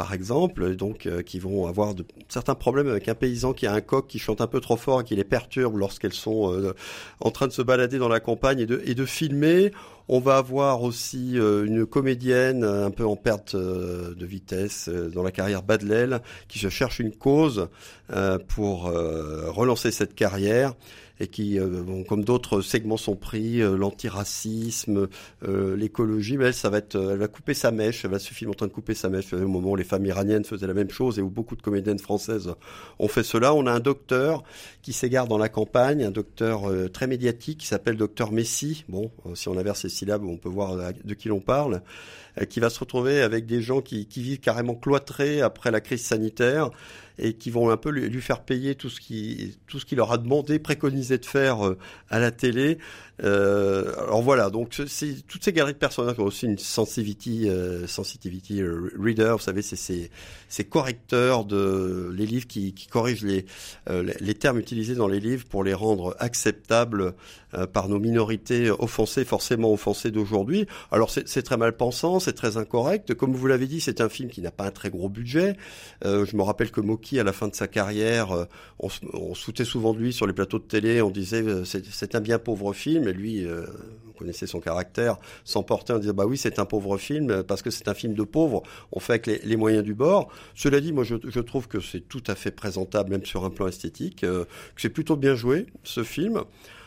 par 0.00 0.14
exemple, 0.14 0.76
donc 0.76 1.04
euh, 1.04 1.20
qui 1.20 1.38
vont 1.38 1.66
avoir 1.66 1.94
de, 1.94 2.06
certains 2.30 2.54
problèmes 2.54 2.88
avec 2.88 3.06
un 3.10 3.14
paysan 3.14 3.52
qui 3.52 3.66
a 3.66 3.74
un 3.74 3.82
coq 3.82 4.06
qui 4.06 4.18
chante 4.18 4.40
un 4.40 4.46
peu 4.46 4.58
trop 4.58 4.78
fort 4.78 5.02
et 5.02 5.04
qui 5.04 5.14
les 5.14 5.24
perturbe 5.24 5.76
lorsqu'elles 5.76 6.14
sont 6.14 6.54
euh, 6.54 6.72
en 7.20 7.30
train 7.30 7.46
de 7.46 7.52
se 7.52 7.60
balader 7.60 7.98
dans 7.98 8.08
la 8.08 8.18
campagne 8.18 8.60
et 8.60 8.94
de, 8.94 9.04
filmer. 9.04 9.72
On 10.08 10.18
va 10.18 10.38
avoir 10.38 10.82
aussi 10.84 11.38
euh, 11.38 11.66
une 11.66 11.84
comédienne 11.84 12.64
un 12.64 12.90
peu 12.90 13.04
en 13.04 13.14
perte 13.14 13.54
de 13.54 14.24
vitesse 14.24 14.88
dans 14.88 15.22
la 15.22 15.32
carrière 15.32 15.62
Badlel 15.62 16.22
qui 16.48 16.58
se 16.58 16.70
cherche 16.70 16.98
une 16.98 17.12
cause 17.12 17.68
pour 18.48 18.84
relancer 18.84 19.90
cette 19.90 20.14
carrière 20.14 20.72
et 21.20 21.28
qui, 21.28 21.60
euh, 21.60 22.02
comme 22.08 22.24
d'autres 22.24 22.62
segments 22.62 22.96
sont 22.96 23.14
pris, 23.14 23.60
euh, 23.60 23.76
l'antiracisme, 23.76 25.08
euh, 25.46 25.76
l'écologie, 25.76 26.38
mais 26.38 26.46
elle, 26.46 26.54
ça 26.54 26.70
va 26.70 26.78
être, 26.78 26.96
elle 26.96 27.18
va 27.18 27.28
couper 27.28 27.52
sa 27.52 27.70
mèche, 27.70 28.04
elle 28.04 28.10
va 28.10 28.18
filmer 28.18 28.52
en 28.52 28.54
train 28.54 28.66
de 28.66 28.72
couper 28.72 28.94
sa 28.94 29.10
mèche 29.10 29.32
au 29.34 29.46
moment 29.46 29.72
où 29.72 29.76
les 29.76 29.84
femmes 29.84 30.06
iraniennes 30.06 30.44
faisaient 30.44 30.66
la 30.66 30.74
même 30.74 30.90
chose 30.90 31.18
et 31.18 31.22
où 31.22 31.28
beaucoup 31.28 31.56
de 31.56 31.62
comédiennes 31.62 31.98
françaises 31.98 32.54
ont 32.98 33.08
fait 33.08 33.22
cela. 33.22 33.54
On 33.54 33.66
a 33.66 33.72
un 33.72 33.80
docteur 33.80 34.42
qui 34.82 34.94
s'égare 34.94 35.28
dans 35.28 35.38
la 35.38 35.50
campagne, 35.50 36.02
un 36.04 36.10
docteur 36.10 36.62
très 36.92 37.06
médiatique 37.06 37.58
qui 37.58 37.66
s'appelle 37.66 37.96
docteur 37.96 38.32
Messi. 38.32 38.84
Bon, 38.88 39.10
si 39.34 39.48
on 39.48 39.58
inverse 39.58 39.80
ces 39.80 39.88
syllabes, 39.90 40.24
on 40.24 40.38
peut 40.38 40.48
voir 40.48 40.92
de 41.04 41.14
qui 41.14 41.28
l'on 41.28 41.40
parle 41.40 41.82
qui 42.46 42.60
va 42.60 42.70
se 42.70 42.78
retrouver 42.80 43.20
avec 43.20 43.46
des 43.46 43.62
gens 43.62 43.80
qui, 43.80 44.06
qui, 44.06 44.22
vivent 44.22 44.40
carrément 44.40 44.74
cloîtrés 44.74 45.40
après 45.42 45.70
la 45.70 45.80
crise 45.80 46.04
sanitaire 46.04 46.70
et 47.18 47.34
qui 47.34 47.50
vont 47.50 47.70
un 47.70 47.76
peu 47.76 47.90
lui, 47.90 48.08
lui 48.08 48.22
faire 48.22 48.42
payer 48.42 48.74
tout 48.74 48.88
ce 48.88 49.00
qui 49.00 49.58
tout 49.66 49.78
ce 49.78 49.84
qu'il 49.84 49.98
leur 49.98 50.12
a 50.12 50.18
demandé, 50.18 50.58
préconisé 50.58 51.18
de 51.18 51.26
faire 51.26 51.66
euh, 51.66 51.78
à 52.08 52.18
la 52.18 52.30
télé. 52.30 52.78
Euh, 53.22 53.92
alors 53.98 54.22
voilà, 54.22 54.50
donc 54.50 54.70
toutes 54.70 54.88
ces 54.88 55.52
galeries 55.52 55.74
de 55.74 55.78
personnages 55.78 56.18
ont 56.18 56.24
aussi 56.24 56.46
une 56.46 56.58
sensitivity, 56.58 57.48
euh, 57.48 57.86
sensitivity 57.86 58.62
reader, 58.62 59.32
vous 59.32 59.42
savez, 59.42 59.62
c'est 59.62 60.10
ces, 60.48 60.64
correcteurs 60.64 61.44
de 61.44 62.12
les 62.14 62.26
livres 62.26 62.46
qui, 62.46 62.72
qui 62.72 62.86
corrigent 62.86 63.24
les, 63.24 63.44
euh, 63.88 64.10
les 64.20 64.34
termes 64.34 64.58
utilisés 64.58 64.94
dans 64.94 65.08
les 65.08 65.20
livres 65.20 65.44
pour 65.46 65.64
les 65.64 65.74
rendre 65.74 66.16
acceptables 66.18 67.14
euh, 67.54 67.66
par 67.66 67.88
nos 67.88 67.98
minorités 67.98 68.70
offensées, 68.70 69.24
forcément 69.24 69.72
offensées 69.72 70.12
d'aujourd'hui. 70.12 70.66
Alors 70.92 71.10
c'est 71.10 71.42
très 71.42 71.56
mal 71.56 71.76
pensant, 71.76 72.20
c'est 72.20 72.32
très 72.32 72.56
incorrect. 72.56 73.14
Comme 73.14 73.34
vous 73.34 73.46
l'avez 73.48 73.66
dit, 73.66 73.80
c'est 73.80 74.00
un 74.00 74.08
film 74.08 74.30
qui 74.30 74.40
n'a 74.40 74.52
pas 74.52 74.66
un 74.66 74.70
très 74.70 74.88
gros 74.88 75.08
budget. 75.08 75.56
Euh, 76.04 76.24
je 76.24 76.36
me 76.36 76.42
rappelle 76.42 76.70
que 76.70 76.80
Moki, 76.80 77.18
à 77.18 77.24
la 77.24 77.32
fin 77.32 77.48
de 77.48 77.54
sa 77.56 77.66
carrière, 77.66 78.30
euh, 78.30 78.44
on, 78.78 78.88
on 79.14 79.34
sautait 79.34 79.64
souvent 79.64 79.94
de 79.94 79.98
lui 79.98 80.12
sur 80.12 80.28
les 80.28 80.32
plateaux 80.32 80.60
de 80.60 80.64
télé, 80.64 81.02
on 81.02 81.10
disait 81.10 81.44
c'est 81.64 82.14
un 82.14 82.20
bien 82.20 82.38
pauvre 82.38 82.72
film, 82.72 83.09
et 83.10 83.12
lui, 83.12 83.44
vous 83.44 84.12
connaissez 84.18 84.46
son 84.46 84.60
caractère, 84.60 85.16
s'emportait 85.44 85.92
en 85.92 85.98
disant 85.98 86.14
bah 86.14 86.26
oui 86.26 86.36
c'est 86.36 86.58
un 86.58 86.64
pauvre 86.64 86.96
film 86.98 87.42
parce 87.42 87.62
que 87.62 87.70
c'est 87.70 87.88
un 87.88 87.94
film 87.94 88.14
de 88.14 88.22
pauvres, 88.22 88.62
on 88.92 89.00
fait 89.00 89.14
avec 89.14 89.26
les, 89.26 89.40
les 89.44 89.56
moyens 89.56 89.84
du 89.84 89.94
bord. 89.94 90.28
Cela 90.54 90.80
dit, 90.80 90.92
moi 90.92 91.04
je, 91.04 91.16
je 91.24 91.40
trouve 91.40 91.68
que 91.68 91.80
c'est 91.80 92.00
tout 92.00 92.22
à 92.26 92.34
fait 92.34 92.50
présentable, 92.50 93.10
même 93.10 93.24
sur 93.24 93.44
un 93.44 93.50
plan 93.50 93.66
esthétique, 93.66 94.20
que 94.20 94.46
c'est 94.76 94.88
plutôt 94.88 95.16
bien 95.16 95.34
joué 95.34 95.66
ce 95.84 96.02
film. 96.02 96.42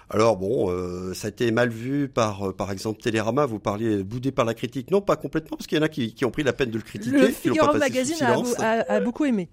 Alors 0.10 0.38
bon, 0.38 0.70
euh, 0.70 1.14
ça 1.14 1.28
a 1.28 1.30
été 1.30 1.50
mal 1.52 1.70
vu 1.70 2.08
par, 2.08 2.50
euh, 2.50 2.54
par 2.54 2.72
exemple, 2.72 3.02
Télérama. 3.02 3.46
Vous 3.46 3.60
parliez 3.60 4.04
boudé 4.04 4.32
par 4.32 4.46
la 4.46 4.54
critique. 4.54 4.92
Non, 4.92 5.02
pas 5.02 5.16
complètement, 5.16 5.58
parce 5.58 5.66
qu'il 5.66 5.78
y 5.78 5.82
en 5.82 5.84
a 5.84 5.90
qui, 5.90 6.14
qui, 6.14 6.26
ont 6.26 6.32
pris 6.32 6.44
la 6.44 6.54
peine 6.54 6.70
de 6.70 6.78
le 6.78 6.84
critiquer. 6.84 7.18
Le 7.18 7.28
Figaro 7.30 7.78
Magazine 7.78 8.22
a, 8.22 8.36
a, 8.60 8.94
a, 8.94 9.00
beaucoup 9.00 9.26
aimé. 9.26 9.50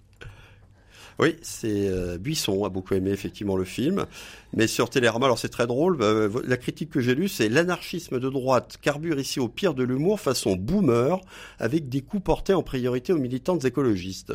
Oui, 1.21 1.37
c'est 1.43 1.89
euh, 1.89 2.16
Buisson 2.16 2.64
a 2.64 2.71
beaucoup 2.71 2.95
aimé 2.95 3.11
effectivement 3.11 3.57
le 3.57 3.64
film, 3.64 4.07
mais 4.55 4.66
sur 4.66 4.89
Télérama, 4.89 5.27
alors 5.27 5.39
c'est 5.39 5.51
très 5.51 5.66
drôle. 5.66 5.99
Bah, 5.99 6.29
la 6.47 6.57
critique 6.57 6.89
que 6.89 7.01
j'ai 7.01 7.14
lue, 7.14 7.29
c'est 7.29 7.51
l'anarchisme 7.51 8.18
de 8.18 8.31
droite 8.31 8.79
carbure 8.81 9.21
ici 9.21 9.39
au 9.39 9.49
pire 9.49 9.75
de 9.75 9.83
l'humour 9.83 10.18
façon 10.18 10.57
boomer, 10.57 11.21
avec 11.59 11.91
des 11.91 12.01
coups 12.01 12.23
portés 12.23 12.55
en 12.55 12.62
priorité 12.62 13.12
aux 13.12 13.18
militantes 13.18 13.66
écologistes. 13.66 14.33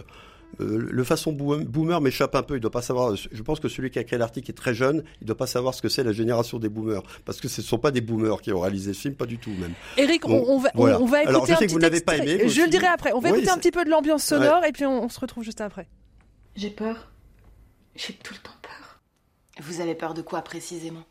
Euh, 0.62 0.88
le 0.90 1.04
façon 1.04 1.32
boomer 1.34 2.00
m'échappe 2.02 2.36
un 2.36 2.44
peu. 2.44 2.56
Il 2.56 2.60
doit 2.60 2.72
pas 2.72 2.84
savoir. 2.84 3.16
Je 3.16 3.42
pense 3.42 3.60
que 3.60 3.68
celui 3.68 3.90
qui 3.90 3.98
a 3.98 4.04
créé 4.04 4.20
l'article 4.20 4.52
est 4.52 4.54
très 4.54 4.76
jeune. 4.76 5.04
Il 5.22 5.28
doit 5.28 5.36
pas 5.36 5.48
savoir 5.48 5.74
ce 5.74 5.82
que 5.82 5.90
c'est 5.90 6.04
la 6.04 6.14
génération 6.14 6.60
des 6.60 6.70
boomers, 6.70 7.02
parce 7.26 7.42
que 7.42 7.48
ce 7.48 7.62
ne 7.62 7.66
sont 7.66 7.80
pas 7.80 7.90
des 7.90 8.02
boomers 8.02 8.42
qui 8.42 8.54
ont 8.54 8.60
réalisé 8.60 8.94
ce 8.94 9.02
film, 9.02 9.16
pas 9.16 9.26
du 9.26 9.40
tout 9.40 9.52
même. 9.60 9.74
Eric, 9.98 10.28
on, 10.28 10.46
on, 10.48 10.60
va, 10.60 10.70
voilà. 10.76 11.02
on, 11.02 11.06
va 11.06 11.24
écouter 11.24 11.30
Alors, 11.30 11.48
je 11.48 11.54
un 11.54 11.56
sais 11.58 11.66
que 11.66 11.72
vous 11.72 11.80
n'avez 11.80 12.02
pas 12.02 12.18
aimé. 12.18 12.48
Je 12.48 12.62
le 12.62 12.70
dirai 12.70 12.88
après. 12.88 13.12
On 13.14 13.20
va 13.20 13.32
oui, 13.32 13.40
écouter 13.40 13.52
un 13.52 13.58
petit 13.58 13.72
peu 13.72 13.84
de 13.84 13.90
l'ambiance 13.90 14.24
sonore 14.24 14.62
ouais. 14.62 14.70
et 14.70 14.72
puis 14.72 14.86
on, 14.86 15.04
on 15.04 15.10
se 15.10 15.20
retrouve 15.20 15.44
juste 15.44 15.62
après. 15.62 15.88
J'ai 16.58 16.70
peur. 16.70 17.12
J'ai 17.96 18.14
tout 18.14 18.34
le 18.34 18.40
temps 18.40 18.56
peur. 18.62 19.02
Vous 19.62 19.82
avez 19.82 19.94
peur 19.94 20.14
de 20.14 20.22
quoi 20.22 20.42
précisément? 20.42 21.04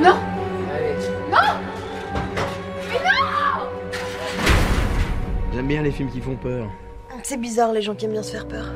Non 0.00 0.14
Non 1.28 1.38
Mais 2.88 2.98
non 2.98 3.66
J'aime 5.52 5.66
bien 5.66 5.82
les 5.82 5.90
films 5.90 6.12
qui 6.12 6.20
font 6.20 6.36
peur. 6.36 6.70
C'est 7.24 7.36
bizarre 7.36 7.72
les 7.72 7.82
gens 7.82 7.96
qui 7.96 8.04
aiment 8.04 8.12
bien 8.12 8.22
se 8.22 8.30
faire 8.30 8.46
peur. 8.46 8.72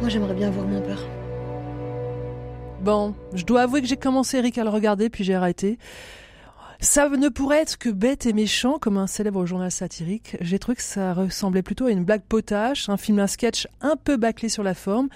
Moi 0.00 0.08
j'aimerais 0.08 0.34
bien 0.34 0.48
avoir 0.48 0.66
moins 0.66 0.80
peur. 0.80 1.04
Bon, 2.80 3.14
je 3.34 3.44
dois 3.44 3.62
avouer 3.62 3.82
que 3.82 3.88
j'ai 3.88 3.96
commencé 3.96 4.38
Eric 4.38 4.56
à 4.58 4.64
le 4.64 4.70
regarder 4.70 5.10
puis 5.10 5.24
j'ai 5.24 5.34
arrêté. 5.34 5.78
Ça 6.80 7.08
ne 7.08 7.28
pourrait 7.28 7.62
être 7.62 7.76
que 7.76 7.88
bête 7.88 8.24
et 8.26 8.32
méchant 8.32 8.78
comme 8.78 8.98
un 8.98 9.08
célèbre 9.08 9.44
journal 9.46 9.72
satirique. 9.72 10.36
J'ai 10.40 10.60
trouvé 10.60 10.76
que 10.76 10.82
ça 10.82 11.12
ressemblait 11.12 11.62
plutôt 11.62 11.86
à 11.86 11.90
une 11.90 12.04
blague 12.04 12.22
potache, 12.22 12.88
un 12.88 12.96
film, 12.96 13.18
un 13.18 13.26
sketch 13.26 13.66
un 13.80 13.96
peu 13.96 14.16
bâclé 14.16 14.48
sur 14.48 14.62
la 14.62 14.74
forme. 14.74 15.08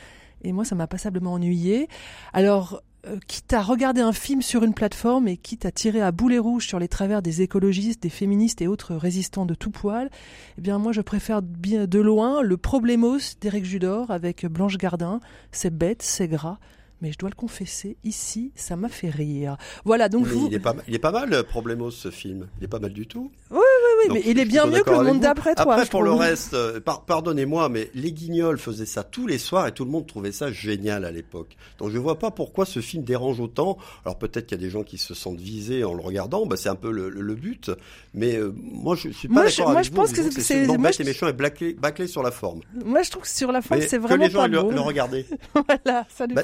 Et 0.43 0.51
moi, 0.51 0.65
ça 0.65 0.75
m'a 0.75 0.89
passablement 0.89 1.35
ennuyé. 1.35 1.89
Alors, 2.33 2.83
euh, 3.07 3.19
quitte 3.27 3.53
à 3.53 3.63
regarder 3.63 4.01
un 4.01 4.13
film 4.13 4.43
sur 4.43 4.63
une 4.63 4.75
plateforme 4.75 5.27
et 5.27 5.37
quitte 5.37 5.67
à 5.67 5.73
tirer 5.73 6.01
à 6.01 6.13
boulet 6.13 6.39
rouge 6.39 6.67
sur 6.67 6.79
les 6.79 6.87
travers 6.87 7.21
des 7.21 7.43
écologistes, 7.43 8.03
des 8.03 8.09
féministes 8.09 8.63
et 8.63 8.69
autres 8.69 8.95
résistants 8.95 9.45
de 9.45 9.55
tout 9.55 9.71
poil, 9.71 10.09
eh 10.57 10.61
bien 10.61 10.79
moi 10.79 10.93
je 10.93 11.01
préfère 11.01 11.43
bien 11.43 11.87
de 11.87 11.99
loin 11.99 12.43
le 12.43 12.57
Problemos 12.57 13.19
d'Éric 13.41 13.65
Judor 13.65 14.11
avec 14.13 14.47
Blanche 14.47 14.79
Gardin. 14.79 15.19
C'est 15.51 15.77
bête, 15.77 16.03
c'est 16.03 16.29
gras, 16.29 16.59
mais 17.03 17.11
je 17.11 17.19
dois 17.19 17.29
le 17.29 17.35
confesser, 17.35 17.97
ici, 18.05 18.53
ça 18.55 18.77
m'a 18.77 18.89
fait 18.89 19.11
rire. 19.11 19.57
Voilà, 19.85 20.09
donc 20.09 20.25
vous... 20.25 20.47
il, 20.47 20.55
est 20.55 20.61
pas, 20.61 20.77
il 20.87 20.95
est 20.95 21.01
pas 21.01 21.11
mal, 21.11 21.43
Problemos, 21.43 21.91
ce 21.91 22.11
film. 22.13 22.47
Il 22.61 22.65
est 22.65 22.69
pas 22.69 22.79
mal 22.79 22.93
du 22.93 23.09
tout. 23.09 23.33
Oui, 23.51 23.59
oui, 23.59 24.09
oui, 24.09 24.15
mais 24.15 24.31
il 24.31 24.39
est 24.39 24.45
bien 24.45 24.67
mieux 24.67 24.83
que 24.85 24.91
le 24.91 25.03
monde 25.03 25.21
d'après 25.21 25.55
toi. 25.57 25.75
Après, 25.75 25.87
pour 25.87 26.05
le 26.05 26.13
reste, 26.13 26.55
euh, 26.55 26.81
pardonnez-moi, 26.81 27.69
mais 27.69 27.91
les 27.95 28.13
Guignols 28.13 28.59
faisaient 28.59 28.87
ça 28.87 29.03
tous 29.03 29.27
les 29.27 29.39
soirs 29.39 29.67
et 29.67 29.73
tout 29.73 29.85
le 29.85 29.91
monde 29.91 30.07
trouvait 30.07 30.31
ça 30.31 30.53
génial 30.53 31.05
à 31.05 31.11
l'époque. 31.11 31.57
Donc 31.79 31.91
je 31.91 31.99
vois 31.99 32.19
pas 32.19 32.31
pourquoi 32.31 32.65
ce 32.67 32.79
film 32.81 33.03
dérange 33.03 33.41
autant. 33.41 33.79
Alors 34.05 34.17
peut-être 34.17 34.47
qu'il 34.47 34.59
y 34.59 34.61
a 34.61 34.65
des 34.65 34.71
gens 34.71 34.85
qui 34.85 34.99
se 34.99 35.13
sentent 35.15 35.41
visés 35.41 35.83
en 35.83 35.95
le 35.95 36.03
regardant, 36.03 36.47
bah, 36.47 36.57
c'est 36.57 36.69
un 36.69 36.77
peu 36.77 36.91
le, 36.93 37.35
but. 37.35 37.73
Mais 38.15 38.37
euh, 38.37 38.55
moi, 38.57 38.95
je 38.95 39.09
suis 39.09 39.27
pas 39.27 39.45
d'accord 39.45 39.71
avec 39.71 39.85
je 39.85 39.91
vous. 39.91 39.97
Pense 39.97 40.13
que 40.13 40.31
c'est 40.31 40.67
moi, 40.67 40.91
et 40.97 41.05
méchant 41.05 41.29
et 41.29 41.33
bâclé, 41.33 42.07
sur 42.07 42.23
la 42.23 42.31
forme. 42.31 42.61
Moi, 42.85 43.03
je 43.03 43.11
trouve 43.11 43.25
que 43.25 43.29
sur 43.29 43.51
la 43.51 43.61
forme, 43.61 43.81
c'est 43.81 43.99
vraiment 43.99 44.25
que 44.25 44.29
les 44.29 44.31
gens 44.31 44.47
le, 44.47 44.71
le 44.71 44.81
regarder. 44.81 45.27
voilà, 45.55 46.07
ça 46.15 46.27
nous 46.27 46.35
bah, 46.35 46.43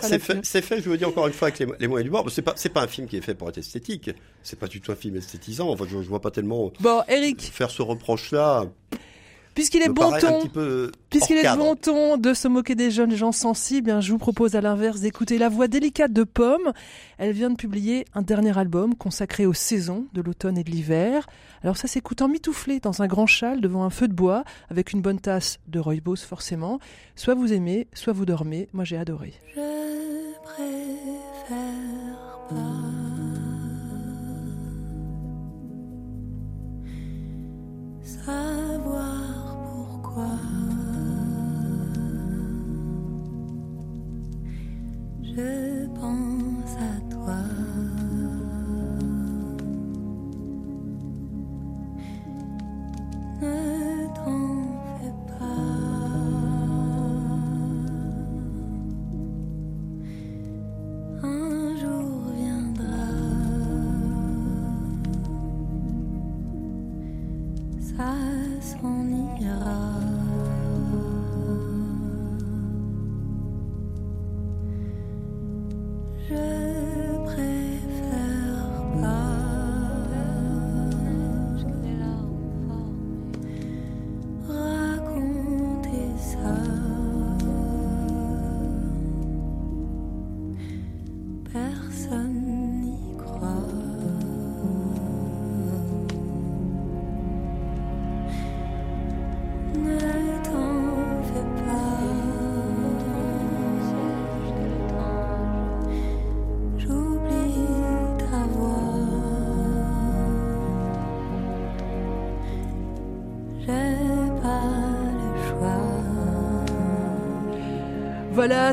c'est 0.49 0.63
fait, 0.63 0.81
je 0.81 0.89
veux 0.89 0.97
dire 0.97 1.09
encore 1.09 1.27
une 1.27 1.35
fois, 1.35 1.49
avec 1.49 1.59
les, 1.79 1.89
moyens 1.89 2.05
du 2.05 2.11
bord. 2.11 2.31
C'est 2.31 2.43
pas, 2.43 2.55
c'est 2.57 2.71
pas 2.71 2.83
un 2.83 2.87
film 2.87 3.07
qui 3.07 3.19
est 3.19 3.21
fait 3.21 3.35
pour 3.35 3.51
être 3.51 3.59
esthétique. 3.59 4.11
C'est 4.43 4.59
pas 4.59 4.67
du 4.67 4.81
tout 4.81 4.91
un 4.93 4.97
film 4.97 5.17
esthétisant. 5.17 5.69
Enfin, 5.69 5.85
je, 5.87 6.01
je 6.01 6.09
vois 6.09 6.23
pas 6.23 6.31
tellement. 6.31 6.73
Bon, 6.81 7.03
Eric. 7.07 7.43
Faire 7.53 7.71
ce 7.71 7.83
reproche-là. 7.83 8.65
Puisqu'il 9.59 9.83
est 9.83 9.89
bon 9.89 10.13
ton, 10.21 10.49
puisqu'il 11.11 11.37
est 11.37 11.57
bon 11.57 11.75
ton 11.75 12.17
de 12.17 12.33
se 12.33 12.47
moquer 12.47 12.77
des 12.77 12.93
jeunes 12.93 13.17
gens 13.17 13.33
sensibles, 13.33 13.91
hein, 13.91 14.01
je 14.01 14.13
vous 14.13 14.19
propose 14.19 14.55
à 14.55 14.61
l'inverse 14.61 15.01
d'écouter 15.01 15.37
la 15.37 15.49
voix 15.49 15.67
délicate 15.67 16.13
de 16.13 16.23
Pomme. 16.23 16.73
Elle 17.19 17.33
vient 17.33 17.51
de 17.51 17.57
publier 17.57 18.05
un 18.15 18.23
dernier 18.23 18.57
album 18.57 18.95
consacré 18.95 19.47
aux 19.47 19.55
saisons 19.55 20.07
de 20.13 20.23
l'automne 20.23 20.59
et 20.59 20.63
de 20.63 20.71
l'hiver. 20.71 21.27
Alors 21.65 21.77
ça 21.77 21.89
s'écoute 21.89 22.23
en 22.23 22.29
mitouflé 22.29 22.79
dans 22.79 23.03
un 23.03 23.09
grand 23.09 23.27
châle 23.27 23.61
devant 23.61 23.83
un 23.83 23.91
feu 23.91 24.07
de 24.07 24.13
bois 24.13 24.45
avec 24.71 24.93
une 24.93 25.03
bonne 25.03 25.19
tasse 25.19 25.59
de 25.67 25.81
rooibos 25.81 26.25
forcément. 26.25 26.79
Soit 27.17 27.35
vous 27.35 27.53
aimez, 27.53 27.89
soit 27.95 28.13
vous 28.13 28.27
dormez. 28.27 28.69
Moi 28.73 28.85
j'ai 28.85 28.97
adoré. 28.97 29.35
Je 29.57 29.78
savoir 38.27 39.57
pourquoi 39.63 40.35
je 45.23 45.87
pense 45.95 46.75
à 46.77 46.95
toi. 47.15 47.39
S'en 68.69 69.09
ira? 69.41 69.81
Je 76.29 76.47
préfère 77.25 78.69
pas 79.01 79.33
raconter 84.53 86.09
ça. 86.31 86.57
Personne 91.53 92.58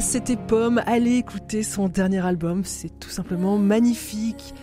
C'était 0.01 0.35
Pomme. 0.35 0.81
Allez 0.85 1.15
écouter 1.15 1.63
son 1.63 1.87
dernier 1.87 2.25
album, 2.25 2.65
c'est 2.65 2.99
tout 2.99 3.09
simplement 3.09 3.57
magnifique. 3.57 4.53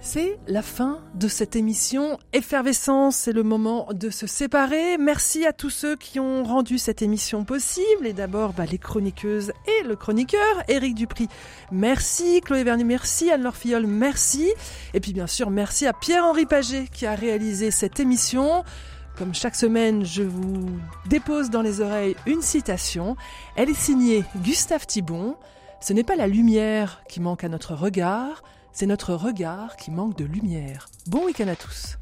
C'est 0.00 0.38
la 0.46 0.62
fin 0.62 1.00
de 1.14 1.26
cette 1.26 1.56
émission 1.56 2.18
Effervescence, 2.32 3.16
c'est 3.16 3.32
le 3.32 3.42
moment 3.42 3.88
de 3.92 4.10
se 4.10 4.28
séparer. 4.28 4.96
Merci 4.96 5.44
à 5.44 5.52
tous 5.52 5.70
ceux 5.70 5.96
qui 5.96 6.20
ont 6.20 6.44
rendu 6.44 6.78
cette 6.78 7.02
émission 7.02 7.44
possible 7.44 8.06
et 8.06 8.12
d'abord 8.12 8.52
bah, 8.52 8.64
les 8.64 8.78
chroniqueuses 8.78 9.52
et 9.66 9.86
le 9.86 9.96
chroniqueur 9.96 10.62
Éric 10.68 10.94
Dupri. 10.94 11.26
Merci 11.72 12.40
Chloé 12.40 12.62
Verny, 12.62 12.84
merci 12.84 13.30
Anne-Laure 13.30 13.56
Filleul, 13.56 13.88
merci. 13.88 14.52
Et 14.94 15.00
puis 15.00 15.12
bien 15.12 15.26
sûr, 15.26 15.50
merci 15.50 15.86
à 15.88 15.92
Pierre-Henri 15.92 16.46
Paget 16.46 16.86
qui 16.92 17.06
a 17.06 17.16
réalisé 17.16 17.72
cette 17.72 17.98
émission. 17.98 18.62
Comme 19.20 19.34
chaque 19.34 19.54
semaine, 19.54 20.02
je 20.02 20.22
vous 20.22 20.80
dépose 21.04 21.50
dans 21.50 21.60
les 21.60 21.82
oreilles 21.82 22.16
une 22.24 22.40
citation. 22.40 23.16
Elle 23.54 23.68
est 23.68 23.74
signée 23.74 24.24
Gustave 24.36 24.86
Thibon. 24.86 25.36
Ce 25.78 25.92
n'est 25.92 26.04
pas 26.04 26.16
la 26.16 26.26
lumière 26.26 27.02
qui 27.06 27.20
manque 27.20 27.44
à 27.44 27.50
notre 27.50 27.74
regard, 27.74 28.42
c'est 28.72 28.86
notre 28.86 29.12
regard 29.12 29.76
qui 29.76 29.90
manque 29.90 30.16
de 30.16 30.24
lumière. 30.24 30.88
Bon 31.06 31.26
week-end 31.26 31.48
à 31.48 31.56
tous. 31.56 31.98